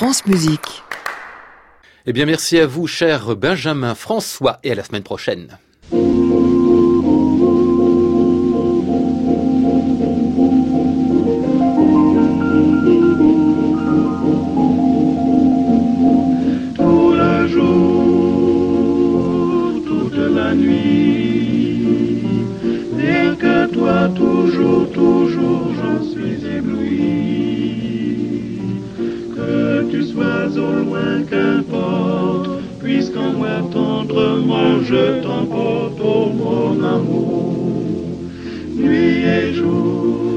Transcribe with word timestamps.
France 0.00 0.24
Musique. 0.24 0.82
Eh 2.06 2.14
bien, 2.14 2.24
merci 2.24 2.58
à 2.58 2.66
vous, 2.66 2.86
cher 2.86 3.36
Benjamin 3.36 3.94
François, 3.94 4.58
et 4.62 4.72
à 4.72 4.74
la 4.74 4.82
semaine 4.82 5.02
prochaine. 5.02 5.58
Tendrement 33.62 34.82
je 34.82 35.22
t'emporte, 35.22 36.00
oh 36.02 36.30
mon 36.30 36.84
amour, 36.84 37.54
nuit 38.76 39.24
et 39.24 39.54
jour. 39.54 40.29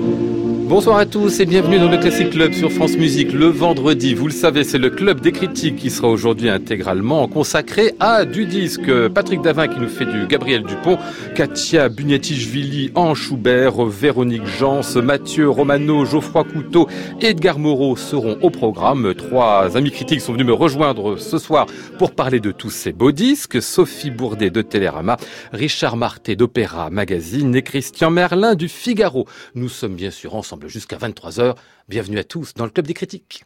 Bonsoir 0.73 0.97
à 0.97 1.05
tous 1.05 1.39
et 1.39 1.45
bienvenue 1.45 1.77
dans 1.77 1.87
le 1.87 1.99
Classic 1.99 2.31
Club 2.31 2.51
sur 2.51 2.71
France 2.71 2.97
Musique. 2.97 3.31
Le 3.31 3.45
vendredi, 3.45 4.15
vous 4.15 4.25
le 4.25 4.33
savez, 4.33 4.63
c'est 4.63 4.79
le 4.79 4.89
club 4.89 5.21
des 5.21 5.31
critiques 5.31 5.75
qui 5.75 5.91
sera 5.91 6.07
aujourd'hui 6.07 6.49
intégralement 6.49 7.27
consacré 7.27 7.93
à 7.99 8.25
du 8.25 8.47
disque. 8.47 8.89
Patrick 9.09 9.43
Davin 9.43 9.67
qui 9.67 9.79
nous 9.79 9.87
fait 9.87 10.07
du 10.07 10.25
Gabriel 10.25 10.63
Dupont, 10.63 10.97
Katia 11.35 11.89
Buniatichvili, 11.89 12.91
Anne 12.95 13.13
Schubert, 13.13 13.85
Véronique 13.85 14.47
Jans, 14.47 14.81
Mathieu 14.95 15.47
Romano, 15.47 16.05
Geoffroy 16.05 16.43
Couteau, 16.43 16.87
Edgar 17.21 17.59
Moreau 17.59 17.95
seront 17.95 18.39
au 18.41 18.49
programme. 18.49 19.13
Trois 19.13 19.77
amis 19.77 19.91
critiques 19.91 20.21
sont 20.21 20.33
venus 20.33 20.47
me 20.47 20.53
rejoindre 20.53 21.17
ce 21.17 21.37
soir 21.37 21.67
pour 21.99 22.15
parler 22.15 22.39
de 22.39 22.51
tous 22.51 22.71
ces 22.71 22.93
beaux 22.93 23.11
disques. 23.11 23.61
Sophie 23.61 24.09
Bourdet 24.09 24.49
de 24.49 24.63
Télérama, 24.63 25.17
Richard 25.51 25.97
Marté 25.97 26.35
d'Opéra 26.35 26.89
Magazine 26.89 27.55
et 27.55 27.61
Christian 27.61 28.09
Merlin 28.09 28.55
du 28.55 28.67
Figaro. 28.67 29.27
Nous 29.53 29.69
sommes 29.69 29.93
bien 29.93 30.09
sûr 30.09 30.33
ensemble 30.33 30.62
jusqu'à 30.67 30.97
23h. 30.97 31.55
Bienvenue 31.87 32.19
à 32.19 32.23
tous 32.23 32.53
dans 32.53 32.65
le 32.65 32.71
Club 32.71 32.87
des 32.87 32.93
critiques. 32.93 33.45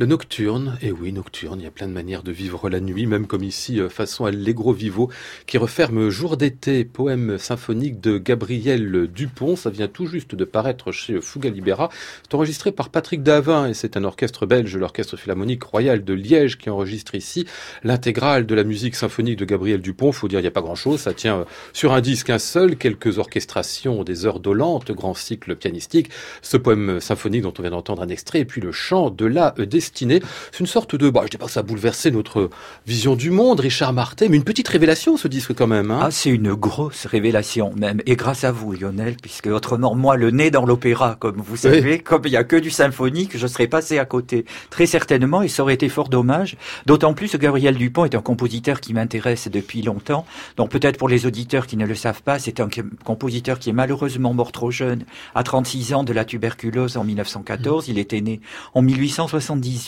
Le 0.00 0.06
nocturne, 0.06 0.78
et 0.80 0.86
eh 0.86 0.92
oui, 0.92 1.12
nocturne, 1.12 1.60
il 1.60 1.64
y 1.64 1.66
a 1.66 1.70
plein 1.70 1.86
de 1.86 1.92
manières 1.92 2.22
de 2.22 2.32
vivre 2.32 2.70
la 2.70 2.80
nuit, 2.80 3.04
même 3.04 3.26
comme 3.26 3.44
ici, 3.44 3.78
euh, 3.78 3.90
façon 3.90 4.24
Allegro 4.24 4.72
Vivo, 4.72 5.10
qui 5.44 5.58
referme 5.58 6.08
Jour 6.08 6.38
d'été, 6.38 6.86
poème 6.86 7.36
symphonique 7.36 8.00
de 8.00 8.16
Gabriel 8.16 9.08
Dupont. 9.08 9.56
Ça 9.56 9.68
vient 9.68 9.88
tout 9.88 10.06
juste 10.06 10.34
de 10.34 10.46
paraître 10.46 10.90
chez 10.90 11.20
Fuga 11.20 11.50
Libera. 11.50 11.90
C'est 12.22 12.34
enregistré 12.34 12.72
par 12.72 12.88
Patrick 12.88 13.22
Davin, 13.22 13.68
et 13.68 13.74
c'est 13.74 13.98
un 13.98 14.04
orchestre 14.04 14.46
belge, 14.46 14.74
l'Orchestre 14.74 15.18
Philharmonique 15.18 15.64
Royal 15.64 16.02
de 16.02 16.14
Liège, 16.14 16.56
qui 16.56 16.70
enregistre 16.70 17.14
ici 17.14 17.44
l'intégrale 17.84 18.46
de 18.46 18.54
la 18.54 18.64
musique 18.64 18.94
symphonique 18.94 19.36
de 19.36 19.44
Gabriel 19.44 19.82
Dupont. 19.82 20.12
Faut 20.12 20.28
dire, 20.28 20.38
il 20.38 20.44
n'y 20.44 20.48
a 20.48 20.50
pas 20.50 20.62
grand 20.62 20.76
chose, 20.76 21.00
ça 21.00 21.12
tient 21.12 21.40
euh, 21.40 21.44
sur 21.74 21.92
un 21.92 22.00
disque 22.00 22.30
un 22.30 22.38
seul, 22.38 22.76
quelques 22.76 23.18
orchestrations, 23.18 24.02
des 24.02 24.24
heures 24.24 24.40
dolentes, 24.40 24.92
grand 24.92 25.12
cycle 25.12 25.56
pianistique, 25.56 26.08
ce 26.40 26.56
poème 26.56 27.00
symphonique 27.00 27.42
dont 27.42 27.52
on 27.58 27.60
vient 27.60 27.72
d'entendre 27.72 28.00
un 28.00 28.08
extrait, 28.08 28.40
et 28.40 28.44
puis 28.46 28.62
le 28.62 28.72
chant 28.72 29.10
de 29.10 29.26
la 29.26 29.50
destinée 29.58 29.89
c'est 29.94 30.60
une 30.60 30.66
sorte 30.66 30.94
de, 30.96 31.10
bah, 31.10 31.22
je 31.24 31.30
dis 31.30 31.36
pas 31.36 31.46
que 31.46 31.52
ça 31.52 31.60
a 31.60 31.62
bouleversé 31.62 32.10
notre 32.10 32.50
vision 32.86 33.16
du 33.16 33.30
monde, 33.30 33.60
Richard 33.60 33.92
Martin, 33.92 34.26
mais 34.28 34.36
une 34.36 34.44
petite 34.44 34.68
révélation 34.68 35.16
ce 35.16 35.28
disque 35.28 35.54
quand 35.54 35.66
même. 35.66 35.90
Hein. 35.90 36.00
Ah, 36.02 36.10
c'est 36.10 36.30
une 36.30 36.54
grosse 36.54 37.06
révélation 37.06 37.72
même, 37.76 38.00
et 38.06 38.16
grâce 38.16 38.44
à 38.44 38.52
vous 38.52 38.72
Lionel, 38.72 39.16
puisque 39.20 39.46
autrement 39.46 39.94
moi 39.94 40.16
le 40.16 40.30
nez 40.30 40.50
dans 40.50 40.64
l'opéra, 40.66 41.16
comme 41.18 41.36
vous 41.36 41.56
savez, 41.56 41.98
comme 41.98 42.22
il 42.24 42.32
y 42.32 42.36
a 42.36 42.44
que 42.44 42.56
du 42.56 42.70
symphonique, 42.70 43.36
je 43.36 43.46
serais 43.46 43.66
passé 43.66 43.98
à 43.98 44.04
côté 44.04 44.44
très 44.70 44.86
certainement, 44.86 45.42
et 45.42 45.48
ça 45.48 45.62
aurait 45.62 45.74
été 45.74 45.88
fort 45.88 46.08
dommage. 46.08 46.56
D'autant 46.86 47.14
plus 47.14 47.32
que 47.32 47.36
Gabriel 47.36 47.76
Dupont 47.76 48.04
est 48.04 48.14
un 48.14 48.22
compositeur 48.22 48.80
qui 48.80 48.94
m'intéresse 48.94 49.48
depuis 49.48 49.82
longtemps. 49.82 50.24
Donc 50.56 50.70
peut-être 50.70 50.98
pour 50.98 51.08
les 51.08 51.26
auditeurs 51.26 51.66
qui 51.66 51.76
ne 51.76 51.86
le 51.86 51.94
savent 51.94 52.22
pas, 52.22 52.38
c'est 52.38 52.60
un 52.60 52.68
compositeur 53.04 53.58
qui 53.58 53.70
est 53.70 53.74
malheureusement 53.74 54.34
mort 54.34 54.52
trop 54.52 54.70
jeune, 54.70 55.04
à 55.34 55.42
36 55.42 55.94
ans 55.94 56.04
de 56.04 56.12
la 56.12 56.24
tuberculose 56.24 56.96
en 56.96 57.04
1914. 57.04 57.88
Il 57.88 57.98
était 57.98 58.20
né 58.20 58.40
en 58.74 58.82
1870 58.82 59.79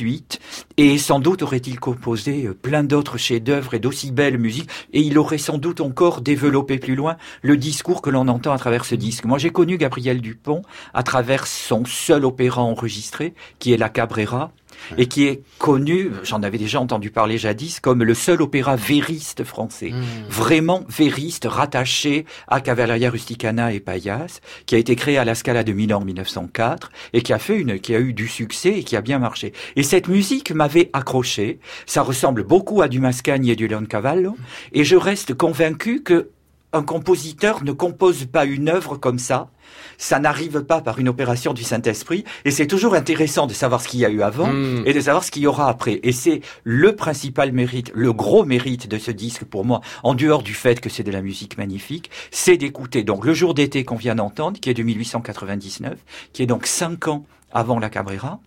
et 0.76 0.98
sans 0.98 1.20
doute 1.20 1.42
aurait-il 1.42 1.78
composé 1.78 2.46
euh, 2.46 2.54
plein 2.54 2.84
d'autres 2.84 3.18
chefs-d'œuvre 3.18 3.74
et 3.74 3.78
d'aussi 3.78 4.10
belles 4.10 4.38
musiques, 4.38 4.70
et 4.92 5.00
il 5.00 5.18
aurait 5.18 5.38
sans 5.38 5.58
doute 5.58 5.80
encore 5.80 6.20
développé 6.20 6.78
plus 6.78 6.94
loin 6.94 7.16
le 7.42 7.56
discours 7.56 8.02
que 8.02 8.10
l'on 8.10 8.28
entend 8.28 8.52
à 8.52 8.58
travers 8.58 8.84
ce 8.84 8.94
disque. 8.94 9.24
Moi, 9.24 9.38
j'ai 9.38 9.50
connu 9.50 9.76
Gabriel 9.76 10.20
Dupont 10.20 10.62
à 10.94 11.02
travers 11.02 11.46
son 11.46 11.84
seul 11.84 12.24
opéra 12.24 12.62
enregistré, 12.62 13.34
qui 13.58 13.72
est 13.72 13.76
La 13.76 13.88
Cabrera, 13.88 14.52
et 14.98 15.06
qui 15.06 15.24
est 15.24 15.42
connu, 15.58 16.10
j'en 16.22 16.42
avais 16.42 16.58
déjà 16.58 16.80
entendu 16.80 17.10
parler 17.10 17.38
jadis, 17.38 17.80
comme 17.80 18.02
le 18.02 18.14
seul 18.14 18.42
opéra 18.42 18.76
vériste 18.76 19.44
français. 19.44 19.90
Hmm. 19.90 20.02
Vraiment 20.28 20.84
vériste, 20.88 21.46
rattaché 21.48 22.26
à 22.48 22.60
Cavalleria 22.60 23.10
Rusticana 23.10 23.72
et 23.72 23.80
Payas, 23.80 24.40
qui 24.66 24.74
a 24.74 24.78
été 24.78 24.96
créé 24.96 25.18
à 25.18 25.24
la 25.24 25.34
Scala 25.34 25.64
de 25.64 25.72
Milan 25.72 26.00
en 26.00 26.04
1904 26.04 26.90
et 27.12 27.22
qui 27.22 27.32
a 27.32 27.38
fait 27.38 27.58
une, 27.58 27.78
qui 27.78 27.94
a 27.94 28.00
eu 28.00 28.12
du 28.12 28.28
succès 28.28 28.78
et 28.78 28.84
qui 28.84 28.96
a 28.96 29.00
bien 29.00 29.18
marché. 29.18 29.52
Et 29.76 29.82
cette 29.82 30.08
musique 30.08 30.52
m'avait 30.52 30.90
accroché. 30.92 31.58
Ça 31.86 32.02
ressemble 32.02 32.44
beaucoup 32.44 32.82
à 32.82 32.88
du 32.88 33.00
Mascagni 33.00 33.50
et 33.50 33.56
du 33.56 33.68
Leoncavallo. 33.68 34.36
Et 34.72 34.84
je 34.84 34.96
reste 34.96 35.34
convaincu 35.34 36.02
que 36.02 36.30
un 36.72 36.82
compositeur 36.82 37.62
ne 37.64 37.72
compose 37.72 38.24
pas 38.26 38.44
une 38.44 38.68
œuvre 38.68 38.96
comme 38.96 39.18
ça. 39.18 39.50
Ça 39.98 40.18
n'arrive 40.18 40.62
pas 40.64 40.80
par 40.80 40.98
une 40.98 41.08
opération 41.08 41.52
du 41.52 41.62
Saint-Esprit. 41.62 42.24
Et 42.44 42.50
c'est 42.50 42.66
toujours 42.66 42.94
intéressant 42.94 43.46
de 43.46 43.52
savoir 43.52 43.80
ce 43.80 43.88
qu'il 43.88 44.00
y 44.00 44.04
a 44.04 44.10
eu 44.10 44.22
avant 44.22 44.52
hmm. 44.52 44.82
et 44.86 44.92
de 44.92 45.00
savoir 45.00 45.22
ce 45.22 45.30
qu'il 45.30 45.42
y 45.42 45.46
aura 45.46 45.68
après. 45.68 46.00
Et 46.02 46.12
c'est 46.12 46.40
le 46.64 46.96
principal 46.96 47.52
mérite, 47.52 47.92
le 47.94 48.12
gros 48.12 48.44
mérite 48.44 48.88
de 48.88 48.98
ce 48.98 49.10
disque 49.10 49.44
pour 49.44 49.64
moi, 49.64 49.80
en 50.02 50.14
dehors 50.14 50.42
du 50.42 50.54
fait 50.54 50.80
que 50.80 50.88
c'est 50.88 51.02
de 51.02 51.10
la 51.10 51.22
musique 51.22 51.58
magnifique, 51.58 52.10
c'est 52.30 52.56
d'écouter 52.56 53.04
donc 53.04 53.24
le 53.24 53.34
jour 53.34 53.54
d'été 53.54 53.84
qu'on 53.84 53.96
vient 53.96 54.14
d'entendre, 54.14 54.58
qui 54.58 54.70
est 54.70 54.74
de 54.74 54.82
1899, 54.82 55.98
qui 56.32 56.42
est 56.42 56.46
donc 56.46 56.66
cinq 56.66 57.08
ans 57.08 57.24
avant 57.52 57.78
la 57.78 57.90
Cabrera, 57.90 58.40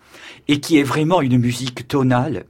et 0.48 0.60
qui 0.60 0.80
est 0.80 0.84
vraiment 0.84 1.22
une 1.22 1.38
musique 1.38 1.88
tonale, 1.88 2.46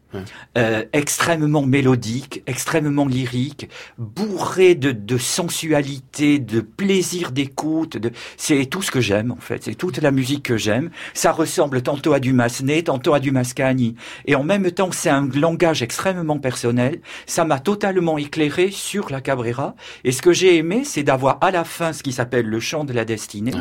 euh, 0.57 0.83
extrêmement 0.93 1.65
mélodique, 1.65 2.43
extrêmement 2.47 3.07
lyrique, 3.07 3.69
bourrée 3.97 4.75
de, 4.75 4.91
de 4.91 5.17
sensualité, 5.17 6.39
de 6.39 6.61
plaisir 6.61 7.31
d'écoute. 7.31 7.97
De... 7.97 8.11
C'est 8.37 8.65
tout 8.65 8.81
ce 8.81 8.91
que 8.91 9.01
j'aime 9.01 9.31
en 9.31 9.37
fait. 9.37 9.63
C'est 9.63 9.75
toute 9.75 9.97
la 9.97 10.11
musique 10.11 10.43
que 10.43 10.57
j'aime. 10.57 10.89
Ça 11.13 11.31
ressemble 11.31 11.81
tantôt 11.81 12.13
à 12.13 12.19
du 12.19 12.33
Massenet, 12.33 12.83
tantôt 12.83 13.13
à 13.13 13.19
du 13.19 13.31
Mascagni, 13.31 13.95
et 14.25 14.35
en 14.35 14.43
même 14.43 14.71
temps 14.71 14.91
c'est 14.91 15.09
un 15.09 15.27
langage 15.33 15.81
extrêmement 15.81 16.39
personnel. 16.39 16.99
Ça 17.25 17.45
m'a 17.45 17.59
totalement 17.59 18.17
éclairé 18.17 18.71
sur 18.71 19.09
la 19.09 19.21
Cabrera. 19.21 19.75
Et 20.03 20.11
ce 20.11 20.21
que 20.21 20.33
j'ai 20.33 20.57
aimé, 20.57 20.83
c'est 20.83 21.03
d'avoir 21.03 21.37
à 21.41 21.51
la 21.51 21.63
fin 21.63 21.93
ce 21.93 22.03
qui 22.03 22.11
s'appelle 22.11 22.45
le 22.45 22.59
chant 22.59 22.83
de 22.83 22.93
la 22.93 23.05
destinée, 23.05 23.53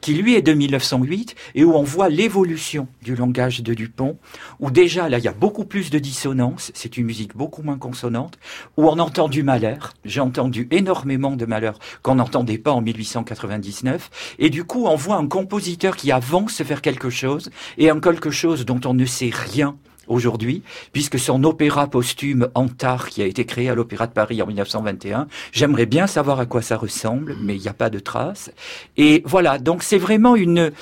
qui 0.00 0.14
lui 0.14 0.34
est 0.34 0.42
de 0.42 0.52
1908 0.52 1.34
et 1.54 1.64
où 1.64 1.74
on 1.74 1.82
voit 1.82 2.08
l'évolution 2.08 2.88
du 3.02 3.14
langage 3.14 3.62
de 3.62 3.74
Dupont, 3.74 4.18
où 4.60 4.70
déjà 4.70 5.08
là 5.08 5.18
il 5.18 5.24
y 5.24 5.28
a 5.28 5.32
beaucoup 5.32 5.64
plus 5.64 5.90
de 5.92 5.98
dissonance, 5.98 6.72
c'est 6.74 6.96
une 6.96 7.04
musique 7.04 7.36
beaucoup 7.36 7.62
moins 7.62 7.78
consonante, 7.78 8.38
où 8.78 8.88
on 8.88 8.98
entend 8.98 9.28
du 9.28 9.42
malheur, 9.42 9.92
j'ai 10.06 10.20
entendu 10.20 10.66
énormément 10.70 11.36
de 11.36 11.44
malheur 11.44 11.78
qu'on 12.02 12.14
n'entendait 12.14 12.58
pas 12.58 12.72
en 12.72 12.80
1899, 12.80 14.36
et 14.38 14.48
du 14.48 14.64
coup 14.64 14.86
on 14.86 14.96
voit 14.96 15.16
un 15.16 15.26
compositeur 15.26 15.96
qui 15.96 16.10
avance 16.10 16.62
vers 16.62 16.80
quelque 16.80 17.10
chose, 17.10 17.50
et 17.76 17.90
un 17.90 18.00
quelque 18.00 18.30
chose 18.30 18.64
dont 18.64 18.80
on 18.86 18.94
ne 18.94 19.04
sait 19.04 19.30
rien 19.32 19.76
aujourd'hui, 20.08 20.62
puisque 20.92 21.18
son 21.18 21.44
opéra 21.44 21.86
posthume 21.86 22.48
Antar, 22.54 23.10
qui 23.10 23.22
a 23.22 23.26
été 23.26 23.44
créé 23.44 23.68
à 23.68 23.74
l'Opéra 23.74 24.06
de 24.06 24.12
Paris 24.12 24.40
en 24.40 24.46
1921, 24.46 25.28
j'aimerais 25.52 25.86
bien 25.86 26.06
savoir 26.06 26.40
à 26.40 26.46
quoi 26.46 26.62
ça 26.62 26.76
ressemble, 26.78 27.36
mais 27.40 27.54
il 27.54 27.60
n'y 27.60 27.68
a 27.68 27.74
pas 27.74 27.90
de 27.90 27.98
traces. 27.98 28.50
Et 28.96 29.22
voilà, 29.26 29.58
donc 29.58 29.82
c'est 29.82 29.98
vraiment 29.98 30.36
une, 30.36 30.72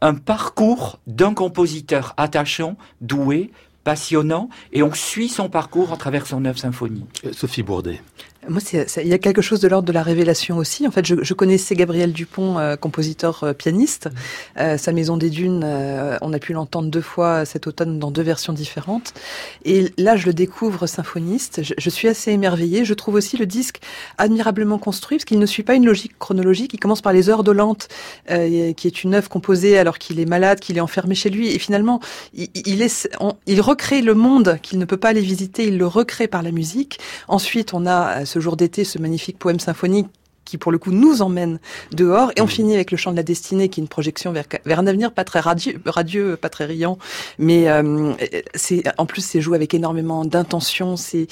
un 0.00 0.14
parcours 0.14 0.98
d'un 1.06 1.34
compositeur 1.34 2.14
attachant, 2.16 2.76
doué, 3.00 3.50
passionnant, 3.88 4.50
et 4.74 4.82
on 4.82 4.92
suit 4.92 5.30
son 5.30 5.48
parcours 5.48 5.94
à 5.94 5.96
travers 5.96 6.26
son 6.26 6.44
œuvre 6.44 6.58
symphonie. 6.58 7.06
Euh, 7.24 7.32
Sophie 7.32 7.62
Bourdet. 7.62 8.02
Moi, 8.48 8.60
il 8.72 9.08
y 9.08 9.12
a 9.12 9.18
quelque 9.18 9.42
chose 9.42 9.60
de 9.60 9.68
l'ordre 9.68 9.86
de 9.86 9.92
la 9.92 10.02
révélation 10.02 10.56
aussi. 10.56 10.86
En 10.86 10.90
fait, 10.90 11.04
je, 11.04 11.16
je 11.22 11.34
connaissais 11.34 11.74
Gabriel 11.74 12.12
Dupont, 12.12 12.58
euh, 12.58 12.76
compositeur 12.76 13.44
euh, 13.44 13.52
pianiste. 13.52 14.06
Mmh. 14.06 14.60
Euh, 14.60 14.78
sa 14.78 14.92
Maison 14.92 15.16
des 15.16 15.28
Dunes, 15.28 15.64
on 16.22 16.32
a 16.32 16.38
pu 16.38 16.52
l'entendre 16.52 16.88
deux 16.88 17.02
fois 17.02 17.44
cet 17.44 17.66
automne 17.66 17.98
dans 17.98 18.10
deux 18.10 18.22
versions 18.22 18.52
différentes. 18.52 19.12
Et 19.64 19.92
là, 19.98 20.16
je 20.16 20.26
le 20.26 20.32
découvre 20.32 20.86
symphoniste. 20.86 21.62
Je, 21.62 21.74
je 21.76 21.90
suis 21.90 22.08
assez 22.08 22.30
émerveillée. 22.30 22.84
Je 22.84 22.94
trouve 22.94 23.14
aussi 23.14 23.36
le 23.36 23.46
disque 23.46 23.80
admirablement 24.16 24.78
construit 24.78 25.18
parce 25.18 25.24
qu'il 25.24 25.38
ne 25.38 25.46
suit 25.46 25.62
pas 25.62 25.74
une 25.74 25.84
logique 25.84 26.18
chronologique. 26.18 26.72
Il 26.72 26.80
commence 26.80 27.02
par 27.02 27.12
les 27.12 27.28
Heures 27.28 27.44
dolentes, 27.44 27.88
qui 28.28 28.86
est 28.86 29.04
une 29.04 29.14
œuvre 29.14 29.28
composée 29.28 29.78
alors 29.78 29.98
qu'il 29.98 30.20
est 30.20 30.26
malade, 30.26 30.60
qu'il 30.60 30.78
est 30.78 30.80
enfermé 30.80 31.14
chez 31.14 31.28
lui. 31.28 31.52
Et 31.52 31.58
finalement, 31.58 32.00
il, 32.32 32.48
il, 32.54 32.80
est, 32.82 33.08
il 33.46 33.60
recrée 33.60 34.00
le 34.00 34.14
monde 34.14 34.58
qu'il 34.62 34.78
ne 34.78 34.84
peut 34.84 34.96
pas 34.96 35.08
aller 35.08 35.20
visiter. 35.20 35.66
Il 35.66 35.78
le 35.78 35.86
recrée 35.86 36.28
par 36.28 36.42
la 36.42 36.50
musique. 36.50 36.98
Ensuite, 37.28 37.74
on 37.74 37.86
a 37.86 38.24
ce 38.24 38.37
jour 38.40 38.56
d'été, 38.56 38.84
ce 38.84 38.98
magnifique 38.98 39.38
poème 39.38 39.60
symphonique 39.60 40.08
qui 40.48 40.56
pour 40.56 40.72
le 40.72 40.78
coup 40.78 40.92
nous 40.92 41.20
emmène 41.20 41.58
dehors. 41.92 42.32
Et 42.36 42.40
on 42.40 42.46
mmh. 42.46 42.48
finit 42.48 42.74
avec 42.74 42.90
le 42.90 42.96
chant 42.96 43.10
de 43.10 43.16
la 43.16 43.22
destinée 43.22 43.68
qui 43.68 43.80
est 43.80 43.82
une 43.82 43.88
projection 43.88 44.32
vers, 44.32 44.44
vers 44.64 44.78
un 44.78 44.86
avenir 44.86 45.12
pas 45.12 45.24
très 45.24 45.40
radieux, 45.40 45.80
radieux 45.84 46.36
pas 46.36 46.48
très 46.48 46.64
riant. 46.64 46.98
Mais 47.38 47.68
euh, 47.68 48.14
c'est 48.54 48.82
en 48.96 49.04
plus 49.06 49.20
c'est 49.20 49.40
joué 49.40 49.56
avec 49.56 49.74
énormément 49.74 50.24
d'intention. 50.24 50.96
C'est 50.96 51.26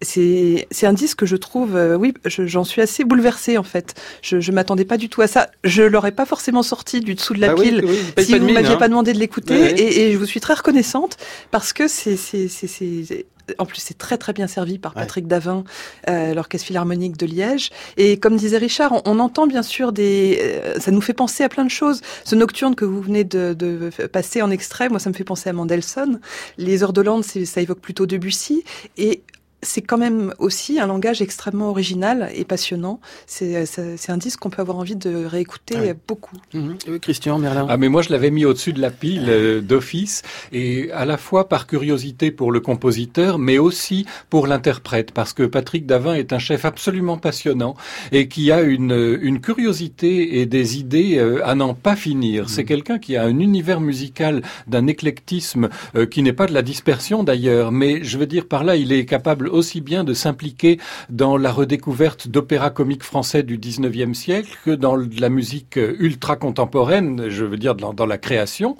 c'est 0.00 0.66
c'est 0.70 0.86
un 0.86 0.94
disque 0.94 1.18
que 1.18 1.26
je 1.26 1.36
trouve 1.36 1.76
euh, 1.76 1.96
oui 1.96 2.14
j'en 2.24 2.64
suis 2.64 2.80
assez 2.80 3.04
bouleversée 3.04 3.58
en 3.58 3.62
fait. 3.62 3.94
Je 4.22 4.40
je 4.40 4.50
m'attendais 4.50 4.86
pas 4.86 4.96
du 4.96 5.08
tout 5.08 5.20
à 5.20 5.26
ça. 5.26 5.50
Je 5.62 5.82
l'aurais 5.82 6.12
pas 6.12 6.24
forcément 6.24 6.62
sorti 6.62 7.00
du 7.00 7.14
dessous 7.14 7.34
de 7.34 7.40
la 7.40 7.54
bah 7.54 7.62
pile 7.62 7.84
si 8.18 8.38
vous 8.38 8.50
m'aviez 8.50 8.74
hein. 8.74 8.76
pas 8.76 8.88
demandé 8.88 9.12
de 9.12 9.18
l'écouter. 9.18 9.54
Et, 9.54 10.08
et, 10.08 10.12
je 10.12 10.18
vous 10.18 10.26
suis 10.26 10.40
très 10.40 10.54
reconnaissante 10.54 11.18
parce 11.50 11.72
que 11.74 11.86
c'est 11.86 12.16
c'est 12.16 12.48
c'est 12.48 13.26
en 13.58 13.66
plus, 13.66 13.80
c'est 13.80 13.98
très 13.98 14.18
très 14.18 14.32
bien 14.32 14.46
servi 14.46 14.78
par 14.78 14.94
Patrick 14.94 15.26
Davin, 15.26 15.64
euh, 16.08 16.34
l'Orchestre 16.34 16.66
Philharmonique 16.66 17.16
de 17.16 17.26
Liège. 17.26 17.70
Et 17.96 18.18
comme 18.18 18.36
disait 18.36 18.58
Richard, 18.58 19.02
on, 19.04 19.18
entend 19.18 19.46
bien 19.46 19.62
sûr 19.62 19.92
des... 19.92 20.38
Euh, 20.42 20.78
ça 20.80 20.90
nous 20.90 21.00
fait 21.00 21.12
penser 21.12 21.44
à 21.44 21.48
plein 21.48 21.64
de 21.64 21.70
choses. 21.70 22.00
Ce 22.24 22.34
nocturne 22.34 22.74
que 22.74 22.84
vous 22.84 23.00
venez 23.00 23.24
de, 23.24 23.54
de, 23.54 23.90
passer 24.12 24.42
en 24.42 24.50
extrait, 24.50 24.88
moi 24.88 24.98
ça 24.98 25.10
me 25.10 25.14
fait 25.14 25.24
penser 25.24 25.50
à 25.50 25.52
Mendelssohn. 25.52 26.20
Les 26.58 26.82
heures 26.82 26.92
de 26.92 27.04
ça 27.44 27.60
évoque 27.60 27.80
plutôt 27.80 28.06
Debussy. 28.06 28.64
Et 28.96 29.22
c'est 29.64 29.82
quand 29.82 29.98
même 29.98 30.32
aussi 30.38 30.78
un 30.78 30.86
langage 30.86 31.22
extrêmement 31.22 31.70
original 31.70 32.30
et 32.34 32.44
passionnant. 32.44 33.00
C'est 33.26 33.56
euh, 33.78 33.96
un 34.08 34.16
disque 34.16 34.40
qu'on 34.40 34.50
peut 34.50 34.62
avoir 34.62 34.78
envie 34.78 34.96
de 34.96 35.24
réécouter 35.24 35.94
beaucoup. 36.06 36.36
Mhm. 36.52 36.98
Christian 37.00 37.38
Merlin. 37.38 37.66
Ah 37.68 37.76
mais 37.76 37.88
moi 37.88 38.02
je 38.02 38.10
l'avais 38.10 38.30
mis 38.30 38.44
au-dessus 38.44 38.72
de 38.72 38.80
la 38.80 38.90
pile 38.90 39.26
euh, 39.28 39.60
d'office 39.60 40.22
et 40.52 40.90
à 40.92 41.04
la 41.04 41.16
fois 41.16 41.48
par 41.48 41.66
curiosité 41.66 42.30
pour 42.30 42.52
le 42.52 42.60
compositeur 42.60 43.38
mais 43.38 43.58
aussi 43.58 44.06
pour 44.30 44.46
l'interprète 44.46 45.10
parce 45.12 45.32
que 45.32 45.42
Patrick 45.42 45.86
Davin 45.86 46.14
est 46.14 46.32
un 46.32 46.38
chef 46.38 46.64
absolument 46.64 47.18
passionnant 47.18 47.74
et 48.12 48.28
qui 48.28 48.52
a 48.52 48.60
une, 48.60 49.18
une 49.20 49.40
curiosité 49.40 50.40
et 50.40 50.46
des 50.46 50.78
idées 50.78 51.18
euh, 51.18 51.44
à 51.46 51.54
n'en 51.54 51.74
pas 51.74 51.96
finir. 51.96 52.48
C'est 52.48 52.62
mhm. 52.62 52.68
quelqu'un 52.68 52.98
qui 52.98 53.16
a 53.16 53.24
un 53.24 53.38
univers 53.38 53.80
musical 53.80 54.42
d'un 54.66 54.86
éclectisme 54.86 55.68
qui 56.10 56.22
n'est 56.22 56.32
pas 56.32 56.46
de 56.46 56.52
la 56.52 56.62
dispersion 56.62 57.24
d'ailleurs 57.24 57.72
mais 57.72 58.04
je 58.04 58.18
veux 58.18 58.26
dire 58.26 58.46
par 58.46 58.64
là 58.64 58.76
il 58.76 58.92
est 58.92 59.04
capable 59.04 59.48
aussi 59.54 59.80
bien 59.80 60.04
de 60.04 60.14
s'impliquer 60.14 60.78
dans 61.08 61.36
la 61.36 61.52
redécouverte 61.52 62.28
d'opéras 62.28 62.70
comiques 62.70 63.02
français 63.02 63.42
du 63.42 63.58
19e 63.58 64.14
siècle 64.14 64.58
que 64.64 64.70
dans 64.70 64.96
la 64.96 65.28
musique 65.28 65.76
ultra 65.76 66.36
contemporaine, 66.36 67.28
je 67.28 67.44
veux 67.44 67.56
dire 67.56 67.74
dans, 67.74 68.06
la 68.06 68.18
création. 68.18 68.76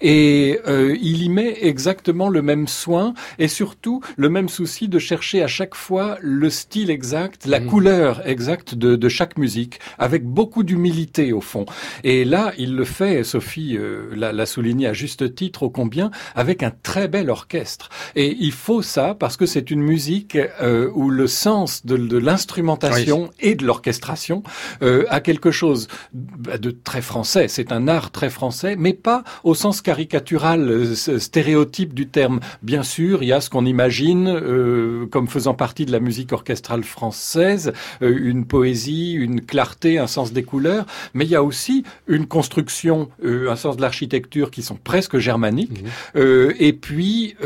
Et 0.00 0.58
euh, 0.66 0.96
il 1.00 1.22
y 1.22 1.28
met 1.28 1.58
exactement 1.60 2.28
le 2.28 2.42
même 2.42 2.66
soin 2.66 3.14
et 3.38 3.48
surtout 3.48 4.00
le 4.16 4.28
même 4.28 4.48
souci 4.48 4.88
de 4.88 4.98
chercher 4.98 5.42
à 5.42 5.46
chaque 5.46 5.74
fois 5.74 6.18
le 6.20 6.50
style 6.50 6.90
exact, 6.90 7.46
la 7.46 7.60
mmh. 7.60 7.66
couleur 7.66 8.26
exacte 8.26 8.74
de, 8.74 8.96
de, 8.96 9.08
chaque 9.08 9.38
musique, 9.38 9.78
avec 9.98 10.24
beaucoup 10.24 10.62
d'humilité 10.62 11.32
au 11.32 11.40
fond. 11.40 11.66
Et 12.02 12.24
là, 12.24 12.52
il 12.58 12.74
le 12.74 12.84
fait, 12.84 13.22
Sophie 13.22 13.76
euh, 13.76 14.14
l'a 14.14 14.46
souligné 14.46 14.86
à 14.86 14.92
juste 14.92 15.34
titre, 15.34 15.64
au 15.64 15.70
combien, 15.70 16.10
avec 16.34 16.62
un 16.62 16.72
très 16.82 17.08
bel 17.08 17.30
orchestre. 17.30 17.88
Et 18.16 18.36
il 18.40 18.52
faut 18.52 18.82
ça 18.82 19.14
parce 19.14 19.36
que 19.36 19.46
c'est 19.46 19.70
une 19.70 19.82
musique 19.82 20.13
euh, 20.60 20.90
où 20.94 21.10
le 21.10 21.26
sens 21.26 21.84
de, 21.86 21.96
de 21.96 22.18
l'instrumentation 22.18 23.30
et 23.40 23.54
de 23.54 23.64
l'orchestration 23.64 24.42
euh, 24.82 25.04
a 25.08 25.20
quelque 25.20 25.50
chose 25.50 25.88
de 26.12 26.70
très 26.70 27.02
français. 27.02 27.48
C'est 27.48 27.72
un 27.72 27.88
art 27.88 28.10
très 28.10 28.30
français, 28.30 28.76
mais 28.78 28.92
pas 28.92 29.24
au 29.42 29.54
sens 29.54 29.80
caricatural, 29.80 30.68
euh, 30.68 30.94
stéréotype 30.94 31.94
du 31.94 32.08
terme. 32.08 32.40
Bien 32.62 32.82
sûr, 32.82 33.22
il 33.22 33.28
y 33.28 33.32
a 33.32 33.40
ce 33.40 33.50
qu'on 33.50 33.66
imagine 33.66 34.28
euh, 34.28 35.06
comme 35.06 35.28
faisant 35.28 35.54
partie 35.54 35.86
de 35.86 35.92
la 35.92 36.00
musique 36.00 36.32
orchestrale 36.32 36.84
française, 36.84 37.72
une 38.00 38.44
poésie, 38.44 39.12
une 39.12 39.40
clarté, 39.40 39.98
un 39.98 40.06
sens 40.06 40.32
des 40.32 40.42
couleurs, 40.42 40.86
mais 41.14 41.24
il 41.24 41.30
y 41.30 41.36
a 41.36 41.42
aussi 41.42 41.84
une 42.06 42.26
construction, 42.26 43.08
un 43.24 43.56
sens 43.56 43.76
de 43.76 43.82
l'architecture 43.82 44.50
qui 44.50 44.62
sont 44.62 44.76
presque 44.76 45.18
germaniques, 45.18 45.82
mmh. 45.82 46.18
et 46.58 46.72
puis 46.72 47.36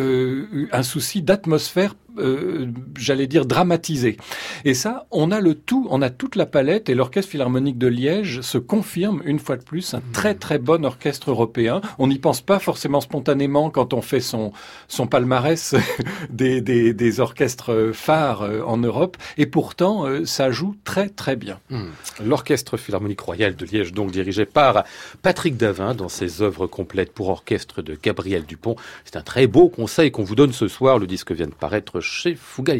un 0.73 0.83
souci 0.83 1.23
d'atmosphère 1.23 1.95
euh, 2.19 2.69
j'allais 2.97 3.27
dire, 3.27 3.47
dramatisé. 3.47 4.17
Et 4.65 4.75
ça, 4.75 5.07
on 5.11 5.31
a 5.31 5.41
le 5.41 5.55
tout, 5.55 5.87
on 5.91 6.03
a 6.03 6.11
toute 6.11 6.37
la 6.37 6.47
palette, 6.47 6.89
et 6.89 6.95
l'Orchestre 6.95 7.31
Philharmonique 7.31 7.79
de 7.79 7.87
Liège 7.87 8.41
se 8.41 8.59
confirme, 8.59 9.23
une 9.25 9.39
fois 9.39 9.57
de 9.57 9.63
plus, 9.63 9.95
un 9.95 10.03
très 10.13 10.35
très 10.35 10.59
bon 10.59 10.85
orchestre 10.85 11.31
européen. 11.31 11.81
On 11.99 12.09
n'y 12.09 12.19
pense 12.19 12.41
pas 12.41 12.59
forcément 12.59 13.01
spontanément 13.01 13.71
quand 13.71 13.95
on 13.95 14.03
fait 14.03 14.21
son, 14.21 14.53
son 14.89 15.07
palmarès 15.07 15.75
des, 16.31 16.61
des, 16.61 16.93
des 16.95 17.21
orchestres 17.21 17.91
phares 17.93 18.43
euh, 18.43 18.63
en 18.63 18.77
Europe, 18.77 19.17
et 19.37 19.47
pourtant, 19.47 20.07
euh, 20.07 20.25
ça 20.25 20.51
joue 20.51 20.77
très 20.85 21.09
très 21.09 21.37
bien. 21.37 21.59
Hmm. 21.71 21.89
L'Orchestre 22.25 22.77
Philharmonique 22.77 23.21
Royal 23.21 23.57
de 23.57 23.65
Liège, 23.65 23.93
donc 23.93 24.11
dirigé 24.11 24.45
par 24.45 24.85
Patrick 25.23 25.57
Davin 25.57 25.95
dans 25.95 26.09
ses 26.09 26.43
œuvres 26.43 26.67
complètes 26.67 27.13
pour 27.13 27.29
orchestre 27.29 27.83
de 27.83 27.99
Gabriel 28.01 28.45
Dupont. 28.45 28.77
C'est 29.05 29.17
un 29.17 29.23
très 29.23 29.47
beau 29.47 29.69
conseil 29.69 30.11
qu'on 30.11 30.25
vous 30.25 30.35
donne 30.35 30.53
ce 30.53 30.69
soir. 30.69 30.99
Le 30.99 31.07
disque 31.07 31.33
vient 31.33 31.47
de 31.47 31.53
paraître 31.53 32.01
chez 32.09 32.35
Fuga 32.35 32.75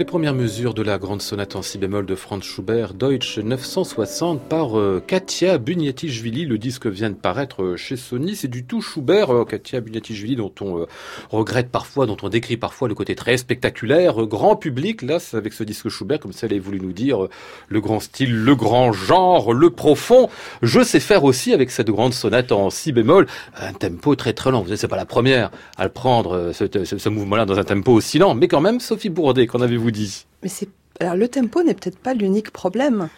Les 0.00 0.06
premières 0.06 0.34
mesures 0.34 0.72
de 0.72 0.80
la 0.80 0.96
grande 0.96 1.20
sonate 1.20 1.56
en 1.56 1.60
si 1.60 1.76
bémol 1.76 2.06
de 2.06 2.14
Franz 2.14 2.42
Schubert, 2.42 2.94
Deutsch 2.94 3.38
960 3.38 4.40
par 4.40 4.78
euh, 4.78 5.02
Katia 5.06 5.58
Buniatichvili. 5.58 6.46
Le 6.46 6.56
disque 6.56 6.86
vient 6.86 7.10
de 7.10 7.14
paraître 7.14 7.62
euh, 7.62 7.76
chez 7.76 7.98
Sony. 7.98 8.34
C'est 8.34 8.48
du 8.48 8.64
tout 8.64 8.80
Schubert, 8.80 9.30
euh, 9.30 9.44
Katia 9.44 9.82
Buniatichvili, 9.82 10.36
dont 10.36 10.54
on 10.62 10.86
regrette 11.28 11.68
parfois, 11.68 12.06
dont 12.06 12.16
on 12.22 12.30
décrit 12.30 12.56
parfois 12.56 12.88
le 12.88 12.94
côté 12.94 13.14
très 13.14 13.36
spectaculaire, 13.36 14.24
grand 14.24 14.56
public. 14.56 15.02
Là, 15.02 15.18
c'est 15.18 15.36
avec 15.36 15.52
ce 15.52 15.64
disque 15.64 15.90
Schubert, 15.90 16.18
comme 16.18 16.32
ça, 16.32 16.46
elle 16.46 16.56
a 16.56 16.60
voulu 16.60 16.80
nous 16.80 16.94
dire 16.94 17.28
le 17.68 17.80
grand 17.82 18.00
style, 18.00 18.34
le 18.34 18.54
grand 18.54 18.92
genre, 18.92 19.52
le 19.52 19.68
profond. 19.68 20.30
Je 20.62 20.82
sais 20.82 21.00
faire 21.00 21.24
aussi 21.24 21.52
avec 21.52 21.70
cette 21.70 21.90
grande 21.90 22.14
sonate 22.14 22.52
en 22.52 22.70
si 22.70 22.92
bémol 22.92 23.26
un 23.54 23.74
tempo 23.74 24.16
très 24.16 24.32
très 24.32 24.50
lent. 24.50 24.62
Vous 24.62 24.68
savez, 24.68 24.78
c'est 24.78 24.88
pas 24.88 24.96
la 24.96 25.04
première 25.04 25.50
à 25.76 25.84
le 25.84 25.90
prendre, 25.90 26.52
ce, 26.54 26.64
ce 26.84 27.08
mouvement-là 27.10 27.44
dans 27.44 27.58
un 27.58 27.64
tempo 27.64 27.92
aussi 27.92 28.18
lent, 28.18 28.34
mais 28.34 28.48
quand 28.48 28.62
même, 28.62 28.80
Sophie 28.80 29.10
Bourdet, 29.10 29.46
qu'en 29.46 29.60
avez-vous 29.60 29.89
mais 30.42 30.48
c'est 30.48 30.68
Alors 31.00 31.16
le 31.16 31.28
tempo 31.28 31.62
n'est 31.62 31.72
peut-être 31.72 31.98
pas 31.98 32.12
l'unique 32.12 32.50
problème. 32.50 33.08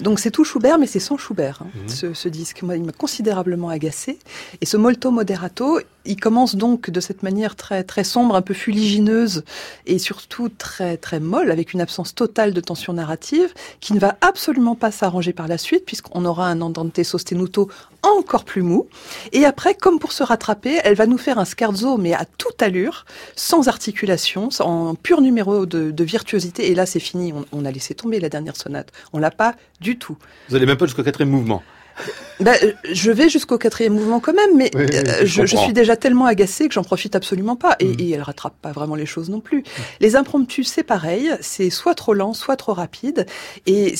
Donc 0.00 0.18
c'est 0.18 0.32
tout 0.32 0.44
Schubert, 0.44 0.76
mais 0.78 0.86
c'est 0.88 0.98
sans 0.98 1.16
Schubert, 1.16 1.60
hein, 1.62 1.68
Mhm. 1.82 1.88
ce, 1.88 2.12
ce 2.14 2.28
disque. 2.28 2.62
Moi, 2.62 2.76
il 2.76 2.82
m'a 2.82 2.90
considérablement 2.92 3.68
agacé. 3.68 4.18
Et 4.60 4.66
ce 4.66 4.76
molto 4.76 5.12
moderato, 5.12 5.78
il 6.04 6.18
commence 6.18 6.56
donc 6.56 6.90
de 6.90 7.00
cette 7.00 7.22
manière 7.22 7.54
très 7.54 7.84
très 7.84 8.02
sombre, 8.02 8.34
un 8.34 8.42
peu 8.42 8.54
fuligineuse 8.54 9.44
et 9.86 9.98
surtout 9.98 10.48
très 10.48 10.96
très 10.96 11.20
molle, 11.20 11.50
avec 11.52 11.74
une 11.74 11.80
absence 11.80 12.14
totale 12.14 12.52
de 12.54 12.60
tension 12.60 12.92
narrative, 12.92 13.52
qui 13.80 13.92
ne 13.92 14.00
va 14.00 14.16
absolument 14.20 14.74
pas 14.74 14.90
s'arranger 14.90 15.32
par 15.32 15.46
la 15.46 15.58
suite, 15.58 15.84
puisqu'on 15.86 16.24
aura 16.24 16.48
un 16.48 16.60
andante 16.60 17.02
sostenuto 17.04 17.68
encore 18.02 18.44
plus 18.44 18.62
mou. 18.62 18.86
Et 19.32 19.44
après, 19.44 19.74
comme 19.74 19.98
pour 19.98 20.12
se 20.12 20.22
rattraper, 20.22 20.78
elle 20.82 20.94
va 20.94 21.06
nous 21.06 21.18
faire 21.18 21.38
un 21.38 21.44
scherzo, 21.44 21.98
mais 21.98 22.14
à 22.14 22.24
toute 22.38 22.62
allure, 22.62 23.04
sans 23.36 23.68
articulation, 23.68 24.48
en 24.60 24.94
pur 24.94 25.20
numéro 25.20 25.66
de, 25.66 25.90
de 25.90 26.04
virtuosité. 26.04 26.70
Et 26.70 26.74
là, 26.74 26.86
c'est 26.86 27.00
fini. 27.00 27.27
On, 27.52 27.64
a 27.64 27.70
laissé 27.70 27.94
tomber 27.94 28.20
la 28.20 28.28
dernière 28.28 28.56
sonate. 28.56 28.92
On 29.12 29.18
l'a 29.18 29.30
pas 29.30 29.54
du 29.80 29.98
tout. 29.98 30.16
Vous 30.48 30.56
allez 30.56 30.66
même 30.66 30.76
pas 30.76 30.86
jusqu'au 30.86 31.02
quatrième 31.02 31.30
mouvement. 31.30 31.62
Euh, 32.46 32.72
je 32.92 33.10
vais 33.10 33.28
jusqu'au 33.28 33.58
quatrième 33.58 33.94
mouvement 33.94 34.20
quand 34.20 34.32
même, 34.32 34.56
mais 34.56 34.70
Oui, 34.74 34.82
oui, 34.88 34.96
euh, 34.96 35.24
je 35.24 35.44
suis 35.44 35.72
déjà 35.72 35.96
tellement 35.96 36.26
agacée 36.26 36.68
que 36.68 36.74
j'en 36.74 36.84
profite 36.84 37.16
absolument 37.16 37.56
pas. 37.56 37.76
Et, 37.80 37.86
Mm. 37.86 37.96
et 38.00 38.10
elle 38.12 38.22
rattrape 38.22 38.54
pas 38.62 38.70
vraiment 38.72 38.94
les 38.94 39.06
choses 39.06 39.28
non 39.30 39.40
plus. 39.40 39.64
Les 40.00 40.14
impromptus, 40.16 40.68
c'est 40.68 40.82
pareil, 40.84 41.30
c'est 41.40 41.70
soit 41.70 41.94
trop 41.94 42.14
lent, 42.14 42.34
soit 42.34 42.56
trop 42.56 42.74
rapide. 42.74 43.26
Et 43.66 43.94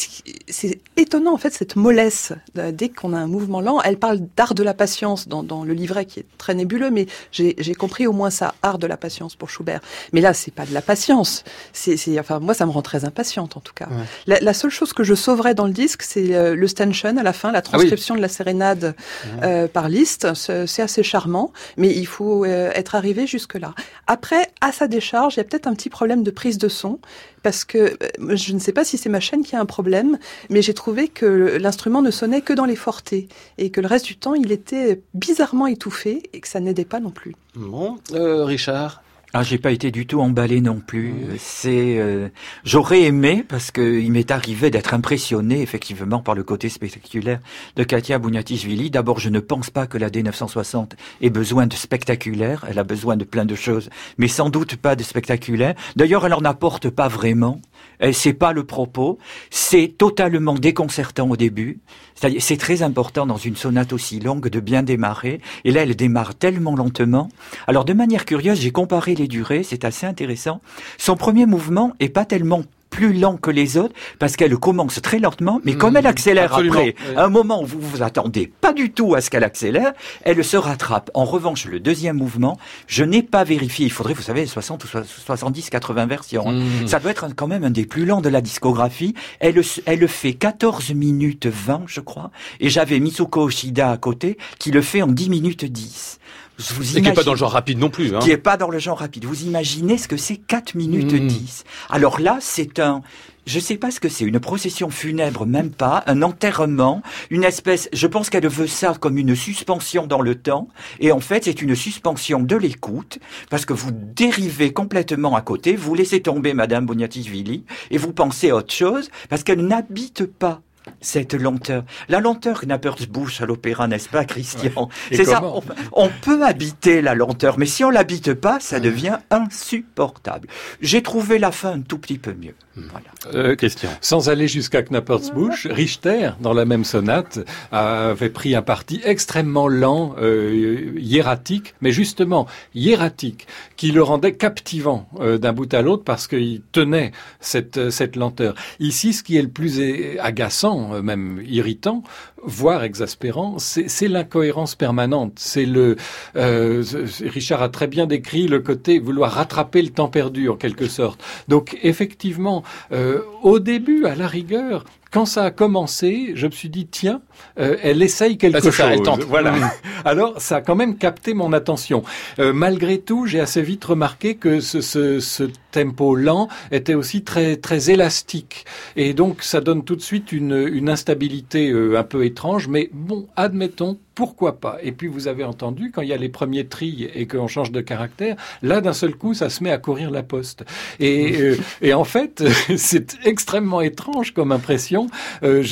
c'est 0.48 0.80
étonnant 0.96 1.34
en 1.34 1.38
fait 1.38 1.52
cette 1.52 1.76
mollesse. 1.76 2.32
euh, 2.58 2.70
Dès 2.72 2.88
qu'on 2.90 3.12
a 3.12 3.18
un 3.18 3.26
mouvement 3.26 3.60
lent, 3.60 3.80
elle 3.82 3.98
parle 3.98 4.20
d'art 4.36 4.54
de 4.54 4.62
la 4.62 4.74
patience 4.74 5.26
dans, 5.28 5.42
dans 5.42 5.64
le 5.64 5.72
livret 5.74 6.04
qui 6.04 6.20
est 6.20 6.26
très 6.38 6.54
nébuleux, 6.54 6.90
mais 6.90 7.06
j'ai 7.32 7.54
compris 7.74 8.06
au 8.06 8.12
moins 8.12 8.30
ça, 8.30 8.54
art 8.62 8.78
de 8.78 8.86
la 8.86 8.96
patience 8.96 9.34
pour 9.34 9.50
Schubert. 9.50 9.80
Mais 10.12 10.20
là, 10.20 10.32
c'est 10.34 10.52
pas 10.52 10.64
de 10.66 10.74
la 10.74 10.82
patience. 10.82 11.42
C'est, 11.72 11.96
enfin, 12.20 12.38
moi, 12.38 12.54
ça 12.54 12.66
me 12.66 12.70
rend 12.70 12.82
très 12.82 13.04
impatiente 13.04 13.56
en 13.56 13.60
tout 13.60 13.72
cas. 13.74 13.86
Ouais. 13.86 14.04
La, 14.26 14.38
la 14.40 14.54
seule 14.54 14.70
chose 14.70 14.92
que 14.92 15.02
je 15.02 15.14
sauverais 15.14 15.54
dans 15.54 15.66
le 15.66 15.72
disque, 15.72 16.02
c'est 16.02 16.34
euh, 16.34 16.54
le 16.54 16.68
stanchion 16.68 17.16
à 17.16 17.22
la 17.22 17.32
fin, 17.32 17.50
la 17.52 17.62
transcription 17.88 18.14
de 18.14 18.20
la 18.20 18.28
sérénade 18.28 18.94
euh, 19.42 19.68
par 19.68 19.88
liste. 19.88 20.34
C'est 20.34 20.82
assez 20.82 21.02
charmant, 21.02 21.52
mais 21.76 21.94
il 21.94 22.06
faut 22.06 22.44
euh, 22.44 22.70
être 22.74 22.94
arrivé 22.94 23.26
jusque-là. 23.26 23.74
Après, 24.06 24.48
à 24.60 24.72
sa 24.72 24.88
décharge, 24.88 25.34
il 25.34 25.38
y 25.38 25.40
a 25.40 25.44
peut-être 25.44 25.66
un 25.66 25.74
petit 25.74 25.90
problème 25.90 26.22
de 26.22 26.30
prise 26.30 26.58
de 26.58 26.68
son, 26.68 26.98
parce 27.42 27.64
que 27.64 27.78
euh, 27.78 28.36
je 28.36 28.52
ne 28.52 28.58
sais 28.58 28.72
pas 28.72 28.84
si 28.84 28.98
c'est 28.98 29.08
ma 29.08 29.20
chaîne 29.20 29.42
qui 29.42 29.56
a 29.56 29.60
un 29.60 29.66
problème, 29.66 30.18
mais 30.50 30.62
j'ai 30.62 30.74
trouvé 30.74 31.08
que 31.08 31.58
l'instrument 31.60 32.02
ne 32.02 32.10
sonnait 32.10 32.40
que 32.40 32.52
dans 32.52 32.64
les 32.64 32.76
fortés, 32.76 33.28
et 33.58 33.70
que 33.70 33.80
le 33.80 33.86
reste 33.86 34.06
du 34.06 34.16
temps, 34.16 34.34
il 34.34 34.52
était 34.52 35.00
bizarrement 35.14 35.66
étouffé, 35.66 36.22
et 36.32 36.40
que 36.40 36.48
ça 36.48 36.60
n'aidait 36.60 36.84
pas 36.84 37.00
non 37.00 37.10
plus. 37.10 37.34
Bon, 37.54 37.98
euh, 38.12 38.44
Richard. 38.44 39.02
Ah, 39.34 39.42
j'ai 39.42 39.58
pas 39.58 39.72
été 39.72 39.90
du 39.90 40.06
tout 40.06 40.22
emballé 40.22 40.62
non 40.62 40.80
plus. 40.80 41.12
C'est, 41.38 41.98
euh, 41.98 42.28
j'aurais 42.64 43.02
aimé 43.02 43.44
parce 43.46 43.70
que 43.70 44.00
il 44.00 44.10
m'est 44.10 44.30
arrivé 44.30 44.70
d'être 44.70 44.94
impressionné 44.94 45.60
effectivement 45.60 46.20
par 46.20 46.34
le 46.34 46.42
côté 46.42 46.70
spectaculaire 46.70 47.38
de 47.76 47.84
Katia 47.84 48.18
Bouniatishvili. 48.18 48.90
D'abord, 48.90 49.20
je 49.20 49.28
ne 49.28 49.40
pense 49.40 49.68
pas 49.68 49.86
que 49.86 49.98
la 49.98 50.08
D960 50.08 50.92
ait 51.20 51.28
besoin 51.28 51.66
de 51.66 51.74
spectaculaire. 51.74 52.64
Elle 52.70 52.78
a 52.78 52.84
besoin 52.84 53.18
de 53.18 53.24
plein 53.24 53.44
de 53.44 53.54
choses, 53.54 53.90
mais 54.16 54.28
sans 54.28 54.48
doute 54.48 54.76
pas 54.76 54.96
de 54.96 55.02
spectaculaire. 55.02 55.74
D'ailleurs, 55.94 56.24
elle 56.24 56.34
en 56.34 56.44
apporte 56.44 56.88
pas 56.88 57.08
vraiment. 57.08 57.60
Et 58.00 58.12
C'est 58.12 58.32
pas 58.32 58.52
le 58.52 58.64
propos. 58.64 59.18
C'est 59.50 59.94
totalement 59.98 60.54
déconcertant 60.54 61.28
au 61.28 61.36
début. 61.36 61.80
C'est 62.14 62.56
très 62.56 62.82
important 62.82 63.26
dans 63.26 63.36
une 63.36 63.56
sonate 63.56 63.92
aussi 63.92 64.20
longue 64.20 64.48
de 64.48 64.60
bien 64.60 64.82
démarrer. 64.82 65.40
Et 65.64 65.70
là, 65.70 65.82
elle 65.82 65.94
démarre 65.94 66.34
tellement 66.34 66.74
lentement. 66.74 67.28
Alors, 67.66 67.84
de 67.84 67.92
manière 67.92 68.24
curieuse, 68.24 68.60
j'ai 68.60 68.72
comparé 68.72 69.14
les 69.14 69.28
durées. 69.28 69.62
C'est 69.62 69.84
assez 69.84 70.06
intéressant. 70.06 70.60
Son 70.96 71.16
premier 71.16 71.46
mouvement 71.46 71.92
est 72.00 72.08
pas 72.08 72.24
tellement 72.24 72.64
plus 72.90 73.12
lent 73.12 73.36
que 73.36 73.50
les 73.50 73.76
autres 73.76 73.94
parce 74.18 74.36
qu'elle 74.36 74.56
commence 74.56 75.00
très 75.02 75.18
lentement, 75.18 75.60
mais 75.64 75.74
comme 75.76 75.94
Mmh, 75.94 75.96
elle 75.98 76.06
accélère 76.06 76.54
après, 76.54 76.94
oui. 77.10 77.14
à 77.16 77.24
un 77.24 77.28
moment 77.28 77.62
où 77.62 77.66
vous 77.66 77.80
vous 77.80 78.02
attendez 78.02 78.50
pas 78.60 78.72
du 78.72 78.90
tout 78.92 79.14
à 79.14 79.20
ce 79.20 79.30
qu'elle 79.30 79.44
accélère, 79.44 79.92
elle 80.22 80.44
se 80.44 80.56
rattrape. 80.56 81.10
En 81.14 81.24
revanche, 81.24 81.64
le 81.66 81.80
deuxième 81.80 82.16
mouvement, 82.16 82.58
je 82.86 83.04
n'ai 83.04 83.22
pas 83.22 83.44
vérifié. 83.44 83.86
Il 83.86 83.90
faudrait, 83.92 84.14
vous 84.14 84.22
savez, 84.22 84.46
60 84.46 84.84
ou 84.84 84.88
70, 84.88 85.70
80 85.70 86.06
versions. 86.06 86.48
hein. 86.48 86.52
Mmh. 86.60 86.86
Ça 86.88 86.98
doit 87.00 87.10
être 87.10 87.26
quand 87.34 87.46
même 87.46 87.64
un 87.64 87.70
des 87.70 87.86
plus 87.86 88.04
lents 88.06 88.20
de 88.20 88.28
la 88.28 88.40
discographie. 88.40 89.14
Elle, 89.40 89.60
elle 89.86 89.98
le 89.98 90.06
fait 90.06 90.34
14 90.34 90.92
minutes 90.94 91.46
20, 91.46 91.82
je 91.86 92.00
crois. 92.00 92.30
Et 92.60 92.68
j'avais 92.68 93.00
Mitsuko 93.00 93.42
Oshida 93.44 93.90
à 93.90 93.96
côté, 93.96 94.38
qui 94.58 94.70
le 94.70 94.82
fait 94.82 95.02
en 95.02 95.08
10 95.08 95.30
minutes 95.30 95.64
10. 95.64 96.17
Vous 96.58 96.96
Et 96.96 97.00
qui 97.00 97.08
n'est 97.08 97.12
pas 97.12 97.22
dans 97.22 97.32
le 97.32 97.36
imaginez- 97.36 97.36
genre 97.38 97.52
rapide 97.52 97.78
non 97.78 97.90
plus. 97.90 98.14
Hein. 98.14 98.18
qui 98.18 98.30
est 98.30 98.36
pas 98.36 98.56
dans 98.56 98.68
le 98.70 98.78
genre 98.78 98.98
rapide. 98.98 99.24
Vous 99.26 99.42
imaginez 99.44 99.96
ce 99.98 100.08
que 100.08 100.16
c'est 100.16 100.36
4 100.36 100.74
minutes 100.74 101.12
Mhm. 101.12 101.26
10. 101.28 101.64
Alors 101.88 102.18
là, 102.20 102.38
c'est 102.40 102.80
un, 102.80 103.02
je 103.46 103.60
sais 103.60 103.76
pas 103.76 103.90
ce 103.92 104.00
que 104.00 104.08
c'est, 104.08 104.24
une 104.24 104.40
procession 104.40 104.90
funèbre, 104.90 105.46
même 105.46 105.70
pas, 105.70 106.02
un 106.06 106.20
enterrement, 106.22 107.00
une 107.30 107.44
espèce, 107.44 107.88
je 107.92 108.06
pense 108.08 108.28
qu'elle 108.28 108.46
veut 108.48 108.66
ça 108.66 108.94
comme 108.98 109.18
une 109.18 109.36
suspension 109.36 110.06
dans 110.06 110.20
le 110.20 110.34
temps, 110.34 110.68
et 111.00 111.12
en 111.12 111.20
fait, 111.20 111.44
c'est 111.44 111.62
une 111.62 111.76
suspension 111.76 112.40
de 112.40 112.56
l'écoute, 112.56 113.18
parce 113.50 113.64
que 113.64 113.72
vous 113.72 113.90
dérivez 113.92 114.72
complètement 114.72 115.36
à 115.36 115.40
côté, 115.42 115.76
vous 115.76 115.94
laissez 115.94 116.20
tomber 116.22 116.54
Madame 116.54 116.86
Bognatichvili, 116.86 117.64
et 117.92 117.98
vous 117.98 118.12
pensez 118.12 118.50
à 118.50 118.56
autre 118.56 118.74
chose, 118.74 119.10
parce 119.28 119.44
qu'elle 119.44 119.64
n'habite 119.64 120.26
pas 120.26 120.60
cette 121.00 121.34
lenteur. 121.34 121.84
La 122.08 122.20
lenteur 122.20 122.60
Knappersbusch 122.60 123.40
à 123.40 123.46
l'opéra, 123.46 123.88
n'est-ce 123.88 124.08
pas, 124.08 124.24
Christian 124.24 124.88
C'est 125.12 125.24
ça. 125.24 125.42
On, 125.42 125.62
on 125.92 126.10
peut 126.22 126.44
habiter 126.44 127.02
la 127.02 127.14
lenteur, 127.14 127.58
mais 127.58 127.66
si 127.66 127.84
on 127.84 127.90
l'habite 127.90 128.34
pas, 128.34 128.60
ça 128.60 128.80
devient 128.80 129.18
insupportable. 129.30 130.48
J'ai 130.80 131.02
trouvé 131.02 131.38
la 131.38 131.52
fin 131.52 131.72
un 131.72 131.80
tout 131.80 131.98
petit 131.98 132.18
peu 132.18 132.34
mieux. 132.34 132.54
Voilà. 132.90 133.06
Euh, 133.34 133.56
Christian. 133.56 133.90
Sans 134.00 134.28
aller 134.28 134.48
jusqu'à 134.48 134.82
Knappersbusch, 134.82 135.66
Richter, 135.66 136.30
dans 136.40 136.52
la 136.52 136.64
même 136.64 136.84
sonate, 136.84 137.40
avait 137.72 138.30
pris 138.30 138.54
un 138.54 138.62
parti 138.62 139.00
extrêmement 139.04 139.68
lent, 139.68 140.14
euh, 140.18 140.92
hiératique, 140.96 141.74
mais 141.80 141.92
justement 141.92 142.46
hiératique, 142.74 143.46
qui 143.76 143.90
le 143.92 144.02
rendait 144.02 144.34
captivant 144.34 145.08
euh, 145.20 145.38
d'un 145.38 145.52
bout 145.52 145.72
à 145.74 145.82
l'autre 145.82 146.04
parce 146.04 146.26
qu'il 146.26 146.62
tenait 146.72 147.12
cette, 147.40 147.90
cette 147.90 148.16
lenteur. 148.16 148.54
Ici, 148.78 149.12
ce 149.12 149.22
qui 149.22 149.36
est 149.36 149.42
le 149.42 149.48
plus 149.48 149.80
agaçant, 150.20 150.77
euh, 150.92 151.02
même 151.02 151.42
irritant, 151.46 152.02
voire 152.44 152.84
exaspérant, 152.84 153.56
c'est 153.58 154.08
l'incohérence 154.08 154.74
permanente. 154.74 155.32
C'est 155.36 155.66
le 155.66 155.96
euh, 156.36 156.82
Richard 157.22 157.62
a 157.62 157.68
très 157.68 157.86
bien 157.86 158.06
décrit 158.06 158.48
le 158.48 158.60
côté 158.60 158.98
vouloir 158.98 159.32
rattraper 159.32 159.82
le 159.82 159.90
temps 159.90 160.08
perdu 160.08 160.48
en 160.48 160.56
quelque 160.56 160.86
sorte. 160.88 161.22
Donc 161.48 161.78
effectivement, 161.82 162.62
euh, 162.92 163.20
au 163.42 163.58
début, 163.58 164.06
à 164.06 164.14
la 164.14 164.26
rigueur, 164.26 164.84
quand 165.10 165.24
ça 165.24 165.44
a 165.44 165.50
commencé, 165.50 166.32
je 166.34 166.46
me 166.46 166.50
suis 166.52 166.68
dit 166.68 166.86
tiens, 166.86 167.22
euh, 167.58 167.76
elle 167.82 168.02
essaye 168.02 168.36
quelque 168.36 168.56
Ah, 168.56 168.60
c'est 168.60 168.66
chose. 168.70 168.76
ça, 168.76 168.92
elle 168.92 169.02
tente. 169.02 169.24
Voilà. 169.24 169.52
Mm. 169.52 169.70
Alors 170.04 170.34
ça 170.40 170.56
a 170.56 170.60
quand 170.60 170.74
même 170.76 170.96
capté 170.98 171.32
mon 171.32 171.52
attention. 171.54 172.02
Euh, 172.38 172.52
malgré 172.52 172.98
tout, 172.98 173.24
j'ai 173.26 173.40
assez 173.40 173.62
vite 173.62 173.84
remarqué 173.86 174.34
que 174.34 174.60
ce, 174.60 174.82
ce, 174.82 175.18
ce 175.20 175.44
tempo 175.72 176.14
lent 176.14 176.48
était 176.72 176.94
aussi 176.94 177.22
très 177.22 177.56
très 177.56 177.90
élastique 177.90 178.66
et 178.96 179.14
donc 179.14 179.42
ça 179.42 179.60
donne 179.60 179.82
tout 179.84 179.96
de 179.96 180.02
suite 180.02 180.30
une, 180.32 180.68
une 180.70 180.90
instabilité 180.90 181.70
euh, 181.70 181.98
un 181.98 182.02
peu 182.04 182.24
étrange. 182.28 182.68
Mais 182.68 182.88
bon, 182.92 183.26
admettons. 183.36 183.98
Pourquoi 184.14 184.58
pas 184.60 184.78
Et 184.82 184.90
puis 184.92 185.06
vous 185.06 185.28
avez 185.28 185.44
entendu 185.44 185.92
quand 185.92 186.02
il 186.02 186.08
y 186.08 186.12
a 186.12 186.16
les 186.16 186.28
premiers 186.28 186.66
trilles 186.66 187.08
et 187.14 187.26
qu'on 187.28 187.46
change 187.46 187.70
de 187.70 187.80
caractère, 187.80 188.34
là 188.62 188.80
d'un 188.80 188.92
seul 188.92 189.14
coup 189.14 189.32
ça 189.32 189.48
se 189.48 189.62
met 189.62 189.70
à 189.70 189.78
courir 189.78 190.10
la 190.10 190.24
poste. 190.24 190.64
Et, 190.98 191.36
euh, 191.82 191.92
en 191.94 192.02
fait 192.04 192.42
c'est 192.76 193.16
extrêmement 193.24 193.80
étrange 193.80 194.34
comme 194.34 194.50
impression. 194.50 195.06
Euh, 195.44 195.62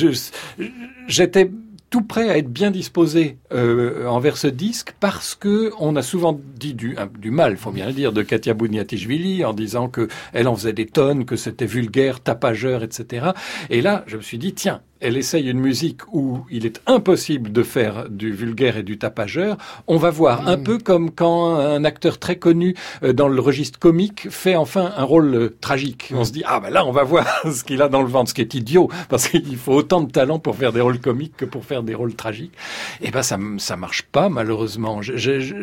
J'étais 1.07 1.51
tout 1.89 2.01
prêt 2.01 2.29
à 2.29 2.37
être 2.37 2.49
bien 2.51 2.69
disposé 2.69 3.37
euh, 3.53 4.05
envers 4.07 4.35
ce 4.35 4.47
disque 4.47 4.93
parce 4.99 5.35
que 5.35 5.71
on 5.79 5.95
a 5.95 6.01
souvent 6.01 6.37
dit 6.57 6.73
du, 6.73 6.97
un- 6.97 7.07
du 7.17 7.31
mal, 7.31 7.55
faut 7.55 7.71
bien 7.71 7.87
le 7.87 7.93
dire, 7.93 8.11
de 8.11 8.23
Katia 8.23 8.53
Bouniatishvili 8.53 9.45
en 9.45 9.53
disant 9.53 9.87
que 9.87 10.09
elle 10.33 10.49
en 10.49 10.55
faisait 10.55 10.73
des 10.73 10.85
tonnes, 10.85 11.23
que 11.23 11.37
c'était 11.37 11.65
vulgaire, 11.65 12.19
tapageur, 12.19 12.83
etc. 12.83 13.27
Et 13.69 13.81
là, 13.81 14.03
je 14.07 14.17
me 14.17 14.21
suis 14.21 14.37
dit 14.37 14.53
tiens, 14.53 14.81
elle 15.01 15.17
essaye 15.17 15.49
une 15.49 15.59
musique 15.59 16.01
où 16.13 16.39
il 16.49 16.65
est 16.65 16.81
impossible 16.87 17.51
de 17.51 17.63
faire 17.63 18.09
du 18.09 18.31
vulgaire 18.31 18.77
et 18.77 18.83
du 18.83 18.97
tapageur. 18.97 19.57
On 19.87 19.97
va 19.97 20.09
voir 20.09 20.47
un 20.47 20.57
peu 20.57 20.77
comme 20.77 21.11
quand 21.11 21.55
un 21.55 21.83
acteur 21.83 22.19
très 22.19 22.37
connu 22.37 22.75
euh, 23.03 23.13
dans 23.13 23.27
le 23.27 23.39
registre 23.41 23.79
comique 23.79 24.27
fait 24.29 24.55
enfin 24.55 24.91
un 24.97 25.03
rôle 25.03 25.35
euh, 25.35 25.57
tragique. 25.61 26.11
On 26.15 26.23
se 26.23 26.31
dit 26.31 26.43
ah 26.45 26.59
ben 26.59 26.69
là 26.69 26.85
on 26.85 26.91
va 26.91 27.03
voir 27.03 27.25
ce 27.51 27.63
qu'il 27.63 27.81
a 27.81 27.89
dans 27.89 28.01
le 28.01 28.07
ventre, 28.07 28.29
ce 28.29 28.33
qui 28.33 28.41
est 28.41 28.53
idiot 28.53 28.89
parce 29.09 29.27
qu'il 29.27 29.57
faut 29.57 29.73
autant 29.73 30.01
de 30.01 30.11
talent 30.11 30.39
pour 30.39 30.55
faire 30.55 30.73
des 30.73 30.81
rôles 30.81 30.99
comiques 30.99 31.37
que 31.37 31.45
pour 31.45 31.65
faire 31.65 31.83
des 31.83 31.95
rôles 31.95 32.15
tragiques. 32.15 32.53
Et 33.01 33.11
ben 33.11 33.21
ça 33.23 33.37
ça 33.57 33.75
marche 33.77 34.03
pas 34.03 34.29
malheureusement. 34.29 35.01
Je- 35.01 35.17
je- 35.17 35.39
je- 35.39 35.55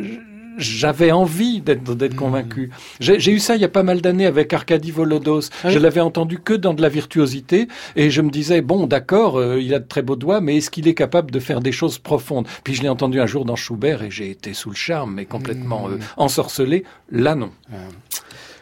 j'avais 0.56 1.12
envie 1.12 1.60
d'être 1.60 1.94
d'être 1.94 2.16
convaincu. 2.16 2.70
J'ai 3.00 3.20
j'ai 3.20 3.32
eu 3.32 3.38
ça 3.38 3.56
il 3.56 3.62
y 3.62 3.64
a 3.64 3.68
pas 3.68 3.82
mal 3.82 4.00
d'années 4.00 4.26
avec 4.26 4.52
Arkady 4.52 4.90
Volodos. 4.90 5.40
Ah 5.62 5.68
oui. 5.68 5.72
Je 5.72 5.78
l'avais 5.78 6.00
entendu 6.00 6.38
que 6.38 6.54
dans 6.54 6.74
de 6.74 6.82
la 6.82 6.88
virtuosité 6.88 7.68
et 7.96 8.10
je 8.10 8.20
me 8.20 8.30
disais 8.30 8.60
bon 8.60 8.86
d'accord, 8.86 9.38
euh, 9.38 9.60
il 9.60 9.74
a 9.74 9.78
de 9.78 9.86
très 9.86 10.02
beaux 10.02 10.16
doigts, 10.16 10.40
mais 10.40 10.56
est-ce 10.56 10.70
qu'il 10.70 10.88
est 10.88 10.94
capable 10.94 11.30
de 11.30 11.40
faire 11.40 11.60
des 11.60 11.72
choses 11.72 11.98
profondes? 11.98 12.46
Puis 12.64 12.74
je 12.74 12.82
l'ai 12.82 12.88
entendu 12.88 13.20
un 13.20 13.26
jour 13.26 13.44
dans 13.44 13.56
Schubert 13.56 14.02
et 14.02 14.10
j'ai 14.10 14.30
été 14.30 14.54
sous 14.54 14.70
le 14.70 14.76
charme, 14.76 15.14
mais 15.14 15.24
complètement 15.24 15.88
euh, 15.88 15.98
ensorcelé. 16.16 16.84
Là 17.10 17.34
non. 17.34 17.50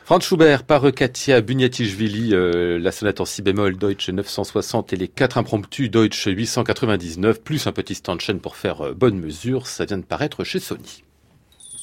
Franz 0.05 0.27
Schubert 0.27 0.65
par 0.65 0.93
Katia 0.93 1.41
Bunyatichvili, 1.41 2.35
euh, 2.35 2.79
la 2.79 2.91
sonate 2.91 3.21
en 3.21 3.25
si 3.25 3.41
bémol 3.41 3.79
Deutsche 3.79 4.11
960 4.11 4.93
et 4.93 4.97
les 4.97 5.09
quatre 5.09 5.39
impromptus 5.39 5.91
Deutsche 5.91 6.27
899, 6.27 7.41
plus 7.41 7.67
un 7.69 7.73
petit 7.73 7.95
stand-chaîne 7.95 8.41
pour 8.41 8.57
faire 8.57 8.83
euh, 8.83 8.95
bonne 8.95 9.19
mesure, 9.19 9.69
ça 9.69 9.85
vient 9.85 9.99
de 9.99 10.03
paraître 10.03 10.43
chez 10.43 10.59
Sony. 10.59 11.05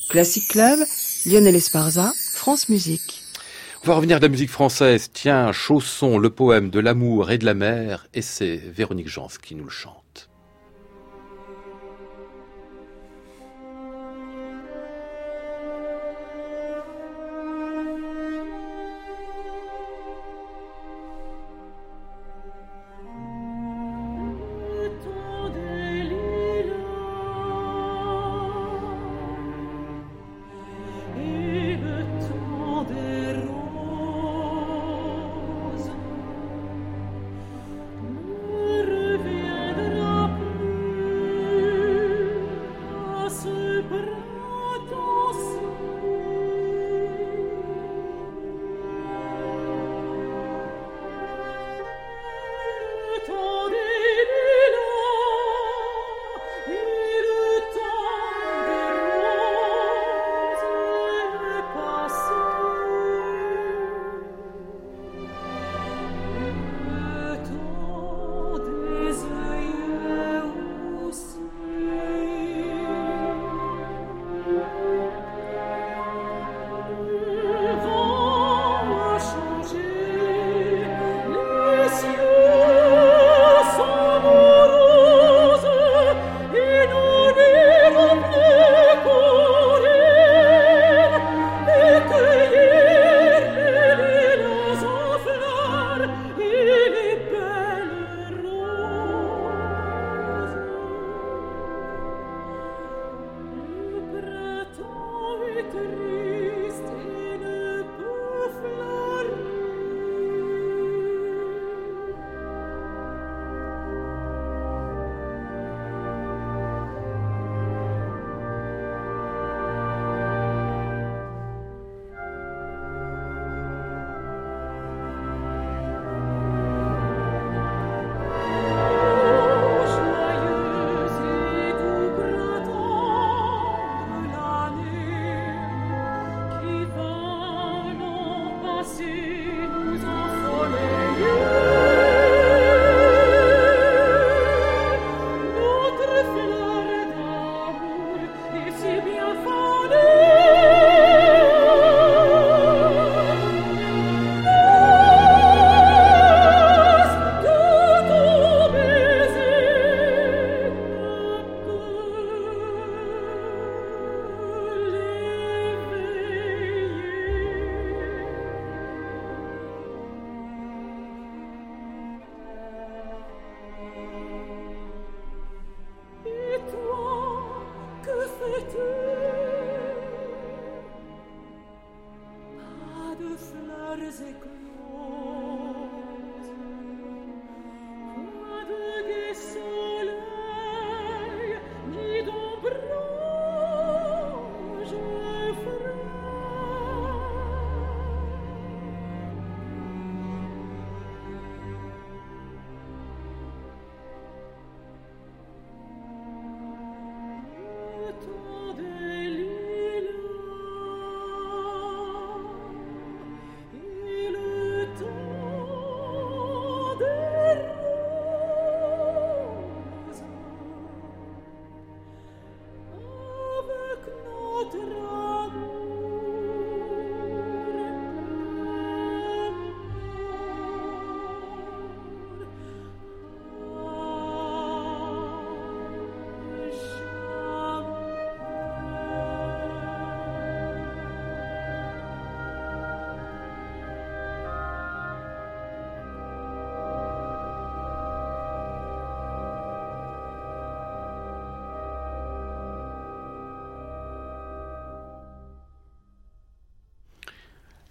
Classic 0.10 0.48
Club, 0.48 0.80
Lionel 1.28 1.56
Esparza, 1.56 2.12
France 2.34 2.68
Musique. 2.68 3.22
On 3.84 3.88
va 3.88 3.94
revenir 3.94 4.18
à 4.18 4.20
la 4.20 4.28
musique 4.28 4.50
française. 4.50 5.12
Tiens, 5.14 5.52
Chausson, 5.52 6.18
le 6.18 6.32
poème 6.32 6.72
de 6.72 6.80
l'amour 6.80 7.30
et 7.30 7.38
de 7.38 7.46
la 7.46 7.54
mer, 7.54 8.08
et 8.16 8.24
c'est 8.24 8.56
Véronique 8.58 9.08
Jans 9.08 9.30
qui 9.40 9.54
nous 9.54 9.66
le 9.66 9.70
chante. 9.70 10.09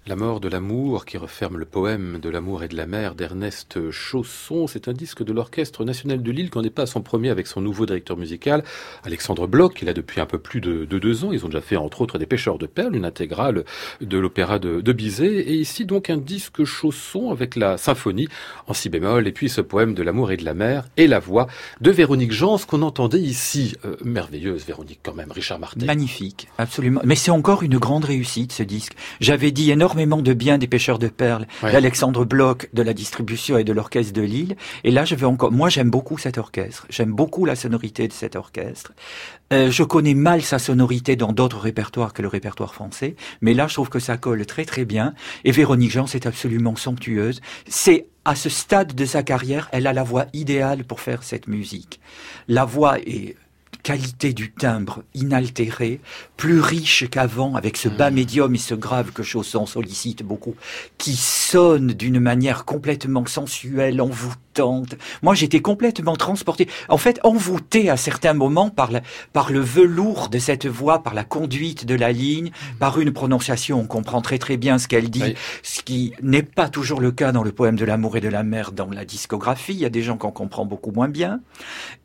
La 0.08 0.16
mort 0.16 0.40
de 0.40 0.48
l'amour 0.48 1.04
qui 1.04 1.18
referme 1.18 1.58
le 1.58 1.66
poème 1.66 2.18
de 2.18 2.30
l'amour 2.30 2.62
et 2.62 2.68
de 2.68 2.76
la 2.78 2.86
mer 2.86 3.14
d'Ernest 3.14 3.90
Chausson. 3.90 4.66
C'est 4.66 4.88
un 4.88 4.94
disque 4.94 5.22
de 5.22 5.34
l'Orchestre 5.34 5.84
national 5.84 6.22
de 6.22 6.30
Lille 6.30 6.48
qu'on 6.48 6.62
n'est 6.62 6.70
pas 6.70 6.84
à 6.84 6.86
son 6.86 7.02
premier 7.02 7.28
avec 7.28 7.46
son 7.46 7.60
nouveau 7.60 7.84
directeur 7.84 8.16
musical, 8.16 8.64
Alexandre 9.04 9.46
Bloch, 9.46 9.74
qui 9.74 9.84
est 9.84 9.86
là 9.86 9.92
depuis 9.92 10.22
un 10.22 10.24
peu 10.24 10.38
plus 10.38 10.62
de, 10.62 10.86
deux 10.86 11.26
ans. 11.26 11.32
Ils 11.32 11.44
ont 11.44 11.48
déjà 11.48 11.60
fait 11.60 11.76
entre 11.76 12.00
autres 12.00 12.16
des 12.16 12.24
pêcheurs 12.24 12.56
de 12.56 12.64
perles, 12.64 12.96
une 12.96 13.04
intégrale 13.04 13.66
de 14.00 14.18
l'opéra 14.18 14.58
de, 14.58 14.92
Bizet. 14.92 15.40
Et 15.40 15.56
ici 15.56 15.84
donc 15.84 16.08
un 16.08 16.16
disque 16.16 16.64
Chausson 16.64 17.30
avec 17.30 17.54
la 17.54 17.76
symphonie 17.76 18.28
en 18.66 18.72
si 18.72 18.88
bémol 18.88 19.28
et 19.28 19.32
puis 19.32 19.50
ce 19.50 19.60
poème 19.60 19.92
de 19.92 20.02
l'amour 20.02 20.32
et 20.32 20.38
de 20.38 20.44
la 20.46 20.54
mer 20.54 20.86
et 20.96 21.06
la 21.06 21.18
voix 21.18 21.48
de 21.82 21.90
Véronique 21.90 22.32
Jans 22.32 22.56
qu'on 22.66 22.80
entendait 22.80 23.20
ici. 23.20 23.76
Euh, 23.84 23.96
merveilleuse 24.04 24.64
Véronique 24.64 25.00
quand 25.02 25.14
même, 25.14 25.30
Richard 25.32 25.58
Martin. 25.58 25.84
Magnifique, 25.84 26.48
absolument. 26.56 27.02
Mais 27.04 27.14
c'est 27.14 27.30
encore 27.30 27.62
une 27.62 27.76
grande 27.76 28.06
réussite 28.06 28.52
ce 28.52 28.62
disque. 28.62 28.94
J'avais 29.20 29.50
dit 29.50 29.70
énormément 29.70 29.97
énormément 29.98 30.22
de 30.22 30.32
bien 30.32 30.58
des 30.58 30.68
pêcheurs 30.68 30.98
de 31.00 31.08
perles, 31.08 31.46
d'Alexandre 31.62 32.24
Bloch, 32.24 32.68
de 32.72 32.82
la 32.82 32.94
distribution 32.94 33.58
et 33.58 33.64
de 33.64 33.72
l'orchestre 33.72 34.12
de 34.12 34.22
Lille. 34.22 34.56
Et 34.84 34.92
là, 34.92 35.04
je 35.04 35.16
veux 35.16 35.26
encore, 35.26 35.50
moi, 35.50 35.68
j'aime 35.68 35.90
beaucoup 35.90 36.18
cet 36.18 36.38
orchestre. 36.38 36.86
J'aime 36.88 37.12
beaucoup 37.12 37.44
la 37.44 37.56
sonorité 37.56 38.06
de 38.06 38.12
cet 38.12 38.36
orchestre. 38.36 38.92
Euh, 39.52 39.70
je 39.72 39.82
connais 39.82 40.14
mal 40.14 40.42
sa 40.42 40.60
sonorité 40.60 41.16
dans 41.16 41.32
d'autres 41.32 41.58
répertoires 41.58 42.12
que 42.12 42.22
le 42.22 42.28
répertoire 42.28 42.74
français, 42.74 43.16
mais 43.40 43.54
là, 43.54 43.66
je 43.66 43.74
trouve 43.74 43.88
que 43.88 43.98
ça 43.98 44.16
colle 44.16 44.46
très 44.46 44.64
très 44.64 44.84
bien. 44.84 45.14
Et 45.44 45.50
Véronique 45.50 45.90
Jean, 45.90 46.06
c'est 46.06 46.26
absolument 46.26 46.76
somptueuse. 46.76 47.40
C'est 47.66 48.06
à 48.24 48.36
ce 48.36 48.48
stade 48.48 48.94
de 48.94 49.04
sa 49.04 49.22
carrière, 49.22 49.68
elle 49.72 49.86
a 49.86 49.92
la 49.92 50.04
voix 50.04 50.26
idéale 50.32 50.84
pour 50.84 51.00
faire 51.00 51.22
cette 51.22 51.48
musique. 51.48 51.98
La 52.46 52.64
voix 52.64 52.98
est 53.00 53.36
qualité 53.82 54.32
du 54.32 54.52
timbre 54.52 55.02
inaltéré, 55.14 56.00
plus 56.36 56.60
riche 56.60 57.08
qu'avant, 57.10 57.54
avec 57.54 57.76
ce 57.76 57.88
bas 57.88 58.10
hmm. 58.10 58.14
médium 58.14 58.54
et 58.54 58.58
ce 58.58 58.74
grave 58.74 59.12
que 59.12 59.22
Chausson 59.22 59.66
sollicite 59.66 60.22
beaucoup, 60.22 60.54
qui 60.98 61.16
sonne 61.16 61.88
d'une 61.88 62.20
manière 62.20 62.64
complètement 62.64 63.24
sensuelle, 63.26 64.00
envoûtante. 64.00 64.96
Moi, 65.22 65.34
j'étais 65.34 65.60
complètement 65.60 66.16
transporté, 66.16 66.68
en 66.88 66.98
fait, 66.98 67.20
envoûté 67.22 67.90
à 67.90 67.96
certains 67.96 68.34
moments 68.34 68.70
par, 68.70 68.90
par 69.32 69.52
le 69.52 69.60
velours 69.60 70.28
de 70.28 70.38
cette 70.38 70.66
voix, 70.66 71.02
par 71.02 71.14
la 71.14 71.24
conduite 71.24 71.86
de 71.86 71.94
la 71.94 72.12
ligne, 72.12 72.48
hmm. 72.48 72.78
par 72.78 73.00
une 73.00 73.12
prononciation. 73.12 73.80
On 73.80 73.86
comprend 73.86 74.20
très 74.20 74.38
très 74.38 74.56
bien 74.56 74.78
ce 74.78 74.88
qu'elle 74.88 75.10
dit, 75.10 75.34
ce 75.62 75.82
qui 75.82 76.12
n'est 76.22 76.42
pas 76.42 76.68
toujours 76.68 77.00
le 77.00 77.12
cas 77.12 77.32
dans 77.32 77.42
le 77.42 77.52
poème 77.52 77.76
de 77.76 77.84
l'amour 77.84 78.16
et 78.16 78.20
de 78.20 78.28
la 78.28 78.42
mer 78.42 78.72
dans 78.72 78.90
la 78.90 79.04
discographie. 79.04 79.72
Il 79.72 79.80
y 79.80 79.86
a 79.86 79.90
des 79.90 80.02
gens 80.02 80.16
qu'on 80.16 80.32
comprend 80.32 80.64
beaucoup 80.64 80.90
moins 80.90 81.08
bien. 81.08 81.40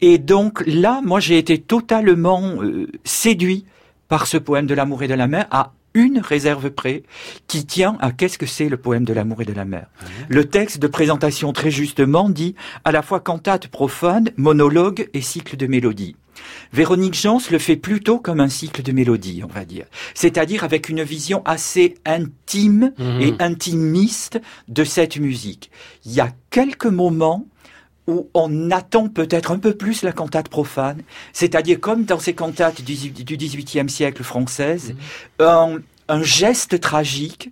Et 0.02 0.18
donc 0.18 0.64
là, 0.66 1.02
moi, 1.04 1.20
j'ai 1.20 1.38
été 1.38 1.63
totalement 1.68 2.62
euh, 2.62 2.88
séduit 3.04 3.66
par 4.08 4.28
ce 4.28 4.38
poème 4.38 4.68
de 4.68 4.74
l'amour 4.74 5.04
et 5.04 5.08
de 5.08 5.14
la 5.14 5.28
mer 5.28 5.48
à 5.52 5.74
une 5.94 6.20
réserve 6.20 6.72
près 6.72 7.04
qui 7.48 7.66
tient 7.66 7.98
à 8.00 8.12
qu'est-ce 8.12 8.38
que 8.38 8.46
c'est 8.46 8.70
le 8.70 8.78
poème 8.78 9.06
de 9.06 9.14
l'amour 9.14 9.42
et 9.42 9.46
de 9.46 9.54
la 9.54 9.66
mer. 9.66 9.88
Le 10.28 10.46
texte 10.46 10.80
de 10.80 10.88
présentation 10.88 11.54
très 11.54 11.72
justement 11.72 12.30
dit 12.30 12.56
à 12.84 12.92
la 12.92 13.02
fois 13.02 13.20
cantate 13.20 13.68
profane, 13.68 14.30
monologue 14.38 15.10
et 15.14 15.22
cycle 15.22 15.56
de 15.56 15.68
mélodie. 15.68 16.16
Véronique 16.72 17.14
Jans 17.14 17.40
le 17.52 17.60
fait 17.60 17.76
plutôt 17.76 18.20
comme 18.20 18.40
un 18.40 18.50
cycle 18.50 18.82
de 18.82 18.92
mélodie, 18.92 19.44
on 19.44 19.54
va 19.54 19.66
dire. 19.66 19.86
C'est-à-dire 20.16 20.64
avec 20.64 20.90
une 20.90 21.04
vision 21.04 21.44
assez 21.46 21.96
intime 22.06 22.92
mhm. 22.98 23.22
et 23.22 23.34
intimiste 23.40 24.42
de 24.68 24.84
cette 24.84 25.18
musique. 25.18 25.70
Il 26.06 26.14
y 26.14 26.20
a 26.20 26.32
quelques 26.50 26.88
moments 26.88 27.46
où 28.08 28.30
on 28.34 28.72
attend 28.72 29.08
peut-être 29.08 29.52
un 29.52 29.60
peu 29.60 29.74
plus 29.74 30.04
la 30.04 30.12
cantate 30.12 30.50
profane, 30.50 31.02
c'est-à-dire 31.32 31.80
comme 31.80 32.04
dans 32.04 32.20
ces 32.20 32.34
cantates 32.34 32.82
du, 32.82 32.94
XVIIIe 32.94 33.90
siècle 33.90 34.24
française, 34.24 34.96
mhm. 35.40 35.82
un, 36.10 36.24
geste 36.24 36.80
tragique 36.80 37.52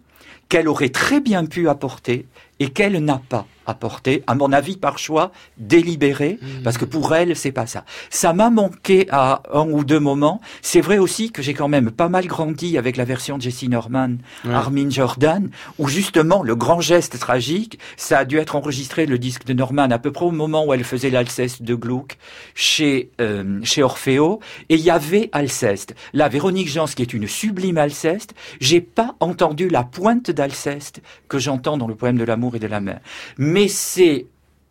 qu'elle 0.49 0.67
aurait 0.67 0.89
très 0.89 1.21
bien 1.21 1.45
pu 1.45 1.69
apporter 1.69 2.25
et 2.59 2.69
qu'elle 2.69 3.03
n'a 3.03 3.21
pas 3.29 3.47
apporté, 3.65 4.23
à 4.27 4.35
mon 4.35 4.51
avis 4.51 4.77
par 4.77 4.97
choix 4.97 5.31
délibéré, 5.57 6.39
mmh. 6.41 6.63
parce 6.63 6.77
que 6.77 6.85
pour 6.85 7.13
elle 7.15 7.35
c'est 7.35 7.51
pas 7.51 7.67
ça. 7.67 7.85
Ça 8.09 8.33
m'a 8.33 8.49
manqué 8.49 9.07
à 9.11 9.43
un 9.53 9.69
ou 9.69 9.83
deux 9.83 9.99
moments. 9.99 10.41
C'est 10.61 10.81
vrai 10.81 10.97
aussi 10.97 11.31
que 11.31 11.41
j'ai 11.41 11.53
quand 11.53 11.67
même 11.67 11.91
pas 11.91 12.09
mal 12.09 12.27
grandi 12.27 12.77
avec 12.77 12.97
la 12.97 13.05
version 13.05 13.37
de 13.37 13.43
Jessie 13.43 13.69
Norman, 13.69 14.15
Armin 14.49 14.89
Jordan, 14.89 15.49
où 15.79 15.87
justement 15.87 16.43
le 16.43 16.55
grand 16.55 16.81
geste 16.81 17.19
tragique, 17.19 17.79
ça 17.97 18.19
a 18.19 18.25
dû 18.25 18.37
être 18.37 18.55
enregistré 18.55 19.05
le 19.05 19.17
disque 19.17 19.45
de 19.45 19.53
Norman 19.53 19.89
à 19.91 19.99
peu 19.99 20.11
près 20.11 20.25
au 20.25 20.31
moment 20.31 20.65
où 20.65 20.73
elle 20.73 20.83
faisait 20.83 21.09
l'Alceste 21.09 21.63
de 21.63 21.75
Gluck 21.75 22.17
chez 22.55 23.11
euh, 23.19 23.59
chez 23.63 23.83
Orfeo, 23.83 24.39
et 24.69 24.75
il 24.75 24.81
y 24.81 24.89
avait 24.89 25.29
Alceste. 25.31 25.95
La 26.13 26.29
Véronique 26.29 26.69
Jans 26.69 26.85
qui 26.85 27.01
est 27.01 27.13
une 27.13 27.27
sublime 27.27 27.77
Alceste, 27.77 28.33
j'ai 28.59 28.81
pas 28.81 29.15
entendu 29.19 29.69
la 29.69 29.83
pointe 29.83 30.31
d'Alceste 30.31 31.01
que 31.27 31.39
j'entends 31.39 31.77
dans 31.77 31.87
le 31.87 31.95
poème 31.95 32.17
de 32.17 32.23
l'amour 32.23 32.55
et 32.55 32.59
de 32.59 32.67
la 32.67 32.79
mer 32.79 32.99
mais 33.37 33.50
c'est 33.67 34.25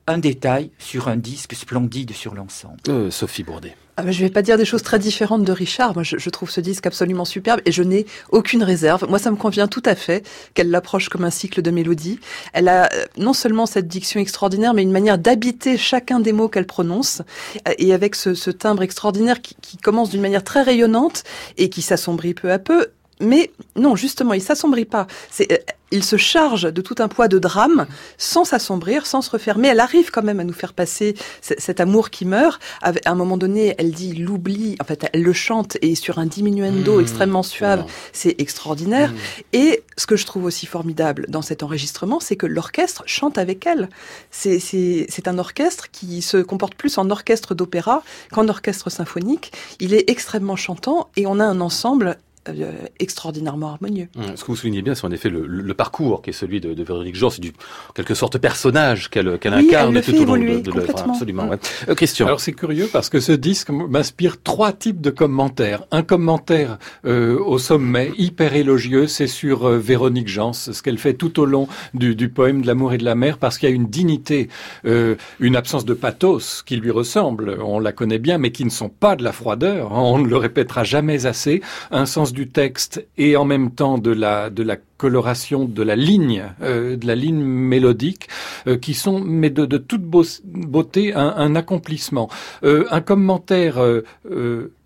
un 0.06 0.18
détail 0.18 0.70
sur 0.78 1.08
un 1.08 1.16
disque 1.16 1.54
splendide 1.54 2.12
sur 2.12 2.34
l'ensemble. 2.34 2.78
Euh, 2.88 3.10
Sophie 3.10 3.44
Bourdet. 3.44 3.76
Ah 3.96 4.02
ben, 4.02 4.12
je 4.12 4.22
ne 4.22 4.28
vais 4.28 4.32
pas 4.32 4.42
dire 4.42 4.56
des 4.56 4.64
choses 4.64 4.82
très 4.82 4.98
différentes 4.98 5.44
de 5.44 5.52
Richard. 5.52 5.92
Moi, 5.94 6.02
je, 6.02 6.30
trouve 6.30 6.50
ce 6.50 6.60
disque 6.60 6.86
absolument 6.86 7.26
superbe 7.26 7.60
et 7.66 7.72
je 7.72 7.82
n'ai 7.82 8.06
aucune 8.30 8.62
réserve. 8.62 9.06
Moi, 9.08 9.18
ça 9.18 9.30
me 9.30 9.36
convient 9.36 9.68
tout 9.68 9.82
à 9.84 9.94
fait 9.94 10.26
qu'elle 10.54 10.70
l'approche 10.70 11.10
comme 11.10 11.24
un 11.24 11.30
cycle 11.30 11.60
de 11.60 11.70
mélodie. 11.70 12.18
Elle 12.52 12.68
a 12.68 12.84
euh, 12.92 13.04
non 13.18 13.34
seulement 13.34 13.66
cette 13.66 13.88
diction 13.88 14.18
extraordinaire, 14.18 14.72
mais 14.72 14.82
une 14.82 14.90
manière 14.90 15.18
d'habiter 15.18 15.76
chacun 15.76 16.18
des 16.18 16.32
mots 16.32 16.48
qu'elle 16.48 16.66
prononce 16.66 17.20
euh, 17.68 17.72
et 17.78 17.92
avec 17.92 18.14
ce, 18.14 18.50
timbre 18.50 18.82
extraordinaire 18.82 19.42
qui, 19.42 19.54
qui 19.60 19.76
commence 19.76 20.10
d'une 20.10 20.22
manière 20.22 20.44
très 20.44 20.62
rayonnante 20.62 21.22
et 21.58 21.68
qui 21.68 21.82
s'assombrit 21.82 22.34
peu 22.34 22.50
à 22.50 22.58
peu. 22.58 22.86
Mais 23.20 23.50
non, 23.76 23.96
justement, 23.96 24.32
il 24.32 24.42
s'assombrit 24.42 24.84
pas. 24.84 25.06
C'est 25.30 25.64
il 25.90 26.04
se 26.04 26.16
charge 26.16 26.72
de 26.72 26.80
tout 26.82 26.96
un 26.98 27.08
poids 27.08 27.28
de 27.28 27.38
drame 27.38 27.86
sans 28.16 28.44
s'assombrir, 28.44 29.06
sans 29.06 29.22
se 29.22 29.30
refermer. 29.30 29.68
Elle 29.68 29.80
arrive 29.80 30.10
quand 30.10 30.22
même 30.22 30.40
à 30.40 30.44
nous 30.44 30.52
faire 30.52 30.72
passer 30.72 31.14
cet 31.40 31.80
amour 31.80 32.10
qui 32.10 32.24
meurt. 32.24 32.60
À 32.82 32.92
un 33.06 33.14
moment 33.14 33.36
donné, 33.36 33.74
elle 33.78 33.90
dit 33.90 34.14
l'oubli. 34.14 34.76
En 34.80 34.84
fait, 34.84 35.08
elle 35.12 35.22
le 35.22 35.32
chante 35.32 35.76
et 35.82 35.94
sur 35.94 36.18
un 36.18 36.26
diminuendo 36.26 36.98
mmh. 36.98 37.00
extrêmement 37.00 37.42
suave. 37.42 37.84
C'est 38.12 38.40
extraordinaire. 38.40 39.12
Mmh. 39.12 39.16
Et 39.52 39.82
ce 39.96 40.06
que 40.06 40.16
je 40.16 40.26
trouve 40.26 40.44
aussi 40.44 40.66
formidable 40.66 41.26
dans 41.28 41.42
cet 41.42 41.62
enregistrement, 41.62 42.20
c'est 42.20 42.36
que 42.36 42.46
l'orchestre 42.46 43.02
chante 43.06 43.38
avec 43.38 43.66
elle. 43.66 43.88
C'est 44.30 45.26
un 45.26 45.38
orchestre 45.38 45.90
qui 45.90 46.22
se 46.22 46.36
comporte 46.36 46.74
plus 46.74 46.98
en 46.98 47.10
orchestre 47.10 47.54
d'opéra 47.54 48.02
qu'en 48.30 48.48
orchestre 48.48 48.90
symphonique. 48.90 49.52
Il 49.80 49.94
est 49.94 50.08
extrêmement 50.08 50.56
chantant 50.56 51.08
et 51.16 51.26
on 51.26 51.40
a 51.40 51.44
un 51.44 51.60
ensemble 51.60 52.18
euh, 52.48 52.72
extraordinairement 52.98 53.70
harmonieux. 53.70 54.08
Mmh. 54.14 54.22
Ce 54.36 54.42
que 54.42 54.46
vous 54.46 54.56
soulignez 54.56 54.82
bien, 54.82 54.94
c'est 54.94 55.06
en 55.06 55.10
effet 55.10 55.30
le, 55.30 55.74
parcours 55.74 56.20
qui 56.22 56.30
est 56.30 56.34
celui 56.34 56.60
de, 56.60 56.74
de 56.74 56.82
Véronique 56.82 57.14
Jean, 57.14 57.30
c'est 57.30 57.40
du 57.40 57.52
quelque 57.94 58.14
sorte 58.14 58.38
personnage 58.38 59.08
qu'elle 59.08 59.28
incarne 59.44 60.00
tout 60.02 60.14
au 60.14 60.24
long 60.24 60.36
de, 60.36 60.60
de 60.60 60.70
l'œuvre. 60.70 61.08
Absolument. 61.08 61.48
Ouais. 61.48 61.58
Euh, 61.88 61.94
Christian. 61.94 62.26
Alors 62.26 62.40
c'est 62.40 62.52
curieux 62.52 62.88
parce 62.92 63.08
que 63.08 63.20
ce 63.20 63.32
disque 63.32 63.70
m'inspire 63.70 64.42
trois 64.42 64.72
types 64.72 65.00
de 65.00 65.10
commentaires. 65.10 65.84
Un 65.90 66.02
commentaire 66.02 66.78
euh, 67.04 67.38
au 67.38 67.58
sommet, 67.58 68.12
hyper 68.18 68.54
élogieux, 68.54 69.06
c'est 69.06 69.26
sur 69.26 69.66
euh, 69.66 69.78
Véronique 69.78 70.28
Jean, 70.28 70.52
ce 70.52 70.82
qu'elle 70.82 70.98
fait 70.98 71.14
tout 71.14 71.40
au 71.40 71.44
long 71.44 71.68
du, 71.94 72.14
du 72.14 72.28
poème 72.28 72.62
de 72.62 72.66
l'amour 72.66 72.92
et 72.92 72.98
de 72.98 73.04
la 73.04 73.14
mer, 73.14 73.38
parce 73.38 73.58
qu'il 73.58 73.68
y 73.68 73.72
a 73.72 73.74
une 73.74 73.86
dignité, 73.86 74.48
euh, 74.84 75.16
une 75.38 75.56
absence 75.56 75.84
de 75.84 75.94
pathos 75.94 76.62
qui 76.64 76.76
lui 76.76 76.90
ressemble. 76.90 77.58
On 77.62 77.78
la 77.78 77.92
connaît 77.92 78.18
bien, 78.18 78.38
mais 78.38 78.52
qui 78.52 78.64
ne 78.64 78.70
sont 78.70 78.88
pas 78.88 79.16
de 79.16 79.24
la 79.24 79.32
froideur. 79.32 79.92
On 79.92 80.18
ne 80.18 80.28
le 80.28 80.36
répétera 80.36 80.84
jamais 80.84 81.26
assez. 81.26 81.62
Un 81.90 82.06
sens 82.06 82.29
du 82.32 82.48
texte 82.48 83.06
et 83.16 83.36
en 83.36 83.44
même 83.44 83.70
temps 83.70 83.98
de 83.98 84.10
la 84.10 84.50
de 84.50 84.62
la 84.62 84.76
coloration 84.96 85.64
de 85.64 85.82
la 85.82 85.96
ligne, 85.96 86.44
euh, 86.62 86.96
de 86.96 87.06
la 87.06 87.14
ligne 87.14 87.42
mélodique, 87.42 88.28
euh, 88.66 88.76
qui 88.76 88.92
sont 88.94 89.20
mais 89.20 89.48
de, 89.50 89.64
toute 89.78 90.02
beauté 90.02 91.14
un, 91.14 91.32
un 91.36 91.56
accomplissement. 91.56 92.28
Euh, 92.64 92.84
un 92.90 93.00
commentaire 93.00 93.78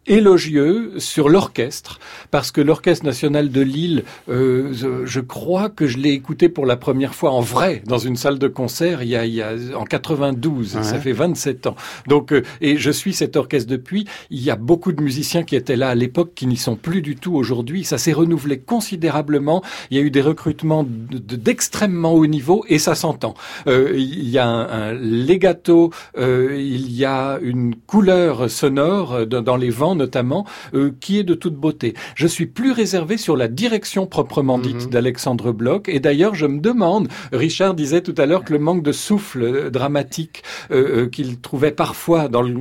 élogieux 0.06 0.92
sur 0.98 1.28
l'orchestre, 1.28 1.98
parce 2.30 2.50
que 2.50 2.60
l'Orchestre 2.60 3.04
national 3.04 3.50
de 3.50 3.60
Lille, 3.60 4.04
euh, 4.28 4.72
je, 5.04 5.20
crois 5.20 5.68
que 5.68 5.86
je 5.86 5.98
l'ai 5.98 6.10
écouté 6.10 6.48
pour 6.48 6.66
la 6.66 6.76
première 6.76 7.14
fois 7.14 7.30
en 7.30 7.40
vrai 7.40 7.82
dans 7.86 7.98
une 7.98 8.16
salle 8.16 8.38
de 8.38 8.48
concert 8.48 9.02
il 9.02 9.08
y 9.08 9.16
a, 9.16 9.24
il 9.24 9.34
y 9.34 9.42
a 9.42 9.54
en 9.76 9.84
92, 9.84 10.80
ça 10.82 10.98
fait 10.98 11.12
27 11.12 11.66
ans. 11.66 11.76
Donc, 12.06 12.32
euh, 12.32 12.42
et 12.60 12.76
je 12.76 12.90
suis 12.90 13.12
cet 13.12 13.36
orchestre 13.36 13.70
depuis. 13.70 14.06
Il 14.30 14.42
y 14.42 14.50
a 14.50 14.56
beaucoup 14.56 14.92
de 14.92 15.02
musiciens 15.02 15.42
qui 15.42 15.56
étaient 15.56 15.76
là 15.76 15.90
à 15.90 15.94
l'époque 15.94 16.32
qui 16.34 16.46
n'y 16.46 16.56
sont 16.56 16.76
plus 16.76 17.02
du 17.02 17.16
tout 17.16 17.34
aujourd'hui. 17.34 17.84
Ça 17.84 17.98
s'est 17.98 18.12
renouvelé 18.12 18.58
considérablement. 18.58 19.62
Il 19.90 19.96
y 19.96 20.00
a 20.00 20.02
eu 20.02 20.10
des 20.10 20.20
recrutements 20.20 20.86
d'extrêmement 20.88 22.12
haut 22.12 22.26
niveau 22.26 22.64
et 22.68 22.78
ça 22.78 22.94
s'entend. 22.94 23.34
Euh, 23.66 23.92
il 23.96 24.28
y 24.28 24.38
a 24.38 24.46
un, 24.46 24.90
un 24.90 24.92
legato, 24.92 25.90
euh, 26.18 26.56
il 26.58 26.92
y 26.92 27.04
a 27.04 27.38
une 27.42 27.74
couleur 27.74 28.50
sonore 28.50 29.26
dans, 29.26 29.42
dans 29.42 29.56
les 29.56 29.70
vents 29.70 29.93
notamment, 29.94 30.46
euh, 30.74 30.92
qui 31.00 31.18
est 31.18 31.24
de 31.24 31.34
toute 31.34 31.54
beauté. 31.54 31.94
Je 32.14 32.26
suis 32.26 32.46
plus 32.46 32.72
réservé 32.72 33.16
sur 33.16 33.36
la 33.36 33.48
direction 33.48 34.06
proprement 34.06 34.58
dite 34.58 34.86
mhm. 34.86 34.90
d'Alexandre 34.90 35.52
Bloch. 35.52 35.88
Et 35.88 36.00
d'ailleurs, 36.00 36.34
je 36.34 36.46
me 36.46 36.60
demande, 36.60 37.08
Richard 37.32 37.74
disait 37.74 38.00
tout 38.00 38.14
à 38.18 38.26
l'heure 38.26 38.44
que 38.44 38.52
le 38.52 38.58
manque 38.58 38.82
de 38.82 38.92
souffle 38.92 39.42
euh, 39.42 39.70
dramatique 39.70 40.42
euh, 40.70 41.08
qu'il 41.08 41.40
trouvait 41.40 41.72
parfois 41.72 42.28
dans 42.28 42.42
le, 42.42 42.54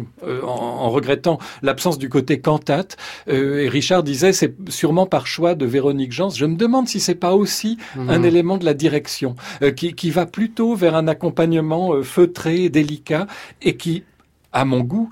en, 0.44 0.90
regrettant 0.90 1.40
l'absence 1.62 1.98
du 1.98 2.10
côté 2.10 2.40
cantate, 2.40 2.98
et 3.28 3.68
Richard 3.68 4.04
disait 4.04 4.34
c'est 4.34 4.56
sûrement 4.70 5.06
par 5.06 5.28
choix 5.28 5.56
de 5.56 5.66
Véronique 5.66 6.12
Jans. 6.12 6.30
Je 6.30 6.46
me 6.46 6.56
demande 6.56 6.88
si 6.88 7.00
c'est 7.00 7.16
pas 7.16 7.34
aussi 7.34 7.78
mhm. 7.96 8.10
un 8.10 8.24
élément 8.24 8.58
de 8.58 8.66
la 8.66 8.74
direction 8.74 9.36
qui, 9.76 9.94
qui 9.94 10.12
va 10.12 10.26
plutôt 10.26 10.76
vers 10.76 10.96
un 10.96 11.08
accompagnement 11.08 12.02
feutré, 12.04 12.70
délicat 12.70 13.28
et 13.62 13.76
qui 13.76 14.04
à 14.54 14.66
mon 14.66 14.82
goût, 14.82 15.10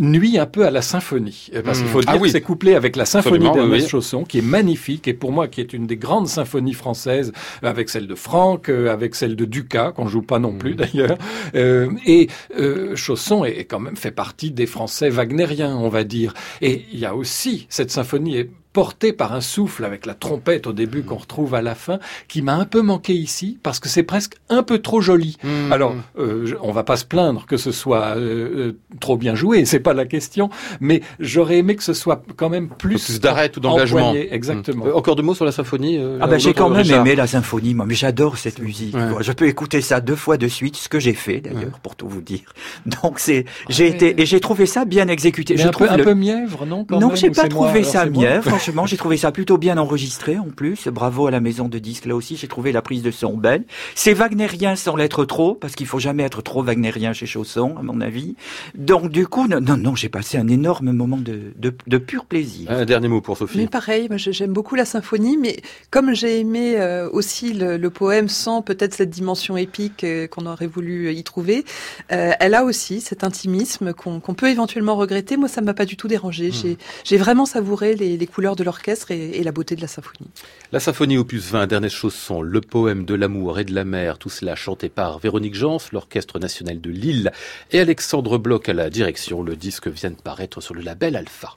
nuit 0.00 0.38
un 0.38 0.46
peu 0.46 0.66
à 0.66 0.70
la 0.70 0.82
symphonie. 0.82 1.48
Euh, 1.54 1.62
parce 1.62 1.78
qu'il 1.78 1.88
faut 1.88 2.00
ah 2.06 2.12
dire 2.12 2.22
que 2.22 2.28
c'est 2.28 2.40
couplé 2.40 2.74
avec 2.74 2.96
la 2.96 3.04
symphonie 3.04 3.50
d'Ernest 3.50 3.88
Chausson, 3.88 4.24
qui 4.24 4.38
est 4.38 4.42
magnifique, 4.42 5.06
et 5.06 5.14
pour 5.14 5.30
moi, 5.30 5.46
qui 5.46 5.60
est 5.60 5.72
une 5.72 5.86
des 5.86 5.96
grandes 5.96 6.26
symphonies 6.26 6.72
françaises, 6.72 7.32
avec 7.62 7.90
celle 7.90 8.06
de 8.06 8.14
Franck, 8.14 8.68
euh, 8.68 8.90
avec 8.90 9.14
celle 9.14 9.36
de 9.36 9.44
Ducas, 9.44 9.92
qu'on 9.92 10.08
joue 10.08 10.22
pas 10.22 10.38
non 10.38 10.54
plus 10.54 10.72
mm. 10.72 10.76
d'ailleurs. 10.76 11.18
Euh, 11.54 11.90
et 12.06 12.28
euh, 12.58 12.96
Chausson 12.96 13.44
est, 13.44 13.64
quand 13.64 13.80
même 13.80 13.96
fait 13.96 14.10
partie 14.10 14.50
des 14.50 14.66
Français 14.66 15.10
wagnériens, 15.10 15.76
on 15.76 15.88
va 15.88 16.04
dire. 16.04 16.34
Et 16.62 16.86
il 16.92 16.98
y 16.98 17.06
a 17.06 17.14
aussi, 17.14 17.66
cette 17.68 17.90
symphonie 17.90 18.36
est 18.36 18.50
porté 18.72 19.12
par 19.12 19.32
un 19.32 19.40
souffle 19.40 19.84
avec 19.84 20.06
la 20.06 20.14
trompette 20.14 20.66
au 20.66 20.72
début 20.72 21.02
qu'on 21.02 21.16
retrouve 21.16 21.54
à 21.54 21.62
la 21.62 21.74
fin, 21.74 21.98
qui 22.28 22.40
m'a 22.42 22.54
un 22.54 22.64
peu 22.64 22.82
manqué 22.82 23.12
ici 23.14 23.58
parce 23.62 23.80
que 23.80 23.88
c'est 23.88 24.02
presque 24.04 24.34
un 24.48 24.62
peu 24.62 24.78
trop 24.78 25.00
joli. 25.00 25.36
Mmh. 25.42 25.72
Alors, 25.72 25.94
euh, 26.18 26.54
on 26.62 26.70
va 26.72 26.84
pas 26.84 26.96
se 26.96 27.04
plaindre 27.04 27.46
que 27.46 27.56
ce 27.56 27.72
soit 27.72 28.16
euh, 28.16 28.72
trop 29.00 29.16
bien 29.16 29.34
joué, 29.34 29.64
c'est 29.64 29.80
pas 29.80 29.94
la 29.94 30.06
question, 30.06 30.50
mais 30.80 31.02
j'aurais 31.18 31.58
aimé 31.58 31.74
que 31.74 31.82
ce 31.82 31.94
soit 31.94 32.22
quand 32.36 32.48
même 32.48 32.68
plus, 32.68 33.04
plus 33.04 33.20
d'arrêt 33.20 33.50
ou 33.56 33.60
d'engagement. 33.60 34.14
Exactement. 34.14 34.86
Mmh. 34.86 34.92
Encore 34.94 35.16
deux 35.16 35.22
mots 35.22 35.34
sur 35.34 35.44
la 35.44 35.52
symphonie. 35.52 35.98
Euh, 35.98 36.18
ah 36.20 36.26
ben 36.28 36.38
j'ai 36.38 36.54
quand 36.54 36.70
même 36.70 36.88
aimé 36.90 37.16
la 37.16 37.26
symphonie, 37.26 37.74
moi, 37.74 37.86
mais 37.86 37.94
j'adore 37.94 38.38
cette 38.38 38.60
musique. 38.60 38.94
Ouais. 38.94 39.22
Je 39.22 39.32
peux 39.32 39.48
écouter 39.48 39.80
ça 39.80 40.00
deux 40.00 40.16
fois 40.16 40.36
de 40.36 40.46
suite, 40.48 40.76
ce 40.76 40.88
que 40.88 41.00
j'ai 41.00 41.14
fait 41.14 41.40
d'ailleurs, 41.40 41.60
Ouais. 41.60 41.66
pour 41.82 41.96
tout 41.96 42.08
vous 42.08 42.20
dire. 42.22 42.54
Donc 43.02 43.18
c'est, 43.18 43.44
j'ai 43.68 43.84
Ouais. 43.84 43.90
été 43.90 44.20
et 44.22 44.26
j'ai 44.26 44.40
trouvé 44.40 44.66
ça 44.66 44.84
bien 44.84 45.08
exécuté. 45.08 45.54
Mais 45.54 45.62
je 45.62 45.68
un, 45.68 45.70
peu, 45.70 45.72
trouve 45.86 45.88
un 45.88 45.96
le- 45.96 46.04
peu 46.04 46.14
mièvre, 46.14 46.66
non 46.66 46.84
quand 46.84 47.00
non, 47.00 47.14
j'ai 47.14 47.30
pas 47.30 47.42
moi 47.42 47.48
trouvé 47.48 47.82
ça 47.82 48.06
mieux. 48.06 48.40
Franchement, 48.60 48.84
j'ai 48.84 48.98
trouvé 48.98 49.16
ça 49.16 49.32
plutôt 49.32 49.56
bien 49.56 49.78
enregistré 49.78 50.36
en 50.36 50.50
plus. 50.50 50.86
Bravo 50.88 51.26
à 51.26 51.30
la 51.30 51.40
maison 51.40 51.66
de 51.68 51.78
disques 51.78 52.04
là 52.04 52.14
aussi. 52.14 52.36
J'ai 52.36 52.46
trouvé 52.46 52.72
la 52.72 52.82
prise 52.82 53.02
de 53.02 53.10
son 53.10 53.34
belle. 53.38 53.64
C'est 53.94 54.12
wagnérien 54.12 54.76
sans 54.76 54.96
l'être 54.96 55.24
trop, 55.24 55.54
parce 55.54 55.74
qu'il 55.74 55.86
faut 55.86 55.98
jamais 55.98 56.24
être 56.24 56.42
trop 56.42 56.62
wagnérien 56.62 57.14
chez 57.14 57.24
Chausson, 57.24 57.74
à 57.78 57.82
mon 57.82 58.02
avis. 58.02 58.34
Donc 58.74 59.08
du 59.10 59.26
coup, 59.26 59.48
non, 59.48 59.62
non, 59.62 59.78
non, 59.78 59.94
j'ai 59.96 60.10
passé 60.10 60.36
un 60.36 60.46
énorme 60.46 60.92
moment 60.92 61.16
de, 61.16 61.52
de, 61.56 61.72
de 61.86 61.96
pur 61.98 62.26
plaisir. 62.26 62.70
Un 62.70 62.84
dernier 62.84 63.08
mot 63.08 63.22
pour 63.22 63.38
Sophie. 63.38 63.56
Mais 63.56 63.66
pareil, 63.66 64.08
j'aime 64.16 64.52
beaucoup 64.52 64.74
la 64.74 64.84
symphonie, 64.84 65.38
mais 65.38 65.56
comme 65.90 66.14
j'ai 66.14 66.40
aimé 66.40 66.74
euh, 66.78 67.08
aussi 67.10 67.54
le, 67.54 67.78
le 67.78 67.90
poème 67.90 68.28
sans 68.28 68.60
peut-être 68.60 68.92
cette 68.92 69.10
dimension 69.10 69.56
épique 69.56 70.04
euh, 70.04 70.26
qu'on 70.26 70.44
aurait 70.44 70.66
voulu 70.66 71.14
y 71.14 71.24
trouver, 71.24 71.64
euh, 72.12 72.32
elle 72.38 72.54
a 72.54 72.64
aussi 72.64 73.00
cet 73.00 73.24
intimisme 73.24 73.94
qu'on 73.94 74.20
qu'on 74.20 74.34
peut 74.34 74.50
éventuellement 74.50 74.96
regretter. 74.96 75.38
Moi, 75.38 75.48
ça 75.48 75.62
m'a 75.62 75.72
pas 75.72 75.86
du 75.86 75.96
tout 75.96 76.08
dérangé. 76.08 76.50
J'ai- 76.50 76.76
J'ai 77.04 77.16
vraiment 77.16 77.46
savouré 77.46 77.94
les, 77.94 78.18
les 78.18 78.26
couleurs 78.26 78.49
de 78.56 78.64
l'orchestre 78.64 79.10
et, 79.10 79.42
la 79.42 79.52
beauté 79.52 79.76
de 79.76 79.80
la 79.80 79.88
symphonie. 79.88 80.28
La 80.72 80.80
symphonie 80.80 81.18
opus 81.18 81.50
20 81.50 81.66
d'Ernest 81.66 81.96
Chausson, 81.96 82.42
le 82.42 82.60
poème 82.60 83.04
de 83.04 83.14
l'amour 83.14 83.58
et 83.58 83.64
de 83.64 83.74
la 83.74 83.84
mer, 83.84 84.18
tout 84.18 84.30
cela 84.30 84.54
chanté 84.54 84.88
par 84.88 85.18
Véronique 85.18 85.54
Jans, 85.54 85.78
l'Orchestre 85.92 86.38
national 86.38 86.80
de 86.80 86.90
Lille 86.90 87.32
et 87.72 87.80
Alexandre 87.80 88.38
Bloch 88.38 88.68
à 88.68 88.72
la 88.72 88.90
direction. 88.90 89.42
Le 89.42 89.56
disque 89.56 89.88
vient 89.88 90.10
de 90.10 90.16
paraître 90.16 90.60
sur 90.60 90.74
le 90.74 90.82
label 90.82 91.16
Alpha. 91.16 91.56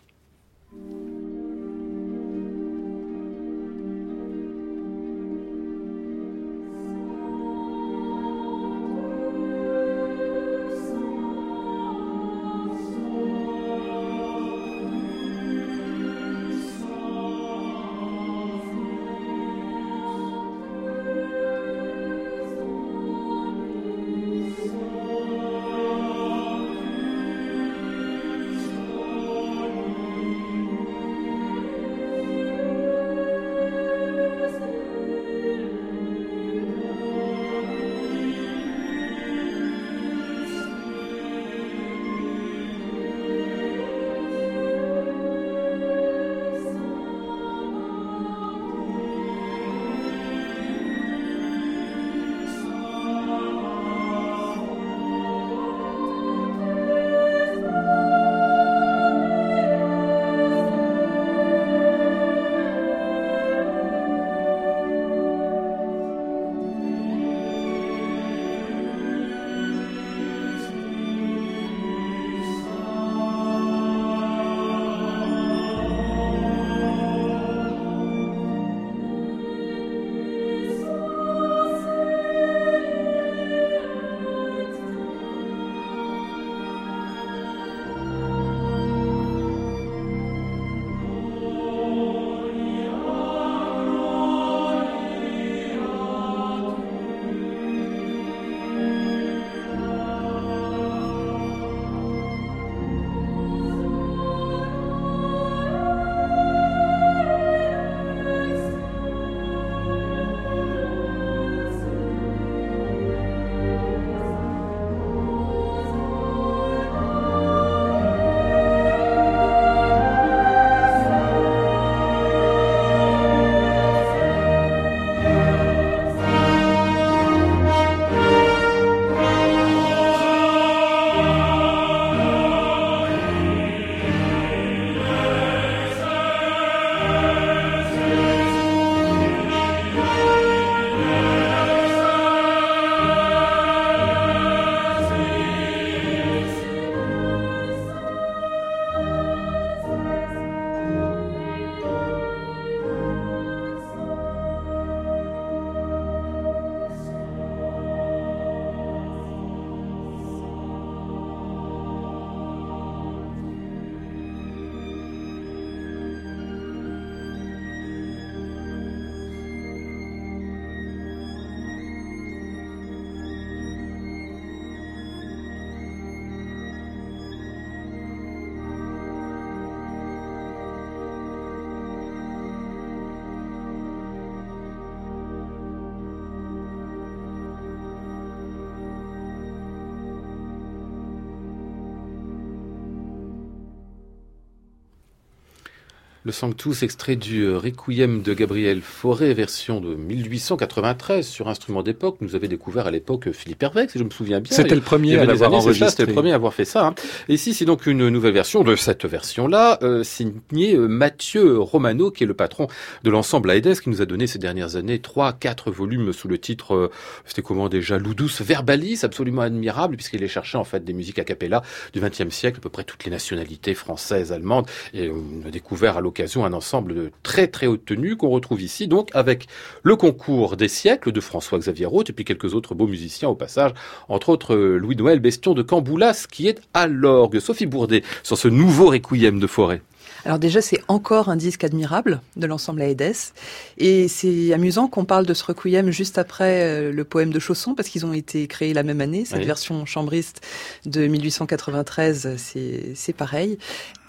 Le 196.26 196.32
Sanctus, 196.32 196.84
extrait 196.84 197.18
du 197.18 197.42
euh, 197.42 197.58
Requiem 197.58 198.22
de 198.22 198.34
Gabriel 198.34 198.80
Fauré, 198.82 199.34
version 199.34 199.82
de 199.82 199.94
1893 199.94 201.28
sur 201.28 201.50
instrument 201.50 201.84
d'époque. 201.84 202.16
Nous 202.22 202.34
avait 202.34 202.48
découvert 202.48 202.88
à 202.88 202.92
l'époque 202.92 203.34
Philippe 203.34 203.62
Hervé, 203.62 203.88
si 203.90 204.00
je 204.00 204.06
me 204.06 204.10
souviens 204.10 204.40
bien. 204.40 204.56
C'était 204.56 204.74
le 204.76 204.80
premier 204.80 205.18
à 205.18 205.26
l'avoir 205.26 205.52
enregistré. 205.54 205.90
C'était 205.90 206.06
le 206.06 206.14
premier 206.14 206.32
à 206.32 206.36
avoir 206.36 206.54
fait 206.54 206.64
ça. 206.64 206.88
hein. 206.88 206.96
Et 207.28 207.34
ici, 207.34 207.54
c'est 207.54 207.66
donc 207.66 207.86
une 207.88 208.08
nouvelle 208.08 208.32
version 208.34 208.64
de 208.64 208.78
cette 208.78 209.04
version-là, 209.04 209.80
euh, 209.82 210.06
signée 210.06 210.76
euh, 210.78 210.88
Mathieu 210.88 211.60
Romano, 211.60 212.10
qui 212.10 212.24
est 212.24 212.28
le 212.28 212.34
patron 212.34 212.68
de 213.04 213.10
l'ensemble 213.10 213.52
Aedes, 213.52 213.82
qui 213.82 213.90
nous 213.90 214.02
a 214.02 214.06
donné 214.06 214.26
ces 214.26 214.40
dernières 214.40 214.78
années 214.78 215.00
trois, 215.00 215.34
quatre 215.34 215.72
volumes 215.72 216.14
sous 216.14 216.30
le 216.30 216.38
titre, 216.38 216.74
euh, 216.74 216.92
c'était 217.26 217.42
comment 217.42 217.68
déjà, 217.68 217.98
Ludus 217.98 218.32
Verbalis, 218.40 219.00
absolument 219.04 219.42
admirable, 219.42 219.98
puisqu'il 219.98 220.24
est 220.24 220.30
cherché 220.30 220.58
en 220.58 220.64
fait 220.64 220.86
des 220.86 220.94
musiques 220.94 221.20
a 221.20 221.26
cappella 221.26 221.64
du 221.92 222.00
XXe 222.00 222.34
siècle, 222.34 222.60
à 222.60 222.62
peu 222.62 222.70
près 222.70 222.86
toutes 222.86 223.04
les 223.04 223.12
nationalités 223.12 223.74
françaises, 223.74 224.32
allemandes, 224.32 224.68
et 224.94 225.10
on 225.10 225.46
a 225.46 225.52
découvert 225.52 225.98
à 225.98 226.00
l'occasion 226.00 226.13
l'occasion 226.14 226.46
un 226.46 226.54
ensemble 226.54 226.94
de 226.94 227.12
très 227.24 227.48
très 227.48 227.66
haute 227.66 227.86
tenue 227.86 228.16
qu'on 228.16 228.30
retrouve 228.30 228.62
ici, 228.62 228.88
donc 228.88 229.10
avec 229.16 229.48
le 229.82 229.96
concours 229.96 230.58
des 230.58 230.68
siècles 230.68 231.12
de 231.12 231.20
François-Xavier 231.20 231.88
Roth 231.88 232.12
et 232.12 232.14
puis 232.14 232.24
quelques 232.24 232.54
autres 232.54 232.76
beaux 232.76 232.86
musiciens 232.86 233.30
au 233.30 233.36
passage, 233.36 233.72
entre 234.10 234.30
autres 234.30 234.56
Louis-Noël 234.56 235.20
Bestion 235.20 235.56
de 235.56 235.64
Camboulas 235.64 236.28
qui 236.32 236.48
est 236.48 236.62
à 236.76 236.86
l'orgue. 236.86 237.40
Sophie 237.40 237.66
Bourdet, 237.66 238.04
sur 238.22 238.38
ce 238.38 238.48
nouveau 238.48 238.92
requiem 238.92 239.40
de 239.40 239.48
forêt. 239.48 239.82
Alors 240.26 240.40
déjà, 240.40 240.62
c'est 240.62 240.82
encore 240.88 241.30
un 241.30 241.36
disque 241.36 241.64
admirable 241.64 242.22
de 242.38 242.48
l'ensemble 242.48 242.82
Aedes. 242.82 243.34
Et 243.78 244.08
c'est 244.08 244.54
amusant 244.54 244.88
qu'on 244.88 245.04
parle 245.04 245.26
de 245.26 245.34
ce 245.34 245.44
requiem 245.44 245.92
juste 245.92 246.18
après 246.18 246.64
euh, 246.64 246.92
le 246.94 247.04
poème 247.04 247.32
de 247.32 247.40
Chausson, 247.40 247.76
parce 247.76 247.90
qu'ils 247.90 248.06
ont 248.06 248.14
été 248.14 248.48
créés 248.48 248.74
la 248.74 248.84
même 248.84 249.02
année. 249.02 249.26
Cette 249.26 249.44
version 249.44 249.86
chambriste 249.86 250.42
de 250.86 251.08
1893, 251.08 252.36
c'est 252.38 253.14
pareil. 253.14 253.58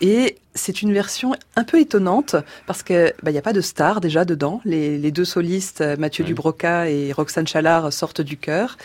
Et 0.01 0.37
c'est 0.55 0.83
une 0.83 0.93
version 0.93 1.35
un 1.57 1.65
peu 1.65 1.81
étonnante 1.81 2.37
parce 2.67 2.83
que 2.83 3.13
bah, 3.23 3.31
il 3.31 3.35
y 3.35 3.39
a 3.39 3.43
pas 3.43 3.53
de 3.53 3.61
star 3.61 4.01
déjà 4.01 4.25
dedans. 4.25 4.61
Les, 4.65 4.99
les 4.99 5.11
deux 5.11 5.25
solistes 5.25 5.83
Mathieu 5.99 6.25
Dubroca 6.25 6.89
et 6.89 7.13
Roxane 7.13 7.47
Chalard 7.47 7.93
sortent 7.93 8.21
du 8.21 8.37
chœur. 8.37 8.77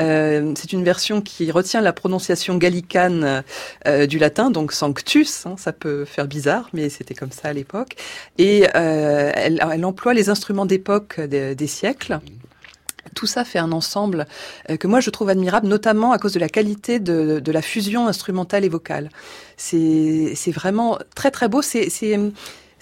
Euh, 0.00 0.52
c'est 0.56 0.72
une 0.72 0.84
version 0.84 1.20
qui 1.20 1.50
retient 1.50 1.80
la 1.80 1.92
prononciation 1.92 2.56
gallicane 2.56 3.42
euh, 3.86 4.06
du 4.06 4.18
latin, 4.18 4.50
donc 4.50 4.72
sanctus. 4.72 5.46
Hein, 5.46 5.54
ça 5.58 5.72
peut 5.72 6.04
faire 6.04 6.26
bizarre, 6.26 6.68
mais 6.72 6.88
c'était 6.88 7.14
comme 7.14 7.32
ça 7.32 7.48
à 7.48 7.52
l'époque. 7.52 7.96
Et 8.38 8.66
euh, 8.74 9.32
elle, 9.34 9.60
elle, 9.72 9.84
emploie 9.84 10.14
les 10.14 10.28
instruments 10.28 10.66
d'époque 10.66 11.20
des, 11.20 11.54
des 11.54 11.66
siècles 11.66 12.20
tout 13.14 13.26
ça 13.26 13.44
fait 13.44 13.58
un 13.58 13.72
ensemble 13.72 14.26
euh, 14.70 14.76
que 14.76 14.86
moi 14.86 15.00
je 15.00 15.10
trouve 15.10 15.28
admirable, 15.28 15.66
notamment 15.66 16.12
à 16.12 16.18
cause 16.18 16.32
de 16.32 16.40
la 16.40 16.48
qualité 16.48 16.98
de, 16.98 17.40
de 17.40 17.52
la 17.52 17.62
fusion 17.62 18.08
instrumentale 18.08 18.64
et 18.64 18.68
vocale. 18.68 19.10
C'est 19.56 20.34
vraiment 20.52 20.98
très 21.14 21.30
très 21.30 21.48
beau. 21.48 21.62
C'est 21.62 21.88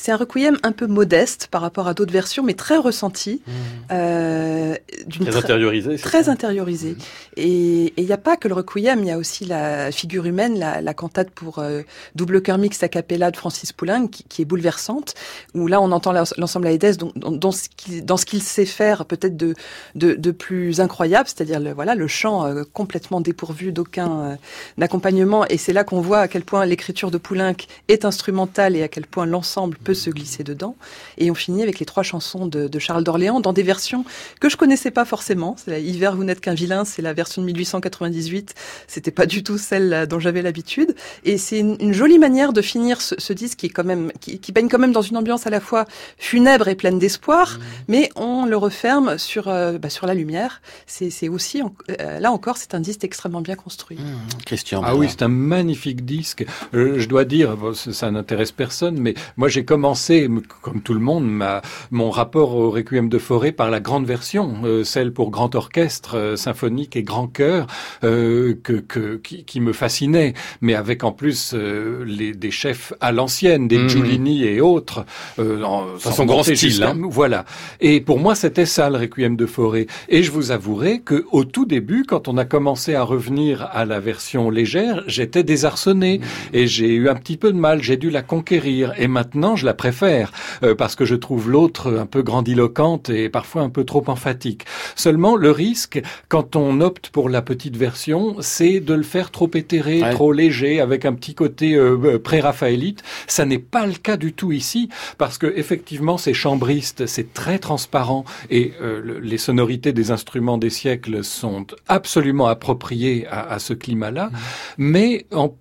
c'est 0.05 0.13
un 0.13 0.17
requiem 0.17 0.59
un 0.63 0.73
peu 0.73 0.87
modeste 0.87 1.49
par 1.51 1.63
rapport 1.63 1.89
à 1.89 1.95
d'autres 1.95 2.13
versions, 2.13 2.43
mais 2.43 2.53
très 2.53 2.77
ressenti. 2.77 3.41
Mmh. 3.47 3.53
Euh, 3.91 4.75
très 5.09 5.37
intériorisé. 5.37 5.97
Très 5.97 6.29
intériorisé. 6.29 6.91
Mmh. 6.91 6.97
Et 7.39 7.95
il 7.97 8.05
n'y 8.05 8.13
a 8.13 8.19
pas 8.19 8.37
que 8.37 8.47
le 8.47 8.53
requiem, 8.53 8.99
il 9.01 9.07
y 9.07 9.11
a 9.11 9.17
aussi 9.17 9.47
la 9.47 9.91
figure 9.91 10.27
humaine, 10.27 10.59
la, 10.59 10.83
la 10.83 10.93
cantate 10.93 11.31
pour 11.31 11.59
euh, 11.59 11.81
double 12.15 12.43
chœur 12.43 12.59
mixte 12.59 12.83
a 12.83 12.89
cappella 12.89 13.31
de 13.31 13.37
Francis 13.39 13.73
Poulenc, 13.73 14.09
qui, 14.09 14.25
qui, 14.25 14.43
est 14.43 14.45
bouleversante, 14.45 15.15
où 15.55 15.69
là 15.69 15.81
on 15.81 15.91
entend 15.91 16.13
l'ensemble 16.13 16.67
Aedes 16.67 16.99
dans, 16.99 17.13
dans, 17.17 17.31
dans, 17.31 18.17
ce 18.19 18.27
qu'il 18.27 18.43
sait 18.43 18.67
faire 18.67 19.07
peut-être 19.07 19.39
de, 19.39 19.55
de, 19.95 20.13
de, 20.13 20.31
plus 20.33 20.83
incroyable, 20.83 21.31
c'est-à-dire 21.31 21.61
le, 21.61 21.73
voilà, 21.73 21.95
le 21.95 22.09
chant 22.09 22.45
euh, 22.45 22.65
complètement 22.75 23.23
dépourvu 23.23 23.73
d'aucun 23.73 24.37
accompagnement. 24.79 25.47
Et 25.47 25.57
c'est 25.57 25.73
là 25.73 25.83
qu'on 25.83 26.03
voit 26.03 26.19
à 26.19 26.29
quel 26.29 26.45
point 26.45 26.67
l'écriture 26.67 27.11
de 27.11 27.17
Poulenc 27.17 27.57
est 27.89 28.05
instrumentale 28.05 28.77
et 28.77 28.83
à 28.83 28.89
quel 28.89 29.07
point 29.07 29.25
l'ensemble 29.25 29.79
peut 29.79 29.94
se 29.95 30.11
glisser 30.11 30.45
dedans. 30.45 30.77
Et 31.19 31.31
on 31.31 31.35
finit 31.35 31.63
avec 31.63 31.79
les 31.79 31.87
trois 31.87 32.03
chansons 32.03 32.47
de, 32.47 32.69
de 32.69 32.79
Charles 32.79 33.05
d'Orléans 33.05 33.41
dans 33.41 33.53
des 33.53 33.63
versions 33.63 34.05
que 34.41 34.49
je 34.49 34.57
connaissais 34.57 34.91
pas 34.91 35.05
forcément. 35.05 35.57
C'est 35.59 35.83
Hiver, 35.83 36.17
vous 36.17 36.25
n'êtes 36.25 36.41
qu'un 36.41 36.55
vilain, 36.55 36.85
c'est 36.85 37.03
la 37.03 37.13
version 37.13 37.43
de 37.43 37.47
1898. 37.47 38.55
C'était 38.87 39.11
pas 39.11 39.27
du 39.27 39.43
tout 39.43 39.59
celle 39.59 40.07
dont 40.09 40.19
j'avais 40.19 40.43
l'habitude. 40.43 40.95
Et 41.25 41.39
c'est 41.39 41.59
une, 41.59 41.77
une, 41.81 41.93
jolie 41.93 42.19
manière 42.19 42.53
de 42.53 42.63
finir 42.63 43.01
ce, 43.01 43.15
ce, 43.19 43.33
disque 43.33 43.59
qui 43.59 43.67
est 43.67 43.71
quand 43.71 43.85
même, 43.85 44.13
qui, 44.21 44.39
qui, 44.39 44.53
baigne 44.53 44.69
quand 44.69 44.79
même 44.79 44.93
dans 44.93 45.03
une 45.03 45.17
ambiance 45.17 45.47
à 45.47 45.51
la 45.51 45.61
fois 45.61 45.87
funèbre 46.19 46.69
et 46.69 46.75
pleine 46.75 46.99
d'espoir, 46.99 47.59
mmh. 47.59 47.63
mais 47.89 48.11
on 48.17 48.47
le 48.47 48.57
referme 48.57 49.19
sur, 49.19 49.49
euh, 49.49 49.79
bah, 49.79 49.91
sur 49.91 50.07
la 50.07 50.15
lumière. 50.15 50.61
C'est 50.87 51.29
aussi, 51.29 51.63
euh, 52.01 52.21
là 52.21 52.33
encore, 52.33 52.57
c'est 52.57 52.75
un 52.75 52.81
disque 52.81 53.05
extrêmement 53.05 53.41
bien 53.41 53.57
construit. 53.57 53.99
Mmh. 53.99 54.43
Christian. 54.45 54.83
Ah 54.85 54.97
oui, 54.97 55.09
c'est 55.09 55.23
un 55.23 55.29
magnifique 55.29 56.05
disque. 56.05 56.47
Euh, 56.75 56.99
je 56.99 57.09
dois 57.09 57.25
dire, 57.25 57.57
bon, 57.57 57.75
ça 57.75 58.11
n'intéresse 58.11 58.53
personne, 58.53 58.99
mais 58.99 59.15
moi 59.37 59.49
j'ai 59.49 59.65
commencé, 59.75 60.29
comme 60.63 60.83
tout 60.83 60.95
le 60.95 61.01
monde, 61.01 61.29
ma, 61.29 61.61
mon 61.91 62.09
rapport 62.09 62.55
au 62.55 62.71
Requiem 62.71 63.09
de 63.09 63.19
Forêt 63.19 63.51
par 63.51 63.73
la 63.73 63.81
grande 63.81 64.07
version, 64.07 64.59
euh, 64.63 64.85
celle 64.85 65.13
pour 65.13 65.33
grand 65.33 65.57
orchestre, 65.57 66.17
euh, 66.17 66.37
symphonique 66.37 66.95
et 66.95 67.03
grand 67.03 67.27
chœur, 67.27 67.67
euh, 68.05 68.55
que, 68.63 68.75
que 68.75 69.17
qui, 69.17 69.45
qui, 69.45 69.61
me 69.61 69.73
fascinait, 69.73 70.35
mais 70.61 70.77
avec 70.77 71.03
en 71.03 71.11
plus 71.11 71.55
euh, 71.55 72.05
les, 72.07 72.35
des 72.35 72.53
chefs 72.53 72.93
à 73.01 73.11
l'ancienne, 73.11 73.67
des 73.67 73.79
mmh. 73.79 73.89
Giulini 73.89 74.45
et 74.45 74.61
autres, 74.61 75.05
en, 75.39 75.99
son 75.99 76.25
grand 76.25 76.45
style. 76.45 76.85
Hein. 76.85 76.95
Voilà. 77.11 77.45
Et 77.81 78.01
pour 78.01 78.21
moi, 78.21 78.37
c'était 78.37 78.67
ça 78.67 78.91
le 78.91 78.99
Requiem 78.99 79.35
de 79.35 79.47
Forêt. 79.47 79.89
Et 80.09 80.23
je 80.23 80.31
vous 80.31 80.53
avouerai 80.53 81.01
que 81.01 81.25
au 81.33 81.43
tout 81.43 81.65
début, 81.65 82.05
quand 82.07 82.29
on 82.29 82.37
a 82.37 82.45
commencé 82.45 82.95
à 82.95 83.03
revenir 83.03 83.69
à 83.73 83.85
la 83.85 83.99
version 83.99 84.51
légère, 84.51 85.03
j'étais 85.09 85.43
désarçonné 85.43 86.19
mmh. 86.19 86.57
et 86.57 86.69
j'ai 86.69 86.95
eu 86.95 87.09
un 87.09 87.17
petit 87.17 87.37
peu 87.37 87.53
de 87.53 87.59
mal. 87.59 87.83
J'ai 87.83 87.97
dû 87.97 88.11
la 88.11 88.23
conquérir. 88.23 88.93
Et 88.99 89.09
maintenant, 89.09 89.57
je 89.57 89.64
la 89.65 89.75
préfère 89.75 90.33
euh, 90.63 90.75
parce 90.75 90.95
que 90.95 91.05
je 91.05 91.15
trouve 91.15 91.51
l'autre 91.51 91.99
un 91.99 92.07
peu 92.07 92.23
grandiloquente 92.23 93.11
et 93.11 93.29
parfois 93.29 93.63
un 93.63 93.71
peu 93.71 93.85
trop 93.85 94.05
emphatique. 94.07 94.65
Seulement, 94.95 95.37
le 95.37 95.51
risque, 95.51 96.01
quand 96.29 96.57
on 96.57 96.81
opte 96.81 97.09
pour 97.09 97.29
la 97.29 97.43
petite 97.43 97.77
version, 97.77 98.37
c'est 98.41 98.81
de 98.81 98.95
le 98.95 99.03
faire 99.03 99.31
trop 99.31 99.51
éthéré, 99.55 100.03
ouais. 100.03 100.13
trop 100.13 100.33
léger, 100.33 100.81
avec 100.81 101.05
un 101.05 101.15
petit 101.15 101.35
côté 101.35 101.75
euh, 101.75 101.99
euh, 102.05 102.19
pré-raphaélite. 102.19 103.03
Ça 103.27 103.45
n'est 103.45 103.59
pas 103.59 103.87
le 103.87 103.95
cas 103.95 104.17
du 104.17 104.33
tout 104.33 104.53
ici, 104.53 104.89
parce 105.19 105.39
que 105.39 105.53
effectivement, 105.57 106.19
c'est 106.19 106.35
chambriste, 106.35 107.07
c'est 107.07 107.33
très 107.33 107.59
transparent 107.59 108.25
et 108.51 108.73
euh, 108.81 109.21
les 109.23 109.39
sonorités 109.39 109.93
des 109.93 110.11
instruments 110.11 110.59
des 110.59 110.71
siècles 110.71 111.25
sont 111.25 111.67
absolument 111.89 112.47
appropriées 112.47 113.27
à, 113.31 113.53
à 113.53 113.59
ce 113.59 113.73
climat-là, 113.73 114.27
mmh. 114.27 114.37
mais 114.79 115.27
en 115.33 115.55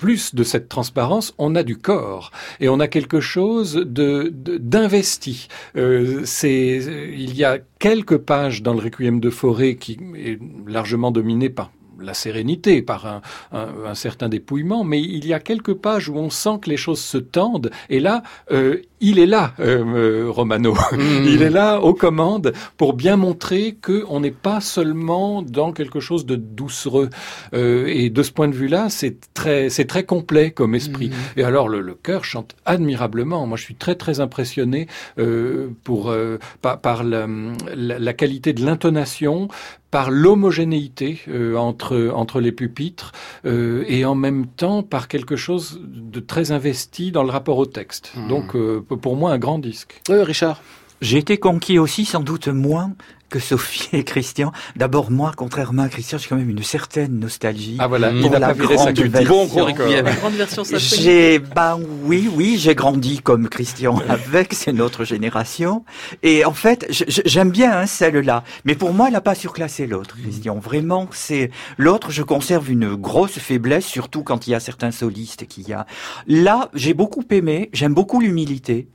plus 0.00 0.34
de 0.34 0.44
cette 0.44 0.70
transparence, 0.70 1.34
on 1.36 1.54
a 1.54 1.62
du 1.62 1.76
corps 1.76 2.30
et 2.58 2.70
on 2.70 2.80
a 2.80 2.88
quelque 2.88 3.20
chose 3.20 3.74
de 3.74 4.32
d'investi. 4.32 5.48
Euh, 5.76 6.22
c'est 6.24 6.76
il 7.12 7.36
y 7.36 7.44
a 7.44 7.58
quelques 7.78 8.16
pages 8.16 8.62
dans 8.62 8.72
le 8.72 8.80
Requiem 8.80 9.20
de 9.20 9.28
Forêt 9.28 9.74
qui 9.74 9.98
est 10.16 10.38
largement 10.66 11.10
dominé 11.10 11.50
par 11.50 11.70
la 12.00 12.14
sérénité, 12.14 12.80
par 12.80 13.20
un, 13.52 13.94
certain 13.94 14.30
dépouillement, 14.30 14.84
mais 14.84 15.02
il 15.02 15.26
y 15.26 15.34
a 15.34 15.38
quelques 15.38 15.74
pages 15.74 16.08
où 16.08 16.16
on 16.16 16.30
sent 16.30 16.60
que 16.62 16.70
les 16.70 16.78
choses 16.78 17.00
se 17.00 17.18
tendent, 17.18 17.70
et 17.90 18.00
là, 18.00 18.22
euh, 18.52 18.80
il 19.00 19.18
est 19.18 19.26
là, 19.26 19.54
euh, 19.60 19.84
euh, 19.84 20.30
Romano. 20.30 20.74
Mmh. 20.74 21.24
Il 21.26 21.42
est 21.42 21.50
là 21.50 21.80
aux 21.80 21.94
commandes 21.94 22.52
pour 22.76 22.92
bien 22.92 23.16
montrer 23.16 23.76
que 23.80 24.04
on 24.08 24.20
n'est 24.20 24.30
pas 24.30 24.60
seulement 24.60 25.42
dans 25.42 25.72
quelque 25.72 26.00
chose 26.00 26.26
de 26.26 26.36
doucereux. 26.36 27.10
Euh, 27.54 27.86
et 27.86 28.10
de 28.10 28.22
ce 28.22 28.30
point 28.30 28.48
de 28.48 28.54
vue-là, 28.54 28.88
c'est 28.90 29.32
très, 29.32 29.70
c'est 29.70 29.86
très 29.86 30.04
complet 30.04 30.50
comme 30.50 30.74
esprit. 30.74 31.08
Mmh. 31.08 31.40
Et 31.40 31.44
alors 31.44 31.68
le, 31.68 31.80
le 31.80 31.94
chœur 31.94 32.24
chante 32.24 32.54
admirablement. 32.66 33.46
Moi, 33.46 33.56
je 33.56 33.64
suis 33.64 33.74
très 33.74 33.94
très 33.94 34.20
impressionné 34.20 34.86
euh, 35.18 35.68
pour 35.84 36.14
par, 36.60 36.80
par 36.80 37.04
la, 37.04 37.26
la, 37.74 37.98
la, 37.98 38.12
qualité 38.12 38.52
de 38.52 38.64
l'intonation, 38.64 39.48
par 39.90 40.10
l'homogénéité 40.10 41.20
euh, 41.28 41.56
entre 41.56 42.12
entre 42.14 42.40
les 42.40 42.52
pupitres 42.52 43.12
euh, 43.44 43.84
et 43.88 44.04
en 44.04 44.14
même 44.14 44.46
temps 44.46 44.82
par 44.82 45.08
quelque 45.08 45.36
chose 45.36 45.80
de 45.84 46.20
très 46.20 46.52
investi 46.52 47.10
dans 47.10 47.24
le 47.24 47.30
rapport 47.30 47.58
au 47.58 47.66
texte. 47.66 48.12
Mmh. 48.14 48.28
Donc 48.28 48.54
euh, 48.54 48.80
pour 48.94 49.16
moi 49.16 49.32
un 49.32 49.38
grand 49.38 49.58
disque. 49.58 50.00
Oui, 50.08 50.22
Richard. 50.22 50.60
J'ai 51.00 51.18
été 51.18 51.38
conquis 51.38 51.78
aussi 51.78 52.04
sans 52.04 52.20
doute 52.20 52.48
moins 52.48 52.92
que 53.30 53.38
Sophie 53.38 53.88
et 53.96 54.04
Christian. 54.04 54.52
D'abord, 54.76 55.10
moi, 55.10 55.32
contrairement 55.34 55.82
à 55.82 55.88
Christian, 55.88 56.18
j'ai 56.18 56.28
quand 56.28 56.36
même 56.36 56.50
une 56.50 56.62
certaine 56.62 57.18
nostalgie. 57.18 57.76
Ah 57.78 57.86
voilà, 57.86 58.10
pour 58.10 58.38
la 58.38 58.52
grande 58.52 58.98
version. 58.98 59.46
Bon, 59.46 59.66
la 59.66 60.02
grande 60.02 60.34
version 60.34 60.62
J'ai, 60.76 61.38
ben 61.38 61.78
oui, 62.02 62.28
oui, 62.34 62.56
j'ai 62.58 62.74
grandi 62.74 63.20
comme 63.20 63.48
Christian 63.48 64.02
avec, 64.08 64.52
c'est 64.52 64.72
notre 64.72 65.04
génération. 65.04 65.84
Et 66.22 66.44
en 66.44 66.52
fait, 66.52 66.86
j'aime 66.90 67.50
bien 67.50 67.72
hein, 67.72 67.86
celle-là. 67.86 68.44
Mais 68.64 68.74
pour 68.74 68.92
moi, 68.92 69.06
elle 69.06 69.14
n'a 69.14 69.20
pas 69.20 69.34
surclassé 69.34 69.86
l'autre, 69.86 70.16
Christian. 70.20 70.58
Vraiment, 70.58 71.08
c'est 71.12 71.50
l'autre, 71.78 72.10
je 72.10 72.22
conserve 72.22 72.70
une 72.70 72.94
grosse 72.96 73.38
faiblesse, 73.38 73.86
surtout 73.86 74.22
quand 74.22 74.46
il 74.46 74.50
y 74.50 74.54
a 74.54 74.60
certains 74.60 74.90
solistes 74.90 75.46
qu'il 75.46 75.68
y 75.68 75.72
a. 75.72 75.86
Là, 76.26 76.68
j'ai 76.74 76.94
beaucoup 76.94 77.24
aimé, 77.30 77.70
j'aime 77.72 77.94
beaucoup 77.94 78.20
l'humilité. 78.20 78.88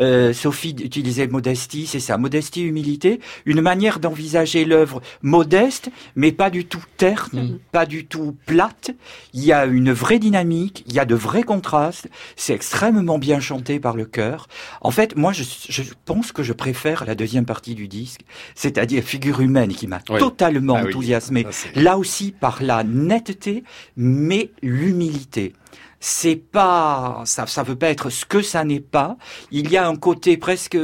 Euh, 0.00 0.32
Sophie 0.32 0.76
utilisait 0.82 1.26
modestie, 1.26 1.86
c'est 1.86 2.00
ça, 2.00 2.18
modestie, 2.18 2.62
humilité, 2.62 3.20
une 3.46 3.60
manière 3.60 3.98
d'envisager 3.98 4.64
l'œuvre 4.64 5.02
modeste, 5.22 5.90
mais 6.14 6.32
pas 6.32 6.50
du 6.50 6.64
tout 6.64 6.82
terne, 6.96 7.40
mmh. 7.40 7.58
pas 7.72 7.86
du 7.86 8.06
tout 8.06 8.36
plate. 8.46 8.90
Il 9.34 9.44
y 9.44 9.52
a 9.52 9.66
une 9.66 9.92
vraie 9.92 10.18
dynamique, 10.18 10.84
il 10.86 10.94
y 10.94 10.98
a 10.98 11.04
de 11.04 11.14
vrais 11.14 11.42
contrastes. 11.42 12.08
C'est 12.36 12.54
extrêmement 12.54 13.18
bien 13.18 13.40
chanté 13.40 13.80
par 13.80 13.96
le 13.96 14.04
chœur. 14.04 14.48
En 14.80 14.90
fait, 14.90 15.16
moi, 15.16 15.32
je, 15.32 15.42
je, 15.68 15.82
pense 16.04 16.32
que 16.32 16.42
je 16.42 16.52
préfère 16.52 17.04
la 17.04 17.14
deuxième 17.14 17.44
partie 17.44 17.74
du 17.74 17.88
disque, 17.88 18.20
c'est-à-dire 18.54 19.02
figure 19.02 19.40
humaine, 19.40 19.72
qui 19.74 19.86
m'a 19.86 20.00
oui. 20.10 20.18
totalement 20.18 20.76
ah 20.76 20.84
enthousiasmé. 20.84 21.46
Oui. 21.46 21.82
Là 21.82 21.98
aussi 21.98 22.32
par 22.32 22.62
la 22.62 22.84
netteté, 22.84 23.64
mais 23.96 24.50
l'humilité 24.62 25.54
c'est 26.00 26.36
pas 26.36 27.22
ça 27.24 27.46
ça 27.46 27.62
veut 27.62 27.76
pas 27.76 27.88
être 27.88 28.10
ce 28.10 28.24
que 28.24 28.42
ça 28.42 28.64
n'est 28.64 28.80
pas. 28.80 29.16
Il 29.50 29.70
y 29.70 29.76
a 29.76 29.86
un 29.86 29.96
côté 29.96 30.36
presque 30.36 30.78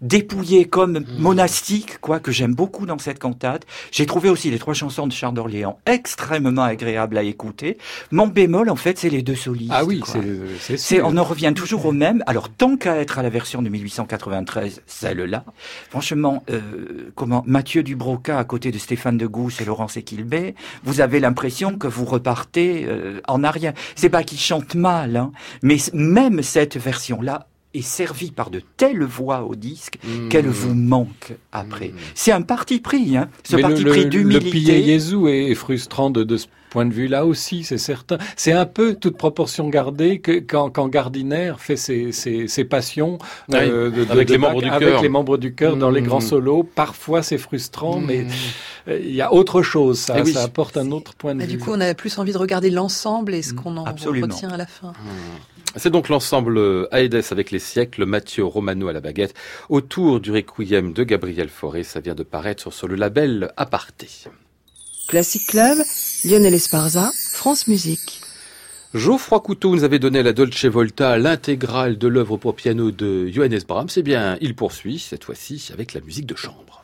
dépouillé 0.00 0.66
comme 0.66 1.04
monastique, 1.18 1.98
quoi, 2.00 2.20
que 2.20 2.32
j'aime 2.32 2.54
beaucoup 2.54 2.86
dans 2.86 2.98
cette 2.98 3.18
cantate. 3.18 3.66
J'ai 3.90 4.06
trouvé 4.06 4.28
aussi 4.28 4.50
les 4.50 4.58
trois 4.58 4.74
chansons 4.74 5.06
de 5.06 5.12
Charles 5.12 5.34
d'Orléans 5.34 5.78
extrêmement 5.86 6.62
agréables 6.62 7.18
à 7.18 7.22
écouter. 7.22 7.78
Mon 8.10 8.26
bémol, 8.26 8.70
en 8.70 8.76
fait, 8.76 8.98
c'est 8.98 9.10
les 9.10 9.22
deux 9.22 9.34
solistes. 9.34 9.72
Ah 9.74 9.84
oui, 9.84 10.02
c'est 10.06 10.76
C'est, 10.76 11.02
on 11.02 11.16
en 11.16 11.24
revient 11.24 11.52
toujours 11.54 11.86
au 11.86 11.92
même. 11.92 12.22
Alors, 12.26 12.48
tant 12.48 12.76
qu'à 12.76 12.96
être 12.96 13.18
à 13.18 13.22
la 13.22 13.30
version 13.30 13.62
de 13.62 13.68
1893, 13.68 14.82
celle-là, 14.86 15.44
franchement, 15.90 16.42
euh, 16.50 16.60
comment 17.14 17.44
Mathieu 17.46 17.82
Dubroca 17.82 18.38
à 18.38 18.44
côté 18.44 18.70
de 18.70 18.78
Stéphane 18.78 19.18
de 19.18 19.26
Gousse 19.26 19.60
et 19.60 19.64
Laurence 19.64 19.96
Equilbé, 19.96 20.54
vous 20.84 21.00
avez 21.00 21.20
l'impression 21.20 21.76
que 21.76 21.86
vous 21.86 22.04
repartez 22.04 22.86
euh, 22.86 23.20
en 23.28 23.44
arrière. 23.44 23.74
C'est 23.94 24.08
pas 24.08 24.22
qu'ils 24.22 24.40
chantent 24.40 24.74
mal, 24.74 25.16
hein, 25.16 25.32
mais 25.62 25.76
même 25.92 26.42
cette 26.42 26.76
version-là 26.76 27.49
est 27.74 27.82
servie 27.82 28.30
par 28.30 28.50
de 28.50 28.62
telles 28.76 29.04
voix 29.04 29.44
au 29.44 29.54
disque 29.54 29.98
Mmh. 30.02 30.28
qu'elle 30.28 30.48
vous 30.48 30.74
manque 30.74 31.34
après. 31.52 31.92
C'est 32.14 32.32
un 32.32 32.42
parti 32.42 32.80
pris, 32.80 33.16
hein, 33.16 33.28
ce 33.44 33.56
Mais 33.56 33.62
parti 33.62 33.82
le, 33.82 33.90
pris 33.90 34.00
le, 34.00 34.04
le 34.04 34.10
d'humilité. 34.10 34.50
Pillé 34.50 34.82
Jésus 34.84 35.28
est, 35.28 35.54
frustrant 35.54 36.10
de, 36.10 36.24
de 36.24 36.38
point 36.70 36.86
de 36.86 36.92
vue-là 36.94 37.26
aussi, 37.26 37.64
c'est 37.64 37.78
certain. 37.78 38.16
C'est 38.36 38.52
un 38.52 38.64
peu 38.66 38.94
toute 38.94 39.16
proportion 39.16 39.68
gardée 39.68 40.20
que 40.20 40.32
quand, 40.40 40.70
quand 40.70 40.88
Gardiner 40.88 41.52
fait 41.58 41.76
ses, 41.76 42.12
ses, 42.12 42.48
ses 42.48 42.64
passions 42.64 43.18
Oui, 43.48 43.56
euh, 43.60 43.90
de- 43.90 44.04
de- 44.04 44.10
avec 44.12 44.28
de 44.28 44.32
les 44.32 44.38
membres 44.38 44.62
du 44.62 44.68
avec 44.70 44.88
chœur. 44.88 45.02
les 45.02 45.08
membres 45.08 45.36
du 45.36 45.54
chœur 45.54 45.76
dans 45.76 45.90
les 45.90 46.00
Mm. 46.00 46.06
grands 46.06 46.20
solos. 46.20 46.62
Parfois 46.62 47.22
c'est 47.22 47.38
frustrant, 47.38 47.98
Mmh. 48.00 48.06
mais 48.06 48.26
euh, 48.88 48.98
il 49.02 49.14
y 49.14 49.20
a 49.20 49.32
autre 49.32 49.62
chose. 49.62 49.98
Ça, 49.98 50.14
Eh 50.18 50.22
oui. 50.22 50.32
ça 50.32 50.42
apporte 50.44 50.76
un 50.76 50.90
autre 50.92 51.14
point 51.14 51.34
de 51.34 51.40
Bah, 51.40 51.44
vue. 51.46 51.52
du 51.52 51.58
coup, 51.58 51.70
on 51.72 51.80
a 51.80 51.92
plus 51.94 52.18
envie 52.18 52.32
de 52.32 52.38
regarder 52.38 52.70
l'ensemble 52.70 53.34
et 53.34 53.42
ce 53.42 53.52
Mm, 53.52 53.56
qu'on 53.56 53.76
en 53.76 53.84
absolument. 53.84 54.26
retient 54.32 54.50
à 54.50 54.56
la 54.56 54.66
fin. 54.66 54.92
C'est 55.76 55.90
donc 55.90 56.08
l'ensemble 56.08 56.88
Aedes 56.90 57.26
avec 57.30 57.52
les 57.52 57.60
siècles, 57.60 58.04
Mathieu 58.04 58.44
Romano 58.44 58.88
à 58.88 58.92
la 58.92 59.00
baguette, 59.00 59.34
autour 59.68 60.18
du 60.18 60.32
requiem 60.32 60.92
de 60.92 61.04
Gabriel 61.04 61.48
Fauré. 61.48 61.84
Ça 61.84 62.00
vient 62.00 62.16
de 62.16 62.24
paraître 62.24 62.60
sur, 62.62 62.72
sur 62.72 62.88
le 62.88 62.96
label 62.96 63.52
Aparté. 63.56 64.08
Classic 65.10 65.44
Club, 65.44 65.76
Lionel 66.22 66.54
Esparza, 66.54 67.10
France 67.32 67.66
Musique. 67.66 68.20
Geoffroy 68.94 69.40
Couteau 69.40 69.74
nous 69.74 69.82
avait 69.82 69.98
donné 69.98 70.20
à 70.20 70.22
la 70.22 70.32
Dolce 70.32 70.66
Volta 70.66 71.18
l'intégrale 71.18 71.98
de 71.98 72.06
l'œuvre 72.06 72.36
pour 72.36 72.54
piano 72.54 72.92
de 72.92 73.26
Johannes 73.26 73.58
Brahms. 73.66 73.88
Eh 73.96 74.02
bien, 74.02 74.38
il 74.40 74.54
poursuit, 74.54 75.00
cette 75.00 75.24
fois-ci, 75.24 75.70
avec 75.72 75.94
la 75.94 76.00
musique 76.00 76.26
de 76.26 76.36
chambre. 76.36 76.79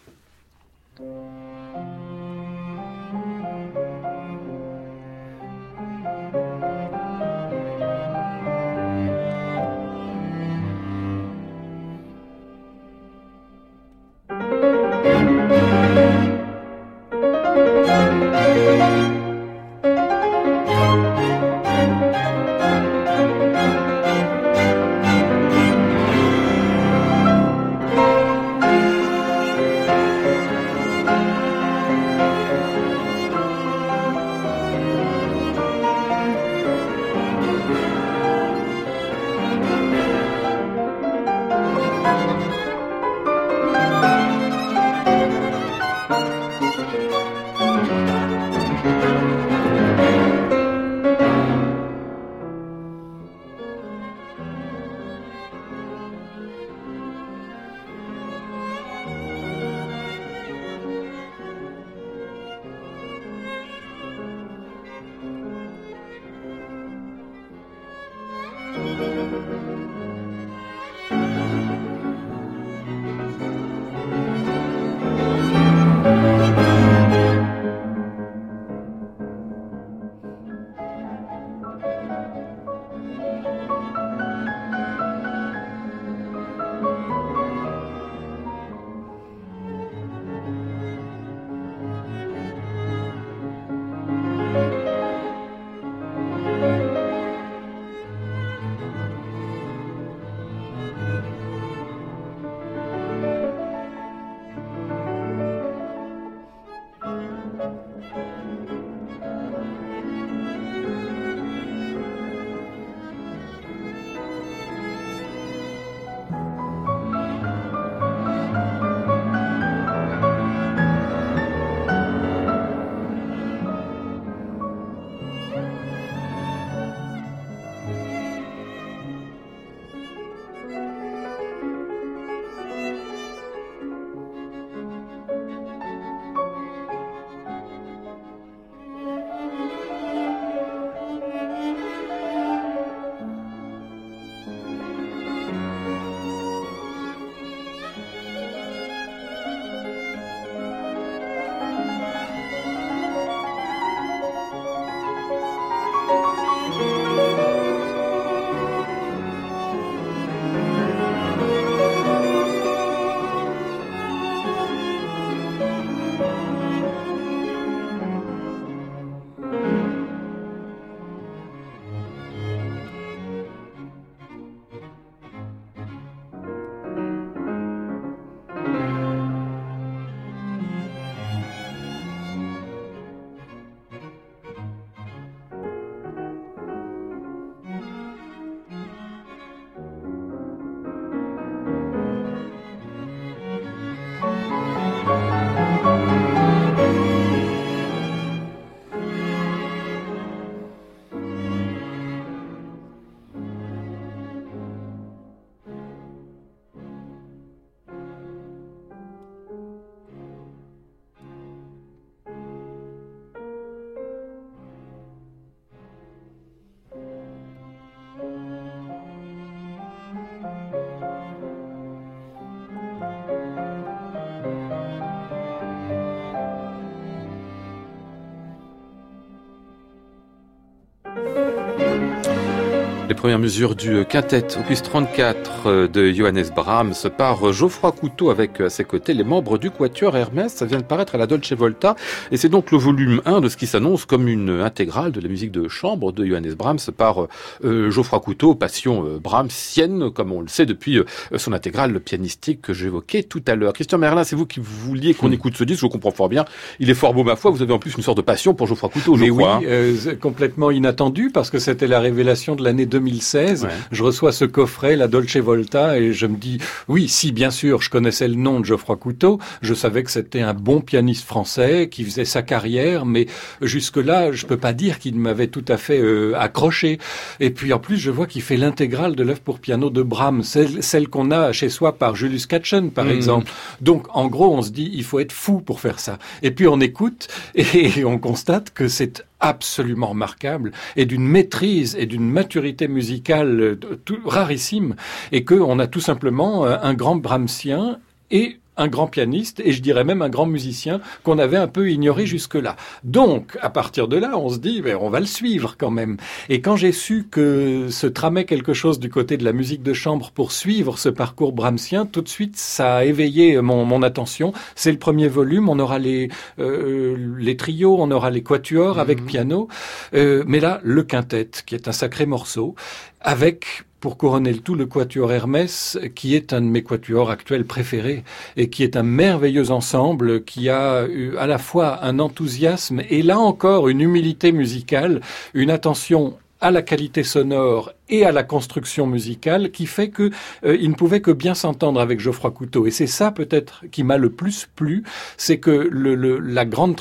Les 233.16 233.20
premières 233.22 233.38
mesures 233.38 233.74
du 233.74 234.04
quintet 234.04 234.46
opus 234.58 234.82
34 234.82 235.62
euh, 235.64 235.88
de 235.88 236.12
Johannes 236.12 236.44
Brahms 236.54 236.92
par 237.16 237.50
Geoffroy 237.50 237.90
Couteau 237.92 238.28
avec 238.28 238.60
euh, 238.60 238.66
à 238.66 238.70
ses 238.70 238.84
côtés 238.84 239.14
les 239.14 239.24
membres 239.24 239.56
du 239.56 239.70
Quatuor 239.70 240.14
Hermès. 240.14 240.52
Ça 240.52 240.66
vient 240.66 240.76
de 240.76 240.84
paraître 240.84 241.14
à 241.14 241.18
la 241.18 241.26
Dolce 241.26 241.50
Volta 241.54 241.96
et 242.30 242.36
c'est 242.36 242.50
donc 242.50 242.70
le 242.72 242.76
volume 242.76 243.22
1 243.24 243.40
de 243.40 243.48
ce 243.48 243.56
qui 243.56 243.66
s'annonce 243.66 244.04
comme 244.04 244.28
une 244.28 244.60
intégrale 244.60 245.12
de 245.12 245.20
la 245.22 245.30
musique 245.30 245.50
de 245.50 245.66
chambre 245.66 246.12
de 246.12 246.26
Johannes 246.26 246.52
Brahms 246.52 246.78
par 246.94 247.26
euh, 247.64 247.90
Geoffroy 247.90 248.20
Couteau, 248.20 248.54
passion 248.54 249.06
euh, 249.06 249.18
Brahmsienne 249.18 250.10
comme 250.10 250.30
on 250.30 250.42
le 250.42 250.48
sait 250.48 250.66
depuis 250.66 251.00
son 251.36 251.54
intégrale 251.54 251.98
pianistique 252.00 252.60
que 252.60 252.74
j'évoquais 252.74 253.22
tout 253.22 253.42
à 253.46 253.54
l'heure. 253.54 253.72
Christian 253.72 253.96
Merlin, 253.96 254.24
c'est 254.24 254.36
vous 254.36 254.46
qui 254.46 254.60
vouliez 254.62 255.14
qu'on 255.14 255.30
hmm. 255.30 255.34
écoute 255.34 255.56
ce 255.56 255.64
disque, 255.64 255.80
je 255.80 255.86
comprends 255.86 256.10
fort 256.10 256.28
bien. 256.28 256.44
Il 256.80 256.90
est 256.90 256.94
fort 256.94 257.14
beau 257.14 257.24
ma 257.24 257.36
foi, 257.36 257.50
vous 257.50 257.62
avez 257.62 257.72
en 257.72 257.78
plus 257.78 257.94
une 257.96 258.02
sorte 258.02 258.18
de 258.18 258.22
passion 258.22 258.52
pour 258.52 258.66
Geoffroy 258.66 258.90
Couteau, 258.90 259.16
je 259.16 259.22
Mais 259.22 259.30
crois. 259.30 259.60
oui, 259.62 259.66
hein. 260.06 260.14
complètement 260.20 260.70
inattendu 260.70 261.30
parce 261.32 261.48
que 261.48 261.58
c'était 261.58 261.86
la 261.86 261.98
révélation 261.98 262.56
de 262.56 262.62
l'année 262.62 262.84
2016. 263.06 263.68
Je 263.92 264.02
reçois 264.02 264.32
ce 264.32 264.44
coffret, 264.44 264.96
la 264.96 265.08
Dolce 265.08 265.36
Volta, 265.36 265.98
et 265.98 266.12
je 266.12 266.26
me 266.26 266.36
dis, 266.36 266.58
oui, 266.88 267.08
si, 267.08 267.32
bien 267.32 267.50
sûr, 267.50 267.80
je 267.80 267.90
connaissais 267.90 268.26
le 268.26 268.34
nom 268.34 268.60
de 268.60 268.64
Geoffroy 268.64 268.96
Couteau, 268.96 269.38
je 269.62 269.74
savais 269.74 270.02
que 270.02 270.10
c'était 270.10 270.40
un 270.40 270.54
bon 270.54 270.80
pianiste 270.80 271.24
français 271.24 271.88
qui 271.88 272.04
faisait 272.04 272.24
sa 272.24 272.42
carrière, 272.42 273.06
mais 273.06 273.26
jusque-là, 273.62 274.32
je 274.32 274.46
peux 274.46 274.56
pas 274.56 274.72
dire 274.72 274.98
qu'il 274.98 275.16
m'avait 275.16 275.46
tout 275.46 275.64
à 275.68 275.76
fait 275.76 276.00
euh, 276.00 276.34
accroché. 276.36 276.98
Et 277.38 277.50
puis, 277.50 277.72
en 277.72 277.78
plus, 277.78 277.96
je 277.96 278.10
vois 278.10 278.26
qu'il 278.26 278.42
fait 278.42 278.56
l'intégrale 278.56 279.14
de 279.14 279.22
l'œuvre 279.22 279.40
pour 279.40 279.60
piano 279.60 279.90
de 279.90 280.02
Brahms, 280.02 280.42
celle, 280.42 280.82
celle 280.82 281.08
qu'on 281.08 281.30
a 281.30 281.52
chez 281.52 281.68
soi 281.68 281.96
par 281.96 282.16
Julius 282.16 282.46
Katchen, 282.46 282.90
par 282.90 283.04
mmh. 283.04 283.10
exemple. 283.10 283.52
Donc, 283.80 284.06
en 284.14 284.26
gros, 284.26 284.52
on 284.52 284.62
se 284.62 284.70
dit, 284.70 284.90
il 284.92 285.04
faut 285.04 285.20
être 285.20 285.32
fou 285.32 285.60
pour 285.60 285.80
faire 285.80 286.00
ça. 286.00 286.18
Et 286.42 286.50
puis, 286.50 286.66
on 286.66 286.80
écoute 286.80 287.28
et 287.54 288.04
on 288.04 288.18
constate 288.18 288.72
que 288.74 288.88
c'est 288.88 289.24
absolument 289.40 290.08
remarquable 290.08 290.72
et 290.96 291.06
d'une 291.06 291.26
maîtrise 291.26 291.96
et 291.98 292.06
d'une 292.06 292.28
maturité 292.30 292.88
musicale 292.88 293.60
euh, 293.60 293.78
rarissime 294.24 294.96
et 295.32 295.44
qu'on 295.44 295.78
a 295.78 295.86
tout 295.86 296.00
simplement 296.00 296.66
euh, 296.66 296.76
un 296.82 296.94
grand 296.94 297.16
Brahmsien 297.16 297.98
et 298.30 298.58
un 298.76 298.88
grand 298.88 299.06
pianiste 299.06 299.60
et 299.64 299.72
je 299.72 299.82
dirais 299.82 300.04
même 300.04 300.22
un 300.22 300.28
grand 300.28 300.46
musicien 300.46 301.00
qu'on 301.22 301.38
avait 301.38 301.56
un 301.56 301.68
peu 301.68 301.90
ignoré 301.90 302.26
jusque-là. 302.26 302.76
Donc, 303.04 303.56
à 303.60 303.70
partir 303.70 304.08
de 304.08 304.16
là, 304.16 304.38
on 304.38 304.48
se 304.48 304.58
dit, 304.58 304.82
mais 304.84 304.94
on 304.94 305.10
va 305.10 305.20
le 305.20 305.26
suivre 305.26 305.76
quand 305.78 305.90
même. 305.90 306.16
Et 306.48 306.60
quand 306.60 306.76
j'ai 306.76 306.92
su 306.92 307.26
que 307.30 307.88
se 307.90 308.06
tramait 308.06 308.44
quelque 308.44 308.74
chose 308.74 308.98
du 308.98 309.08
côté 309.08 309.36
de 309.36 309.44
la 309.44 309.52
musique 309.52 309.82
de 309.82 309.92
chambre 309.92 310.30
pour 310.30 310.52
suivre 310.52 310.98
ce 310.98 311.08
parcours 311.08 311.52
brahmsien, 311.52 312.06
tout 312.06 312.22
de 312.22 312.28
suite, 312.28 312.56
ça 312.56 312.96
a 312.96 313.04
éveillé 313.04 313.60
mon, 313.60 313.84
mon 313.84 314.02
attention. 314.02 314.52
C'est 314.74 314.92
le 314.92 314.98
premier 314.98 315.28
volume, 315.28 315.68
on 315.68 315.78
aura 315.78 315.98
les, 315.98 316.28
euh, 316.58 317.16
les 317.38 317.56
trios, 317.56 317.96
on 317.98 318.10
aura 318.10 318.30
les 318.30 318.42
quatuors 318.42 318.98
avec 318.98 319.20
mhm. 319.20 319.26
piano, 319.26 319.68
euh, 320.14 320.44
mais 320.46 320.60
là, 320.60 320.80
le 320.82 321.02
quintet, 321.02 321.50
qui 321.64 321.74
est 321.74 321.88
un 321.88 321.92
sacré 321.92 322.26
morceau, 322.26 322.74
avec 323.20 323.84
pour 324.06 324.18
couronner 324.18 324.52
le 324.52 324.60
tout, 324.60 324.76
le 324.76 324.86
Quatuor 324.86 325.32
Hermès, 325.32 325.98
qui 326.14 326.36
est 326.36 326.52
un 326.52 326.60
de 326.60 326.66
mes 326.66 326.84
quatuors 326.84 327.28
actuels 327.28 327.64
préférés 327.64 328.22
et 328.56 328.70
qui 328.70 328.84
est 328.84 328.94
un 328.94 329.02
merveilleux 329.02 329.72
ensemble 329.72 330.44
qui 330.44 330.70
a 330.70 331.08
eu 331.08 331.36
à 331.36 331.48
la 331.48 331.58
fois 331.58 332.04
un 332.04 332.20
enthousiasme 332.20 333.02
et 333.10 333.22
là 333.22 333.40
encore 333.40 333.88
une 333.88 334.00
humilité 334.00 334.52
musicale, 334.52 335.22
une 335.54 335.70
attention 335.70 336.34
à 336.60 336.70
la 336.70 336.82
qualité 336.82 337.24
sonore 337.24 337.94
et 338.08 338.24
à 338.24 338.32
la 338.32 338.42
construction 338.42 339.06
musicale 339.06 339.70
qui 339.70 339.86
fait 339.86 340.08
que 340.08 340.30
euh, 340.64 340.76
il 340.80 340.90
ne 340.90 340.94
pouvait 340.94 341.20
que 341.20 341.30
bien 341.30 341.54
s'entendre 341.54 342.00
avec 342.00 342.20
Geoffroy 342.20 342.50
Couteau. 342.50 342.86
Et 342.86 342.90
c'est 342.90 343.06
ça 343.06 343.30
peut-être 343.30 343.84
qui 343.90 344.04
m'a 344.04 344.18
le 344.18 344.30
plus 344.30 344.68
plu, 344.74 345.02
c'est 345.36 345.58
que 345.58 345.70
le, 345.70 346.14
le, 346.14 346.38
la, 346.38 346.64
grande 346.64 346.96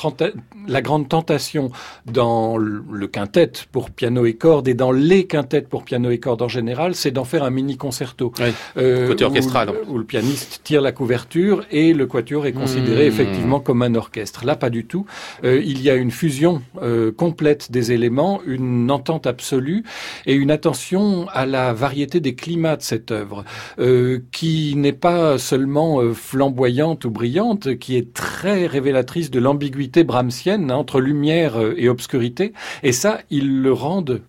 la 0.67 0.81
grande 0.81 1.07
tentation 1.07 1.71
dans 2.05 2.57
le, 2.57 3.07
quintet 3.07 3.51
pour 3.71 3.91
piano 3.91 4.25
et 4.25 4.33
cordes 4.33 4.67
et 4.67 4.73
dans 4.73 4.91
les 4.91 5.27
quintets 5.27 5.61
pour 5.61 5.83
piano 5.83 6.09
et 6.09 6.19
cordes 6.19 6.41
en 6.41 6.47
général, 6.47 6.95
c'est 6.95 7.11
d'en 7.11 7.23
faire 7.23 7.43
un 7.43 7.51
mini 7.51 7.77
concerto. 7.77 8.33
Euh, 8.77 9.07
côté 9.07 9.25
orchestral. 9.25 9.71
Où, 9.87 9.97
le 9.97 10.03
pianiste 10.03 10.61
tire 10.63 10.81
la 10.81 10.91
couverture 10.91 11.65
et 11.71 11.93
le 11.93 12.07
quatuor 12.07 12.45
est 12.45 12.53
considéré 12.53 13.05
mmh. 13.05 13.07
effectivement 13.07 13.59
comme 13.59 13.81
un 13.83 13.93
orchestre. 13.95 14.45
Là, 14.45 14.55
pas 14.55 14.69
du 14.69 14.85
tout. 14.85 15.05
Euh, 15.43 15.61
il 15.63 15.81
y 15.81 15.89
a 15.89 15.95
une 15.95 16.11
fusion 16.11 16.61
euh, 16.81 17.11
complète 17.11 17.71
des 17.71 17.91
éléments, 17.91 18.41
une 18.45 18.89
entente 18.89 19.27
absolue 19.27 19.83
et 20.25 20.33
une 20.33 20.51
attention 20.51 20.94
à 21.33 21.45
la 21.45 21.73
variété 21.73 22.19
des 22.19 22.35
climats 22.35 22.77
de 22.77 22.81
cette 22.81 23.11
œuvre, 23.11 23.43
euh, 23.79 24.19
qui 24.31 24.75
n'est 24.75 24.93
pas 24.93 25.37
seulement 25.37 26.01
euh, 26.01 26.13
flamboyante 26.13 27.05
ou 27.05 27.11
brillante, 27.11 27.77
qui 27.77 27.95
est 27.95 28.13
très 28.13 28.67
révélatrice 28.67 29.31
de 29.31 29.39
l'ambiguïté 29.39 30.03
brahmsienne 30.03 30.71
hein, 30.71 30.75
entre 30.75 30.99
lumière 31.01 31.59
euh, 31.59 31.73
et 31.77 31.89
obscurité. 31.89 32.53
Et 32.83 32.91
ça, 32.91 33.19
ils 33.29 33.61
le 33.61 33.73
rendent, 33.73 34.21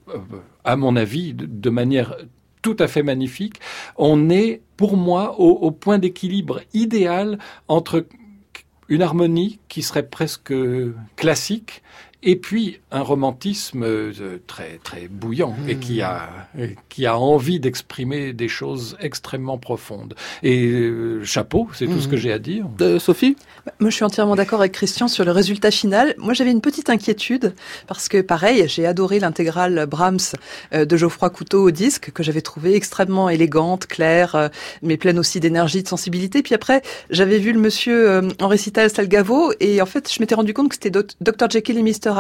à 0.65 0.77
mon 0.77 0.97
avis, 0.97 1.35
de, 1.35 1.71
manière 1.71 2.17
tout 2.63 2.77
à 2.79 2.89
fait 2.89 3.03
magnifique. 3.03 3.61
On 3.97 4.31
est, 4.31 4.63
pour 4.77 4.97
moi, 4.97 5.39
au 5.39 5.71
point 5.71 5.99
d'équilibre 5.99 6.61
idéal 6.75 7.39
entre 7.69 8.07
une 8.89 9.03
harmonie 9.03 9.59
qui 9.69 9.83
serait 9.83 10.07
presque 10.07 10.55
classique 11.17 11.83
et 12.27 12.35
puis 12.35 12.81
un 12.91 13.03
romantisme 13.03 13.85
euh, 13.85 14.39
très 14.49 14.79
très 14.83 15.07
bouillant 15.09 15.55
et 15.69 15.77
qui 15.77 16.03
a 16.03 16.29
qui 16.89 17.07
a 17.07 17.17
envie 17.17 17.61
d'exprimer 17.61 18.33
des 18.33 18.49
choses 18.49 18.97
extrêmement 19.01 19.59
profondes. 19.59 20.15
Et 20.43 20.67
euh, 20.67 21.25
chapeau, 21.25 21.69
c'est 21.73 21.87
tout 21.87 22.01
ce 22.01 22.09
que 22.09 22.17
mmh. 22.17 22.19
j'ai 22.19 22.33
à 22.33 22.39
dire. 22.39 22.67
Euh, 22.81 22.99
Sophie? 22.99 23.37
Bah, 23.65 23.73
Moi, 23.79 23.91
je 23.91 23.95
suis 23.95 24.05
entièrement 24.05 24.35
d'accord 24.35 24.61
avec 24.61 24.73
Christian 24.73 25.07
sur 25.07 25.25
le 25.25 25.31
résultat 25.31 25.71
final. 25.71 26.15
Moi, 26.19 26.35
j'avais 26.35 26.51
une 26.51 26.61
petite 26.61 26.91
inquiétude 26.91 27.55
parce 27.87 28.09
que 28.09 28.21
pareil, 28.21 28.65
j'ai 28.67 28.87
adoré 28.87 29.21
l'intégrale 29.21 29.87
Brahms 29.87 30.19
de 30.73 30.97
Geoffroy 30.97 31.31
Couteau 31.31 31.63
au 31.63 31.71
disque 31.71 32.11
que 32.11 32.25
j'avais 32.25 32.41
trouvé 32.41 32.75
extrêmement 32.75 33.29
élégante, 33.29 33.87
claire, 33.87 34.51
mais 34.83 34.97
pleine 34.97 35.19
aussi 35.19 35.39
d'énergie, 35.39 35.85
de 35.85 35.89
sensibilité. 35.89 36.43
Puis 36.43 36.55
après, 36.55 36.83
j'avais 37.11 37.39
vu 37.39 37.53
le 37.53 37.61
monsieur 37.61 38.23
en 38.41 38.49
récital 38.49 38.91
Salgavo 38.91 39.53
et 39.61 39.81
en 39.81 39.87
fait, 39.87 40.13
je 40.13 40.21
m'étais 40.21 40.35
rendu 40.35 40.55
compte 40.55 40.71
que 40.71 40.75
c'était 40.75 40.91
Dr 40.91 41.51
Jekyll 41.51 41.79
et 41.79 41.83
Mr 41.83 42.16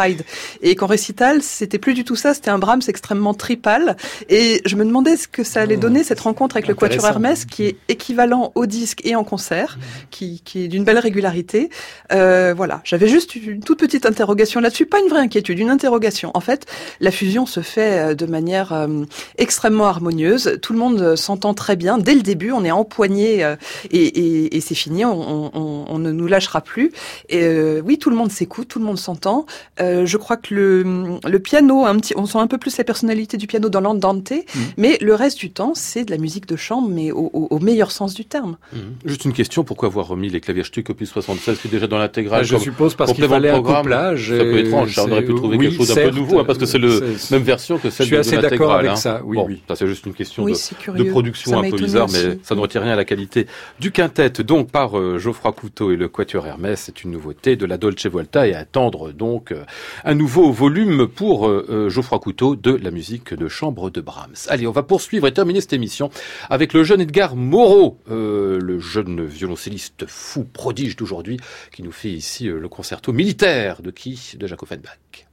et 0.62 0.74
qu'en 0.74 0.86
récital, 0.86 1.42
c'était 1.42 1.78
plus 1.78 1.94
du 1.94 2.05
tout 2.05 2.16
ça, 2.16 2.34
c'était 2.34 2.51
un 2.51 2.59
Brahms 2.59 2.82
extrêmement 2.88 3.34
tripal. 3.34 3.97
Et 4.28 4.61
je 4.64 4.76
me 4.76 4.84
demandais 4.84 5.16
ce 5.16 5.28
que 5.28 5.44
ça 5.44 5.61
allait 5.62 5.76
donner, 5.76 6.05
cette 6.05 6.20
rencontre 6.20 6.57
avec 6.57 6.68
le 6.68 6.74
Quatuor 6.74 7.07
Hermès, 7.07 7.44
qui 7.44 7.64
est 7.64 7.76
équivalent 7.88 8.53
au 8.55 8.66
disque 8.66 9.01
et 9.05 9.14
en 9.14 9.24
concert, 9.24 9.78
qui, 10.11 10.42
qui 10.44 10.64
est 10.64 10.68
d'une 10.68 10.84
belle 10.84 10.99
régularité. 10.99 11.70
Euh, 12.12 12.55
voilà, 12.57 12.80
j'avais 12.84 13.09
juste 13.09 13.34
une 13.36 13.61
toute 13.61 13.78
petite 13.78 14.07
interrogation 14.07 14.61
là-dessus, 14.61 14.86
pas 14.86 15.01
une 15.01 15.09
vraie 15.09 15.20
inquiétude, 15.20 15.59
une 15.59 15.70
interrogation. 15.70 16.30
En 16.34 16.40
fait, 16.40 16.66
la 17.01 17.11
fusion 17.11 17.47
se 17.47 17.61
fait 17.61 18.11
euh, 18.11 18.14
de 18.14 18.26
manière 18.26 18.72
euh, 18.72 19.05
extrêmement 19.38 19.86
harmonieuse, 19.86 20.59
tout 20.62 20.72
le 20.72 20.78
monde 20.78 21.16
s'entend 21.16 21.55
très 21.55 21.76
bien. 21.76 21.99
Dès 21.99 22.14
le 22.14 22.22
début, 22.22 22.53
on 22.53 22.64
est 22.64 22.70
empoigné 22.70 23.44
euh, 23.44 23.57
et, 23.90 24.05
et, 24.05 24.57
et 24.57 24.61
c'est 24.61 24.74
fini, 24.74 25.05
on, 25.05 25.51
on, 25.57 25.84
on, 25.88 25.99
ne 25.99 26.12
nous 26.12 26.26
lâchera 26.26 26.61
plus. 26.61 26.92
Et 27.28 27.47
oui, 27.80 27.99
tout 27.99 28.11
le 28.11 28.16
monde 28.16 28.30
s'écoute, 28.30 28.68
tout 28.68 28.78
le 28.78 28.84
monde 28.84 28.99
s'entend. 28.99 29.47
Euh, 29.80 29.86
je 30.05 30.16
crois 30.16 30.37
que 30.37 30.55
le, 30.55 31.18
le 31.28 31.39
piano, 31.39 31.84
un 31.84 31.97
petit, 31.97 32.14
on 32.16 32.26
sent 32.26 32.39
un 32.39 32.47
peu 32.47 32.59
plus 32.59 32.76
la 32.78 32.84
personnalité 32.84 33.37
du 33.37 33.47
piano 33.47 33.68
dans 33.68 33.80
l'andante, 33.80 34.30
mmh. 34.30 34.61
mais 34.76 34.99
le 35.01 35.14
reste 35.14 35.39
du 35.39 35.51
temps, 35.51 35.72
c'est 35.74 36.05
de 36.05 36.11
la 36.11 36.18
musique 36.18 36.47
de 36.47 36.57
chambre, 36.57 36.89
mais 36.89 37.11
au, 37.11 37.30
au, 37.32 37.59
meilleur 37.59 37.91
sens 37.91 38.14
du 38.14 38.24
terme. 38.24 38.57
Mmh. 38.72 38.78
Juste 39.05 39.24
une 39.24 39.32
question, 39.32 39.64
pourquoi 39.64 39.89
avoir 39.89 40.09
remis 40.09 40.28
les 40.28 40.41
claviers 40.41 40.64
Stuck 40.64 40.91
opus 40.91 41.11
76 41.11 41.59
qui 41.59 41.68
est 41.68 41.70
déjà 41.70 41.87
dans 41.87 41.99
l'intégrale 41.99 42.43
bah, 42.43 42.47
Je 42.47 42.57
suppose 42.57 42.95
parce 42.95 43.12
qu'il 43.12 43.26
fallait 43.26 43.51
un 43.51 43.62
couplage. 43.62 44.30
Ça 44.30 44.37
peut 44.37 44.59
être 44.59 44.66
étrange, 44.66 44.99
on 44.99 45.11
aurait 45.11 45.24
pu 45.24 45.34
trouver 45.34 45.59
quelque 45.59 45.76
chose 45.76 45.95
d'un 45.95 46.11
peu 46.11 46.16
nouveau, 46.16 46.41
hein, 46.41 46.45
parce 46.45 46.59
que 46.59 46.66
c'est 46.66 46.78
la 46.78 46.89
même 47.30 47.43
version 47.43 47.78
que 47.78 47.91
celle 47.91 48.09
de, 48.11 48.16
l'intégrale. 48.16 48.24
Je 48.24 48.28
suis 48.28 48.37
assez 48.37 48.49
d'accord 48.49 48.72
avec 48.74 48.91
hein. 48.91 48.97
ça, 48.97 49.20
oui, 49.24 49.37
bon, 49.37 49.49
Ça 49.68 49.76
c'est 49.76 49.87
juste 49.87 50.07
une 50.07 50.14
question 50.14 50.45
de, 50.45 50.53
de, 50.53 51.11
production 51.11 51.59
un 51.59 51.70
peu 51.70 51.76
bizarre, 51.76 52.09
mais 52.12 52.39
ça 52.43 52.55
ne 52.55 52.61
retient 52.61 52.80
rien 52.80 52.93
à 52.93 52.97
la 52.97 53.05
qualité 53.05 53.47
du 53.80 53.93
quintet. 53.93 54.30
Donc 54.30 54.70
par 54.70 54.99
euh, 54.99 55.18
Geoffroy 55.18 55.53
Couteau 55.53 55.93
et 55.93 55.97
le 55.97 56.09
Quatuor 56.09 56.47
Hermès, 56.47 56.80
c'est 56.80 57.05
une 57.05 57.11
nouveauté 57.11 57.57
de 57.57 57.66
la 57.66 57.78
Dolce 57.78 58.07
Volta 58.07 58.47
et 58.47 58.55
attendre 58.55 59.12
donc 59.12 59.53
euh, 59.53 59.64
un 60.04 60.14
nouveau 60.14 60.52
volume 60.52 61.06
pour 61.06 61.48
euh, 61.48 61.66
euh, 61.68 61.88
Geoffroy 61.88 62.18
Couteau 62.18 62.56
de 62.56 62.72
la 62.72 62.90
musique 62.90 63.34
de 63.34 63.48
chambre 63.48 63.90
de 63.90 64.00
Brahms. 64.00 64.48
Allez, 64.48 64.66
on 64.66 64.72
va 64.72 64.82
poursuivre 64.82 65.26
et 65.26 65.32
terminer 65.32 65.60
cette 65.60 65.72
émission 65.72 66.10
avec 66.50 66.72
le 66.72 66.84
jeune 66.84 67.00
Edgar 67.00 67.36
Moreau, 67.36 67.98
euh, 68.10 68.58
le 68.60 68.78
jeune 68.78 69.24
violoncelliste 69.24 70.06
fou 70.06 70.44
prodige 70.44 70.96
d'aujourd'hui, 70.96 71.38
qui 71.72 71.82
nous 71.82 71.92
fait 71.92 72.10
ici 72.10 72.46
le 72.46 72.68
concerto 72.68 73.12
militaire 73.12 73.82
de 73.82 73.90
qui? 73.90 74.32
De 74.38 74.46
Jacques 74.46 74.62
Offenbach. 74.62 75.26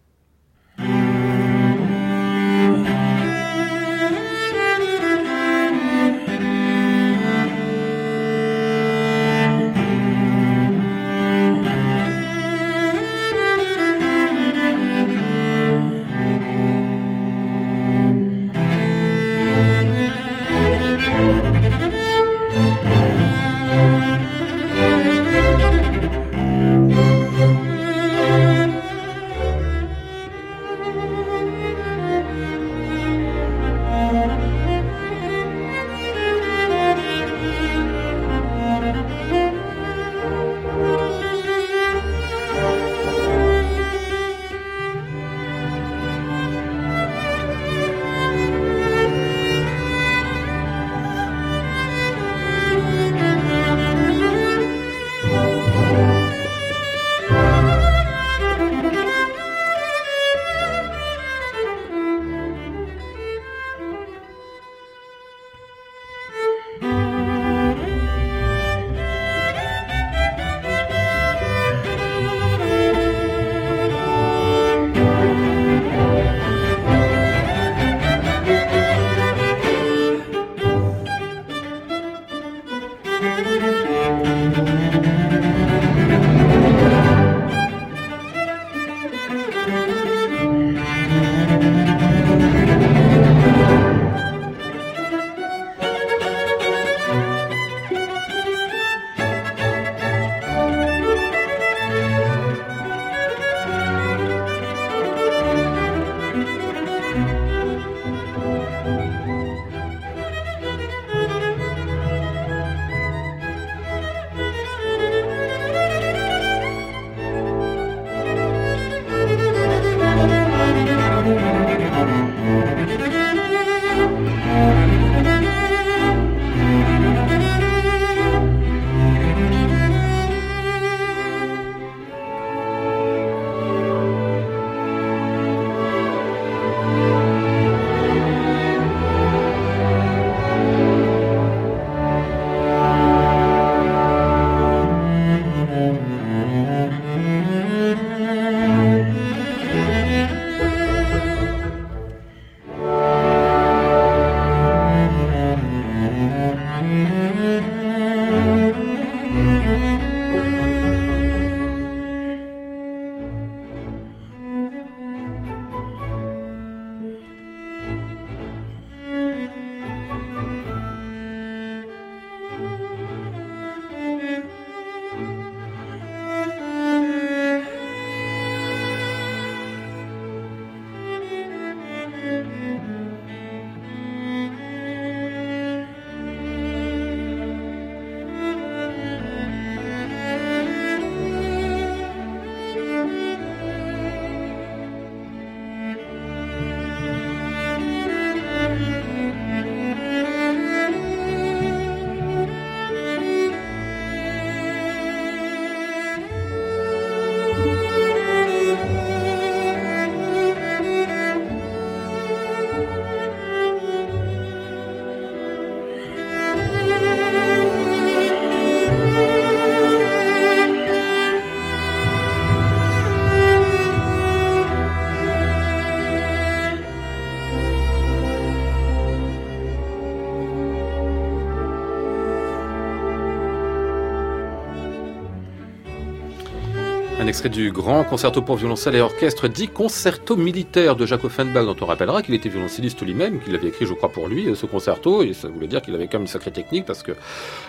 Extrait 237.33 237.49
du 237.49 237.71
grand 237.71 238.03
concerto 238.03 238.43
pour 238.43 238.57
violoncelle 238.57 238.93
et 238.93 239.01
orchestre 239.01 239.47
dit 239.47 239.67
concerto 239.67 240.35
militaire 240.35 240.95
de 240.95 241.07
Jacques 241.07 241.23
Offenbach, 241.23 241.65
dont 241.65 241.75
on 241.81 241.87
rappellera 241.87 242.21
qu'il 242.21 242.35
était 242.35 242.47
violoncelliste 242.47 243.01
lui-même, 243.01 243.39
qu'il 243.39 243.55
avait 243.55 243.69
écrit, 243.69 243.87
je 243.87 243.93
crois, 243.95 244.09
pour 244.09 244.27
lui, 244.27 244.55
ce 244.55 244.67
concerto, 244.67 245.23
et 245.23 245.33
ça 245.33 245.47
voulait 245.47 245.65
dire 245.65 245.81
qu'il 245.81 245.95
avait 245.95 246.05
quand 246.05 246.19
même 246.19 246.23
une 246.23 246.27
sacrée 246.27 246.51
technique, 246.51 246.85
parce 246.85 247.01
que 247.01 247.13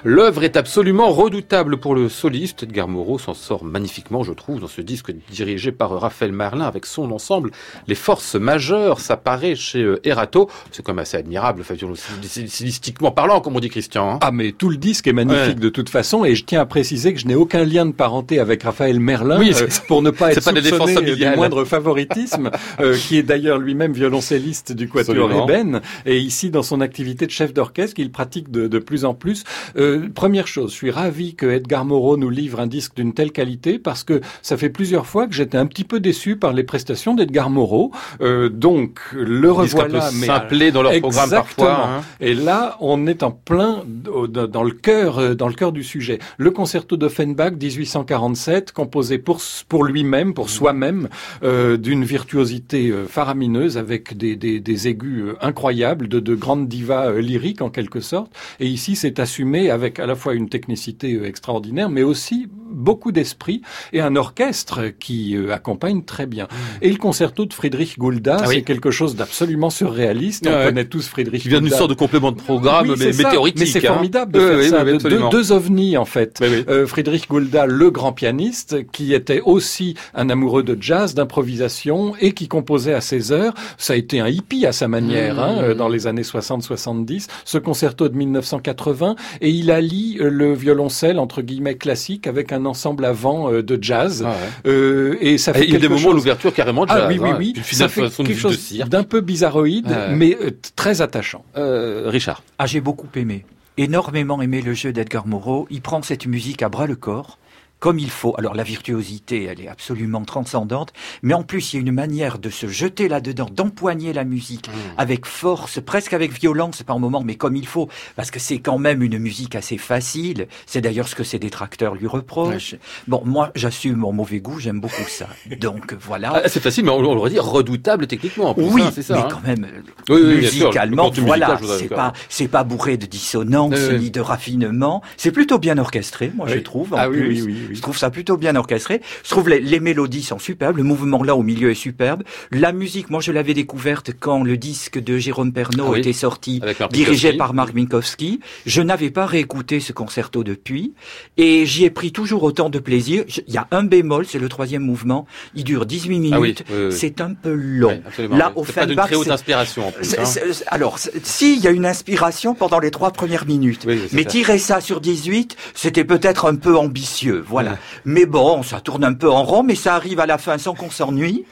l'œuvre 0.05 0.45
est 0.45 0.59
absolument 0.59 1.09
redoutable 1.09 1.79
pour 1.79 1.95
le 1.95 2.11
soliste. 2.11 2.65
Edgar 2.65 2.89
Moreau 2.89 3.19
s'en 3.19 3.33
sort 3.33 3.65
magnifiquement, 3.65 4.23
je 4.23 4.35
trouve, 4.35 4.61
dans 4.61 4.69
ce 4.69 4.83
disque 4.83 5.13
dirigé 5.31 5.73
par 5.73 5.99
Raphaël 5.99 6.33
Merlin, 6.33 6.67
avec 6.67 6.85
son 6.85 7.11
ensemble, 7.11 7.51
les 7.89 7.95
forces 7.95 8.35
majeures, 8.35 9.01
ça 9.01 9.17
paraît 9.17 9.55
chez 9.55 9.83
euh, 9.83 9.99
Erato. 10.07 10.51
C'est 10.73 10.83
quand 10.83 10.93
même 10.93 10.99
assez 10.99 11.17
admirable, 11.17 11.63
enfin, 11.63 11.75
stylistiquement 12.23 13.13
parlant, 13.13 13.41
comme 13.41 13.57
on 13.57 13.61
dit 13.61 13.71
Christian. 13.71 14.11
Hein. 14.11 14.19
Ah, 14.21 14.31
mais 14.31 14.53
tout 14.53 14.69
le 14.69 14.77
disque 14.77 15.07
est 15.07 15.15
magnifique 15.15 15.59
de 15.59 15.71
toute 15.71 15.89
façon, 15.89 16.27
et 16.27 16.35
je 16.35 16.45
tiens 16.45 16.61
à 16.61 16.67
préciser 16.67 17.15
que 17.15 17.21
je 17.21 17.27
n'ai 17.27 17.35
aucun 17.35 17.65
lien 17.65 17.87
de 17.87 17.93
parenté 17.93 18.41
avec 18.41 18.63
Raphaël 18.63 19.01
Merlin, 19.01 19.41
euh, 19.41 19.54
pour 19.87 20.03
ne 20.03 20.11
pas 20.11 20.33
être 20.33 20.45
pas 20.45 20.55
soupçonné 20.55 21.15
du 21.15 21.27
moindre 21.37 21.65
favoritisme, 21.65 22.51
euh, 22.81 22.97
qui 22.97 23.19
est 23.19 23.23
d'ailleurs 23.23 23.59
lui-même 23.59 23.93
violoncelliste 23.93 24.73
du 24.73 24.89
Quatuor 24.89 25.49
Eben, 25.49 25.81
et 26.07 26.19
ici 26.19 26.51
dans 26.51 26.63
son 26.63 26.81
activité 26.81 27.27
de 27.27 27.31
chef 27.31 27.53
d'orchestre 27.53 27.95
qu'il 27.95 28.11
pratique 28.11 28.51
de, 28.51 28.69
de, 28.69 28.79
plus 28.79 29.05
en 29.05 29.15
plus. 29.15 29.45
Euh, 29.77 30.09
première 30.15 30.47
chose, 30.47 30.71
je 30.71 30.77
suis 30.77 30.91
ravi 30.91 31.35
que 31.35 31.47
Edgar 31.47 31.85
Moreau 31.85 32.17
nous 32.17 32.31
livre 32.31 32.61
un 32.61 32.67
disque 32.67 32.95
d'une 32.97 33.15
telle 33.15 33.33
qualité 33.33 33.79
parce 33.79 34.05
que 34.05 34.21
ça 34.43 34.57
fait 34.57 34.71
plusieurs 34.71 35.07
fois 35.07 35.27
que 35.27 35.35
j'étais 35.35 35.59
un 35.59 35.67
petit 35.67 35.85
peu 35.85 36.01
déçu 36.01 36.37
par 36.37 36.53
les 36.53 36.65
prestations 36.65 37.15
d'Edgar 37.15 37.51
Moreau. 37.51 37.93
Euh, 38.21 38.49
donc 38.49 39.01
le 39.13 39.51
revoilà, 39.51 40.11
mais 40.15 40.27
simplé 40.27 40.73
dans 40.73 40.83
leur 40.83 40.99
programme 41.01 41.31
parfois. 41.31 41.87
Hein. 41.87 42.03
Et 42.21 42.35
là, 42.35 42.77
on 42.81 43.07
est 43.07 43.23
en 43.23 43.31
plein 43.31 43.83
dans 43.87 44.63
le 44.63 44.71
cœur, 44.71 45.19
euh, 45.19 45.35
dans 45.35 45.49
le 45.49 45.55
cœur 45.55 45.73
du 45.73 45.83
sujet. 45.83 46.19
Le 46.39 46.51
concerto 46.51 46.97
d'Offenbach 46.97 47.53
1847, 47.53 48.73
composé 48.73 49.19
pour 49.19 49.41
pour 49.69 49.85
lui-même, 49.85 50.35
pour 50.35 50.51
soi-même, 50.51 51.09
euh, 51.43 51.77
d'une 51.77 52.05
virtuosité 52.05 52.91
euh, 52.91 53.07
faramineuse 53.07 53.79
avec 53.79 54.17
des, 54.17 54.37
des, 54.37 54.61
des 54.61 54.89
aigus 54.89 55.25
euh, 55.25 55.37
incroyables, 55.41 56.09
de, 56.09 56.21
de 56.21 56.35
grandes 56.35 56.69
divas 56.69 57.13
lyriques 57.13 57.63
en 57.63 57.71
quelque 57.71 58.01
sorte. 58.01 58.33
Et 58.61 58.67
ici, 58.67 58.97
c'est 58.97 59.19
assumé 59.19 59.71
avec 59.71 59.99
à 59.99 60.07
la 60.07 60.15
fois 60.15 60.35
une 60.35 60.49
technicité 60.49 61.23
extraordinaire, 61.25 61.91
mais 61.91 62.03
aussi 62.03 62.49
beaucoup 62.71 63.13
d'esprit 63.13 63.63
et 63.93 64.01
un 64.01 64.17
orchestre 64.17 64.93
qui 64.99 65.37
accompagne 65.51 66.03
très 66.03 66.27
bien. 66.27 66.49
Et 66.83 66.91
le 66.91 66.99
concerto 66.99 67.47
de 67.47 67.53
Friedrich 67.53 67.99
Gulda, 67.99 68.39
ah 68.41 68.47
c'est 68.47 68.63
quelque 68.63 68.91
chose 68.91 69.15
d'absolument 69.15 69.71
surréaliste. 69.71 70.47
On 70.49 70.65
connaît 70.65 70.85
tous 70.85 71.07
Friedrich 71.09 71.43
Qui 71.43 71.49
vient 71.49 71.61
d'une 71.61 71.71
sorte 71.71 71.91
de 71.91 71.95
complément 71.95 72.33
de 72.33 72.37
programme, 72.37 72.95
mais 72.99 73.13
météorique. 73.13 73.57
Mais 73.59 73.67
c'est 73.67 73.87
hein. 73.87 73.93
formidable 73.93 74.33
de 74.33 74.41
faire 74.41 74.71
ça. 74.71 74.85
deux, 74.85 75.21
deux, 75.31 75.53
ovnis, 75.53 75.97
en 75.97 76.05
fait. 76.05 76.43
Friedrich 76.87 77.29
Gulda, 77.31 77.67
le 77.67 77.91
grand 77.91 78.13
pianiste, 78.13 78.91
qui 78.91 79.15
était 79.15 79.34
aussi 79.41 79.95
un 80.15 80.31
amoureux 80.31 80.63
de 80.63 80.77
jazz, 80.81 81.15
d'improvisation 81.15 82.15
et 82.21 82.33
qui 82.33 82.49
composait 82.49 82.95
à 82.95 83.01
ses 83.01 83.33
heures. 83.33 83.55
Ça 83.79 83.95
a 83.95 83.97
été 83.97 84.21
un 84.21 84.29
hippie 84.29 84.67
à 84.67 84.73
sa 84.73 84.89
manière 84.89 85.41
hein, 85.41 85.71
mmh. 85.71 85.75
dans 85.75 85.89
les 85.89 86.07
années 86.07 86.23
60-70. 86.23 87.29
Ce 87.45 87.59
concerto 87.59 88.09
de 88.09 88.17
1980 88.17 89.17
et 89.41 89.51
il 89.51 89.71
allie 89.71 90.19
euh, 90.21 90.29
le 90.29 90.55
violoncelle 90.55 91.19
entre 91.19 91.43
guillemets 91.43 91.77
classique 91.77 92.27
avec 92.27 92.53
un 92.53 92.65
ensemble 92.65 93.05
avant 93.05 93.53
euh, 93.53 93.63
de 93.63 93.79
jazz. 93.81 94.25
Ah 94.27 94.35
euh, 94.67 95.17
et 95.21 95.39
ça 95.39 95.53
fait 95.53 95.65
il 95.65 95.73
y 95.73 95.77
a 95.77 95.79
des 95.79 95.89
moments 95.89 96.13
l'ouverture 96.13 96.53
carrément 96.53 96.87
jazz. 96.87 97.01
Ah 97.03 97.09
oui 97.09 97.19
oui 97.21 97.31
hein. 97.31 97.37
oui. 97.39 97.55
ça 97.63 97.89
fait 97.89 98.09
quelque 98.11 98.35
chose 98.35 98.73
d'un 98.87 99.05
peu 99.05 99.21
bizarroïde 99.21 99.95
mais 100.11 100.37
très 100.77 101.01
attachant. 101.03 101.45
Richard. 101.55 102.43
Ah 102.59 102.67
j'ai 102.67 102.81
beaucoup 102.81 103.09
aimé 103.17 103.45
énormément 103.77 104.41
aimé 104.41 104.63
le 104.63 104.75
jeu 104.75 104.93
d'Edgar 104.93 105.27
Moreau. 105.27 105.67
Il 105.71 105.81
prend 105.81 106.01
cette 106.03 106.27
musique 106.27 106.63
à 106.63 106.69
bras 106.69 106.87
le 106.87 106.97
corps 106.97 107.39
comme 107.85 107.99
il 107.99 108.09
faut. 108.09 108.35
Alors 108.39 108.55
la 108.55 108.63
virtuosité, 108.63 109.45
elle 109.45 109.61
est 109.61 109.69
absolument 109.69 110.25
transcendante, 110.25 110.95
mais 111.21 111.35
en 111.35 111.43
plus 111.43 111.75
il 111.75 111.77
y 111.77 111.79
a 111.81 111.83
une 111.83 111.93
manière 111.93 112.39
de 112.39 112.49
se 112.49 112.67
jeter 112.67 113.09
là-dedans, 113.09 113.47
d'empoigner 113.53 114.15
la 114.15 114.25
musique 114.25 114.69
mmh. 114.69 114.73
avec 114.97 115.27
force, 115.27 115.83
presque 115.83 116.15
avec 116.15 116.33
violence 116.33 116.83
par 116.83 116.99
moment, 116.99 117.21
mais 117.23 117.35
comme 117.35 117.57
il 117.57 117.67
faut, 117.67 117.91
parce 118.17 118.31
que 118.31 118.41
c'est 118.41 118.61
quand 118.61 118.79
même 118.79 119.03
une 119.03 119.19
musique 119.19 119.55
assez 119.55 119.77
facile. 119.77 120.49
C'est 120.65 120.81
d'ailleurs 120.81 121.09
ce 121.09 121.15
que 121.15 121.25
ses 121.25 121.39
détracteurs 121.39 121.95
lui 121.95 122.07
reprochent. 122.07 122.77
Bon, 123.07 123.21
moi 123.27 123.51
j'assume 123.55 123.97
mon 123.97 124.15
mauvais 124.15 124.41
goût, 124.41 124.59
j'aime 124.59 124.81
beaucoup 124.81 125.07
ça. 125.07 125.29
Donc 125.61 125.93
voilà. 126.01 126.41
Ah, 126.43 126.49
c'est 126.49 126.63
facile, 126.63 126.87
mais 126.87 126.91
on, 126.91 127.03
le 127.03 127.21
redit 127.21 127.39
redoutable 127.39 128.07
techniquement. 128.07 128.55
oui, 128.57 128.81
hein, 128.81 128.93
c'est 128.95 129.03
ça, 129.03 129.15
mais 129.15 129.21
hein. 129.21 129.29
quand 129.31 129.47
même 129.47 129.67
oui, 130.09 130.37
musicalement, 130.37 131.11
voilà, 131.11 131.61
c'est 131.79 131.89
pas 131.89 132.15
c'est 132.31 132.49
pas 132.49 132.65
bourré 132.65 132.97
de 132.97 133.05
dissonance 133.05 133.79
ni 133.91 134.11
de 134.11 134.23
raffinement. 134.23 135.03
C'est 135.19 135.33
plutôt 135.33 135.59
bien 135.59 135.77
orchestré, 135.77 136.33
moi 136.35 136.47
je 136.49 136.61
trouve. 136.61 136.95
En 136.95 136.97
ah, 136.97 137.09
plus. 137.09 137.74
Je 137.75 137.81
trouve 137.81 137.99
ça 137.99 138.11
plutôt 138.11 138.37
bien 138.37 138.57
orchestré. 138.57 139.01
Je 139.23 139.31
trouve 139.31 139.49
les, 139.49 139.61
les, 139.61 139.81
mélodies 139.81 140.23
sont 140.23 140.39
superbes, 140.39 140.77
le 140.77 140.83
mouvement 140.83 141.23
là 141.23 141.37
au 141.37 141.43
milieu 141.43 141.71
est 141.71 141.75
superbe. 141.75 142.23
La 142.51 142.73
musique, 142.73 143.11
moi 143.11 143.21
je 143.21 143.33
l'avais 143.33 143.55
découverte 143.55 144.13
quand 144.19 144.43
le 144.43 144.57
disque 144.57 144.99
de 144.99 145.19
Jérôme 145.19 145.53
Pernaud 145.53 145.93
ah 145.95 145.99
était 145.99 146.13
sorti, 146.13 146.61
dirigé 146.91 147.35
par 147.35 147.55
Mark 147.55 147.75
Minkowski. 147.75 148.41
Je 148.67 148.83
n'avais 148.83 149.11
pas 149.11 149.27
réécouté 149.27 149.81
ce 149.81 149.93
concerto 149.93 150.45
depuis 150.45 150.95
et 151.37 151.67
j'y 151.67 151.85
ai 151.85 151.91
pris 151.91 152.13
toujours 152.13 152.43
autant 152.43 152.71
de 152.71 152.79
plaisir. 152.79 153.25
Il 153.47 153.53
y 153.53 153.59
a 153.59 153.67
un 153.71 153.85
bémol, 153.85 154.27
c'est 154.27 154.39
le 154.39 154.49
troisième 154.49 154.83
mouvement. 154.83 155.27
Il 155.55 155.65
dure 155.65 155.87
18 155.87 156.19
minutes. 156.19 156.65
Ah 156.69 156.73
oui, 156.75 156.93
c'est 156.93 157.21
un 157.21 157.35
peu 157.35 157.53
long. 157.53 158.03
là, 158.31 158.53
au 158.57 158.65
fin 158.65 158.87
pas 158.95 159.07
très 159.07 159.17
haute 159.17 159.29
inspiration 159.29 159.89
en 159.89 159.93
plus. 159.93 160.15
Hein. 160.19 160.25
Alors, 160.69 160.99
si, 160.99 161.57
il 161.57 161.63
y 161.63 161.69
a 161.69 161.71
une 161.71 161.87
inspiration 161.87 162.55
pendant 162.55 162.79
les 162.79 162.91
trois 162.91 163.11
premières 163.11 163.47
minutes. 163.47 163.87
mais 164.13 164.25
tirer 164.25 164.59
ça 164.59 164.81
sur 164.81 165.01
18, 165.01 165.57
c'était 165.75 166.05
peut-être 166.05 166.47
un 166.47 166.57
peu 166.57 166.77
ambitieux. 166.77 167.45
Voilà. 167.47 167.64
Mais 168.05 168.27
bon, 168.27 168.63
ça 168.63 168.81
tourne 168.81 169.05
un 169.05 169.15
peu 169.15 169.31
en 169.31 169.45
rond, 169.45 169.63
mais 169.63 169.75
ça 169.75 169.95
arrive 169.95 170.21
à 170.21 170.27
la 170.27 170.39
fin 170.39 170.59
sans 170.59 170.75
qu'on 170.75 170.91
s'ennuie. 170.91 171.45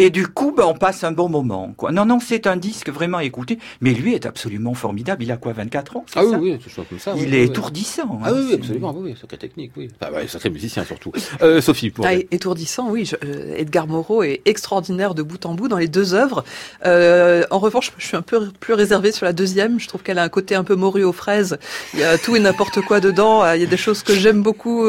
Et 0.00 0.08
du 0.08 0.26
coup, 0.26 0.54
ben, 0.56 0.64
on 0.64 0.72
passe 0.72 1.04
un 1.04 1.12
bon 1.12 1.28
moment. 1.28 1.74
Quoi. 1.76 1.92
Non, 1.92 2.06
non, 2.06 2.20
c'est 2.20 2.46
un 2.46 2.56
disque 2.56 2.88
vraiment 2.88 3.18
à 3.18 3.24
écouter. 3.24 3.58
Mais 3.82 3.92
lui 3.92 4.14
est 4.14 4.24
absolument 4.24 4.72
formidable. 4.72 5.22
Il 5.22 5.30
a 5.30 5.36
quoi, 5.36 5.52
24 5.52 5.98
ans 5.98 6.06
Ah 6.16 6.24
oui, 6.24 6.36
oui, 6.40 6.58
toujours 6.58 6.88
comme 6.88 6.98
ça. 6.98 7.12
Il 7.18 7.34
est 7.34 7.44
étourdissant. 7.44 8.18
Ah 8.24 8.32
oui, 8.32 8.46
oui, 8.48 8.54
absolument. 8.54 8.94
Oui, 8.96 9.14
sacré 9.20 9.36
technique, 9.36 9.72
oui. 9.76 9.90
Enfin, 10.00 10.10
ouais, 10.10 10.26
sacré 10.26 10.48
musicien 10.48 10.84
surtout. 10.84 11.12
Euh, 11.42 11.60
Sophie, 11.60 11.90
pour. 11.90 12.04
Ah, 12.06 12.14
étourdissant, 12.14 12.90
oui. 12.90 13.10
Euh, 13.24 13.56
Edgar 13.56 13.86
Moreau 13.86 14.22
est 14.22 14.42
extraordinaire 14.44 15.14
de 15.14 15.22
bout 15.22 15.46
en 15.46 15.54
bout 15.54 15.68
dans 15.68 15.78
les 15.78 15.88
deux 15.88 16.12
œuvres. 16.14 16.44
Euh, 16.84 17.44
en 17.50 17.58
revanche, 17.58 17.92
je 17.96 18.06
suis 18.06 18.16
un 18.16 18.22
peu 18.22 18.48
plus 18.58 18.74
réservée 18.74 19.12
sur 19.12 19.24
la 19.26 19.32
deuxième. 19.32 19.80
Je 19.80 19.88
trouve 19.88 20.02
qu'elle 20.02 20.18
a 20.18 20.22
un 20.22 20.28
côté 20.28 20.54
un 20.54 20.64
peu 20.64 20.74
morue 20.74 21.04
aux 21.04 21.12
fraises. 21.12 21.58
Il 21.94 22.00
y 22.00 22.04
a 22.04 22.18
tout 22.18 22.36
et 22.36 22.40
n'importe 22.40 22.80
quoi 22.82 23.00
dedans. 23.00 23.50
Il 23.52 23.60
y 23.60 23.64
a 23.64 23.68
des 23.68 23.76
choses 23.76 24.02
que 24.02 24.12
j'aime 24.12 24.42
beaucoup. 24.42 24.84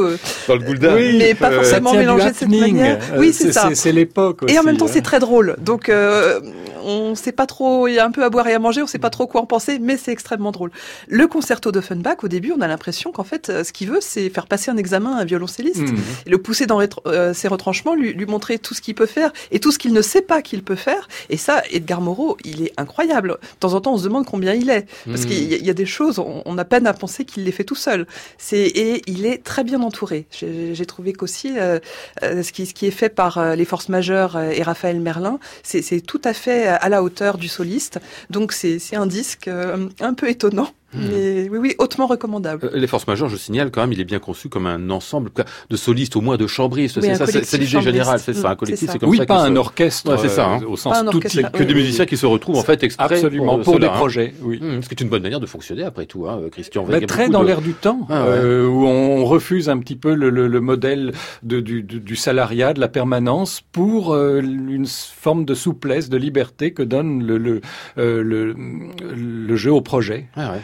Dans 0.47 0.55
le 0.55 0.66
Gouldin. 0.66 0.95
Oui, 0.95 1.16
mais 1.18 1.36
pas 1.36 1.51
forcément 1.51 1.93
mélangées 1.93 2.32
de 2.32 2.36
cette 2.36 2.49
manière. 2.49 2.99
Oui, 3.18 3.34
c'est 3.34 3.51
ça. 3.51 3.70
C'est 3.74 3.91
l'époque 3.91 4.43
Et 4.47 4.57
en 4.57 4.64
même 4.64 4.78
temps, 4.78 4.88
c'est 4.88 5.01
très 5.02 5.20
drôle. 5.20 5.56
Donc, 5.60 5.89
euh, 5.89 6.39
on 6.84 7.16
sait 7.16 7.32
pas 7.32 7.46
trop, 7.46 7.88
il 7.88 7.94
y 7.94 8.00
a 8.00 8.06
un 8.06 8.12
peu 8.12 8.24
à 8.24 8.30
boire 8.30 8.48
et 8.48 8.54
à 8.54 8.60
manger, 8.60 8.82
on 8.82 8.88
sait 8.88 9.00
pas 9.00 9.10
trop 9.10 9.28
quoi 9.28 9.42
en 9.42 9.46
penser, 9.46 9.80
mais 9.80 9.98
c'est 9.98 10.12
extrêmement 10.12 10.52
drôle. 10.52 10.72
Le 11.08 11.28
concerto 11.28 11.72
d'Offenbach, 11.72 12.24
au 12.24 12.28
début, 12.28 12.52
on 12.52 12.62
a 12.62 12.68
l'impression 12.68 13.12
qu'en 13.12 13.24
fait, 13.24 13.50
euh, 13.50 13.64
ce 13.64 13.74
qu'il 13.74 13.90
veut, 13.90 14.00
c'est 14.02 14.30
faire 14.30 14.48
passer 14.48 14.72
un 14.72 14.78
examen 14.78 15.16
à 15.18 15.22
un 15.22 15.26
violoncelliste, 15.26 15.82
mmh. 15.82 15.98
le 16.28 16.38
pousser 16.38 16.66
dans 16.66 16.82
euh, 17.08 17.34
ses 17.34 17.48
retranchements, 17.48 17.96
lui, 17.96 18.14
lui 18.14 18.26
montrer 18.26 18.60
tout 18.60 18.74
ce 18.74 18.82
qu'il 18.82 18.96
peut 18.96 19.06
faire 19.06 19.32
et 19.52 19.60
tout 19.60 19.72
ce 19.72 19.80
qu'il 19.80 19.94
ne 19.94 20.02
sait 20.02 20.22
pas 20.22 20.42
qu'il 20.42 20.64
peut 20.64 20.76
faire. 20.76 21.08
Et 21.30 21.38
ça, 21.38 21.62
Edgar 21.72 22.02
Moreau, 22.02 22.38
il 22.44 22.64
est 22.64 22.74
incroyable. 22.78 23.38
De 23.42 23.60
temps 23.60 23.74
en 23.74 23.82
temps, 23.82 23.94
on 23.94 23.98
se 23.98 24.04
demande 24.04 24.26
combien 24.26 24.54
il 24.54 24.70
est, 24.70 24.88
parce 25.06 25.24
mmh. 25.24 25.26
qu'il 25.26 25.66
y, 25.66 25.70
a 25.70 25.74
des 25.74 25.86
choses, 25.86 26.20
on, 26.20 26.58
a 26.58 26.66
peine 26.66 26.88
à 26.88 26.94
penser 26.94 27.26
qu'il 27.26 27.44
les 27.44 27.52
fait 27.52 27.64
tout 27.64 27.76
seul. 27.76 28.06
C'est 28.38 28.62
et 28.62 29.02
il 29.08 29.26
est 29.26 29.44
très 29.44 29.64
bien 29.64 29.82
entouré. 29.82 30.26
J'ai 30.32 30.86
trouvé 30.86 31.14
qu'aussi 31.14 31.58
euh, 31.58 31.80
ce, 32.22 32.52
qui, 32.52 32.66
ce 32.66 32.74
qui 32.74 32.86
est 32.86 32.92
fait 32.92 33.10
par 33.10 33.56
les 33.56 33.66
forces 33.66 33.90
majeures 33.90 34.40
et 34.40 34.64
Raphaël 34.64 35.00
Merlin, 35.00 35.40
c'est 35.64 36.02
tout 36.02 36.22
à 36.24 36.34
fait 36.34 36.70
à 36.76 36.89
la 36.89 37.03
hauteur 37.03 37.38
du 37.38 37.47
soliste. 37.47 37.99
Donc 38.30 38.51
c'est 38.53 38.95
un 38.95 39.07
disque 39.07 39.47
euh, 39.47 39.89
un 39.99 40.13
peu 40.13 40.30
étonnant. 40.30 40.69
Hmm. 40.94 41.08
Mais 41.10 41.50
oui, 41.50 41.58
oui, 41.58 41.76
hautement 41.78 42.08
recommandable. 42.08 42.70
Euh, 42.74 42.78
les 42.78 42.88
forces 42.88 43.08
majeures, 43.08 43.30
je 43.30 43.38
signale 43.38 43.72
quand 43.72 43.82
même, 43.82 43.94
il 43.94 44.02
est 44.02 44.06
bien 44.06 44.20
conçu 44.20 44.50
comme 44.50 44.68
un 44.68 44.89
ensemble 44.89 45.32
de 45.70 45.78
solistes, 45.78 46.16
au 46.16 46.22
moins 46.22 46.38
de 46.38 46.48
chambristes. 46.48 47.00
c'est 47.00 47.16
ça, 47.16 47.26
c'est 47.28 47.58
l'idée 47.58 47.82
générale, 47.82 48.20
c'est 48.20 48.34
ça, 48.34 48.52
un 48.52 48.56
collectif, 48.56 48.89
c'est 48.92 49.00
comme 49.00 49.10
oui, 49.10 49.18
ça. 49.18 49.24
Oui, 49.24 49.28
pas 49.28 49.42
un 49.42 49.56
orchestre, 49.56 50.18
c'est 50.20 50.30
ça, 50.30 50.48
hein. 50.48 50.62
au 50.68 50.76
sens 50.76 50.98
tout 51.12 51.20
que 51.20 51.64
des 51.64 51.74
musiciens 51.74 52.06
qui 52.06 52.18
se 52.18 52.26
retrouvent 52.26 52.58
en 52.58 52.64
fait 52.64 52.84
exprès 52.84 53.16
absolument 53.16 53.60
pour, 53.60 53.80
des 53.80 53.88
hein. 53.88 53.94
projets. 53.96 54.34
Oui. 54.42 54.60
Hmm, 54.62 54.82
ce 54.82 54.89
qui 54.89 54.96
est 54.96 55.02
une 55.02 55.10
bonne 55.10 55.24
manière 55.24 55.39
de 55.39 55.46
fonctionner 55.46 55.84
après 55.84 56.06
tout, 56.06 56.28
hein, 56.28 56.42
Christian. 56.52 56.86
Mais 56.88 57.06
très 57.06 57.30
dans 57.30 57.44
l'air 57.44 57.62
du 57.62 57.74
temps, 57.74 58.08
ah, 58.10 58.26
euh, 58.26 58.68
où 58.68 58.86
on 58.86 59.26
refuse 59.26 59.70
un 59.70 59.78
petit 59.80 59.96
peu 59.96 60.14
le, 60.14 60.30
le, 60.30 60.62
modèle 60.62 61.14
de, 61.44 61.60
du, 61.60 61.84
du, 61.84 62.16
salariat, 62.16 62.74
de 62.74 62.80
la 62.80 62.88
permanence, 62.88 63.62
pour 63.72 64.14
euh, 64.14 64.42
une 64.42 64.86
forme 64.88 65.46
de 65.46 65.54
souplesse, 65.54 66.10
de 66.10 66.18
liberté 66.18 66.74
que 66.74 66.84
donne 66.84 67.26
le, 67.26 67.38
le, 67.38 67.62
le, 67.96 68.54
le 68.54 69.56
jeu 69.56 69.72
au 69.72 69.82
projet. 69.82 70.28
Ah, 70.36 70.54
ouais. 70.54 70.62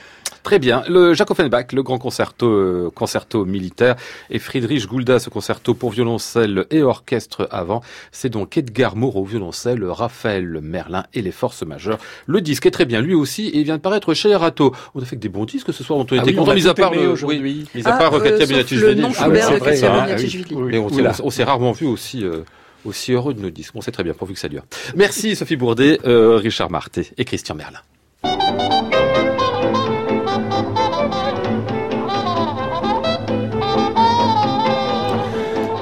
Très 0.48 0.60
bien. 0.60 0.82
Le 0.88 1.14
Jacques 1.14 1.30
Offenbach, 1.32 1.74
le 1.74 1.84
grand 1.84 1.98
concerto, 1.98 2.48
euh, 2.48 2.90
concerto 2.96 3.44
militaire, 3.44 3.96
et 4.30 4.40
Friedrich 4.40 4.88
Gulda, 4.88 5.20
ce 5.20 5.30
concerto 5.30 5.74
pour 5.74 5.92
violoncelle 5.92 6.66
et 6.72 6.82
orchestre 6.84 7.50
avant. 7.52 7.82
C'est 8.14 8.30
donc 8.30 8.58
Edgar 8.58 8.96
Moreau, 8.96 9.26
violoncelle, 9.26 9.84
Raphaël 9.84 10.60
Merlin 10.62 11.04
et 11.14 11.22
les 11.22 11.32
forces 11.32 11.64
majeures. 11.64 11.98
Le 12.28 12.40
disque 12.40 12.66
est 12.66 12.72
très 12.72 12.86
bien, 12.86 13.02
lui 13.02 13.14
aussi, 13.14 13.48
et 13.48 13.58
il 13.58 13.64
vient 13.66 13.76
de 13.76 13.82
paraître 13.82 14.14
chez 14.14 14.30
Erato. 14.30 14.74
On 14.96 15.02
a 15.02 15.06
fait 15.06 15.18
que 15.18 15.22
des 15.22 15.28
bons 15.28 15.44
disques 15.44 15.74
ce 15.74 15.84
soir, 15.84 16.00
on 16.00 16.04
était 16.06 16.18
Ah 16.20 16.24
oui, 16.26 16.34
content, 16.34 16.48
on 16.48 16.52
a 16.52 16.56
mis 16.56 16.68
à 16.68 16.74
part 16.74 16.94
aimé 16.94 17.04
le- 17.04 17.10
aujourd'hui. 17.10 17.40
oui, 17.42 17.66
mis 17.76 17.82
Ah, 17.84 17.96
à 17.96 17.98
part 17.98 18.14
euh, 18.14 18.20
Katia 18.22 18.46
Ah. 18.48 20.08
Oui, 20.16 20.46
Mais 20.72 20.78
on, 20.78 20.88
s'est- 20.88 20.96
Oula. 20.96 21.12
on 21.24 21.30
s'est 21.30 21.44
rarement 21.44 21.74
vu 21.74 21.88
aussi, 21.88 22.24
euh, 22.24 22.44
aussi 22.86 23.12
heureux 23.12 23.34
de 23.34 23.42
nos 23.42 23.50
disques. 23.50 23.74
On 23.76 23.82
sait 23.82 23.92
très 23.92 24.04
bien, 24.06 24.14
pourvu 24.14 24.34
que 24.34 24.40
ça 24.40 24.48
dure. 24.48 24.64
Merci 24.96 25.36
Sophie 25.36 25.58
Bourdet, 25.58 26.00
euh, 26.06 26.38
Richard 26.38 26.70
Marté 26.72 27.10
et 27.18 27.26
Christian 27.26 27.56
Merlin. 27.56 27.80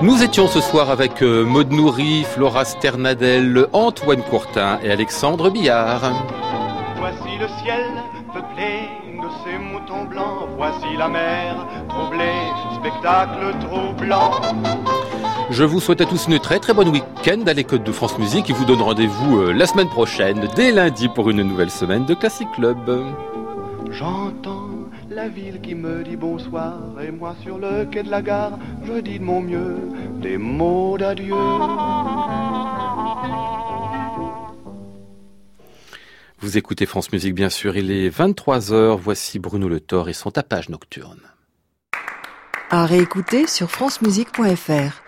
Nous 0.06 0.22
étions 0.22 0.48
ce 0.48 0.62
soir 0.62 0.92
avec 0.92 1.24
euh, 1.24 1.44
Maud 1.44 1.72
Nourri, 1.72 2.26
Flora 2.26 2.64
Sternadel, 2.64 3.66
Antoine 3.74 4.22
Courtin 4.22 4.78
et 4.84 4.92
Alexandre 4.92 5.50
Billard. 5.50 6.14
Voici 7.00 7.40
le 7.40 7.48
ciel 7.48 7.86
peuplé 8.32 8.88
de 9.20 9.28
ces 9.44 9.58
moutons 9.58 10.04
blancs. 10.04 10.48
Voici 10.58 10.96
la 10.96 11.08
mer 11.08 11.66
troublée, 11.90 12.52
spectacle 12.76 13.56
troublant. 13.62 14.30
Je 15.50 15.64
vous 15.64 15.80
souhaite 15.80 16.02
à 16.02 16.06
tous 16.06 16.28
une 16.28 16.38
très 16.38 16.60
très 16.60 16.76
bonne 16.76 16.90
week-end 16.90 17.42
à 17.48 17.54
l'écoute 17.54 17.82
de 17.82 17.92
France 17.92 18.20
Musique 18.20 18.48
et 18.52 18.54
vous 18.54 18.66
donne 18.66 18.84
rendez-vous 18.84 19.40
euh, 19.40 19.54
la 19.54 19.66
semaine 19.66 19.90
prochaine, 19.90 20.48
dès 20.56 20.72
lundi, 20.72 21.10
pour 21.10 21.32
une 21.32 21.42
nouvelle 21.42 21.72
semaine 21.72 22.06
de 22.06 22.14
Classic 22.14 22.48
Club. 22.52 22.78
J'entends 23.90 24.65
la 25.16 25.30
ville 25.30 25.62
qui 25.62 25.74
me 25.76 26.04
dit 26.04 26.18
bonsoir. 26.18 26.78
Et 27.02 27.10
moi 27.10 27.36
sur 27.42 27.58
le 27.58 27.86
quai 27.86 28.04
de 28.04 28.12
la 28.12 28.22
gare, 28.22 28.60
je 28.84 29.00
dis 29.00 29.18
de 29.18 29.24
mon 29.24 29.42
mieux 29.42 29.78
des 30.22 30.38
mots 30.38 30.98
d'adieu. 30.98 31.34
Vous 36.40 36.58
écoutez 36.58 36.86
France 36.86 37.12
Musique 37.14 37.34
bien 37.34 37.50
sûr, 37.50 37.78
il 37.78 37.92
est 37.92 38.10
23h, 38.10 39.00
voici 39.00 39.40
Bruno 39.40 39.70
Le 39.70 39.80
Thor 39.80 40.10
et 40.10 40.14
son 40.14 40.32
tapage 40.32 40.68
nocturne. 40.70 41.22
À 42.70 42.86
réécouter 42.86 43.48
sur 43.48 43.72
francemusique.fr. 43.72 45.02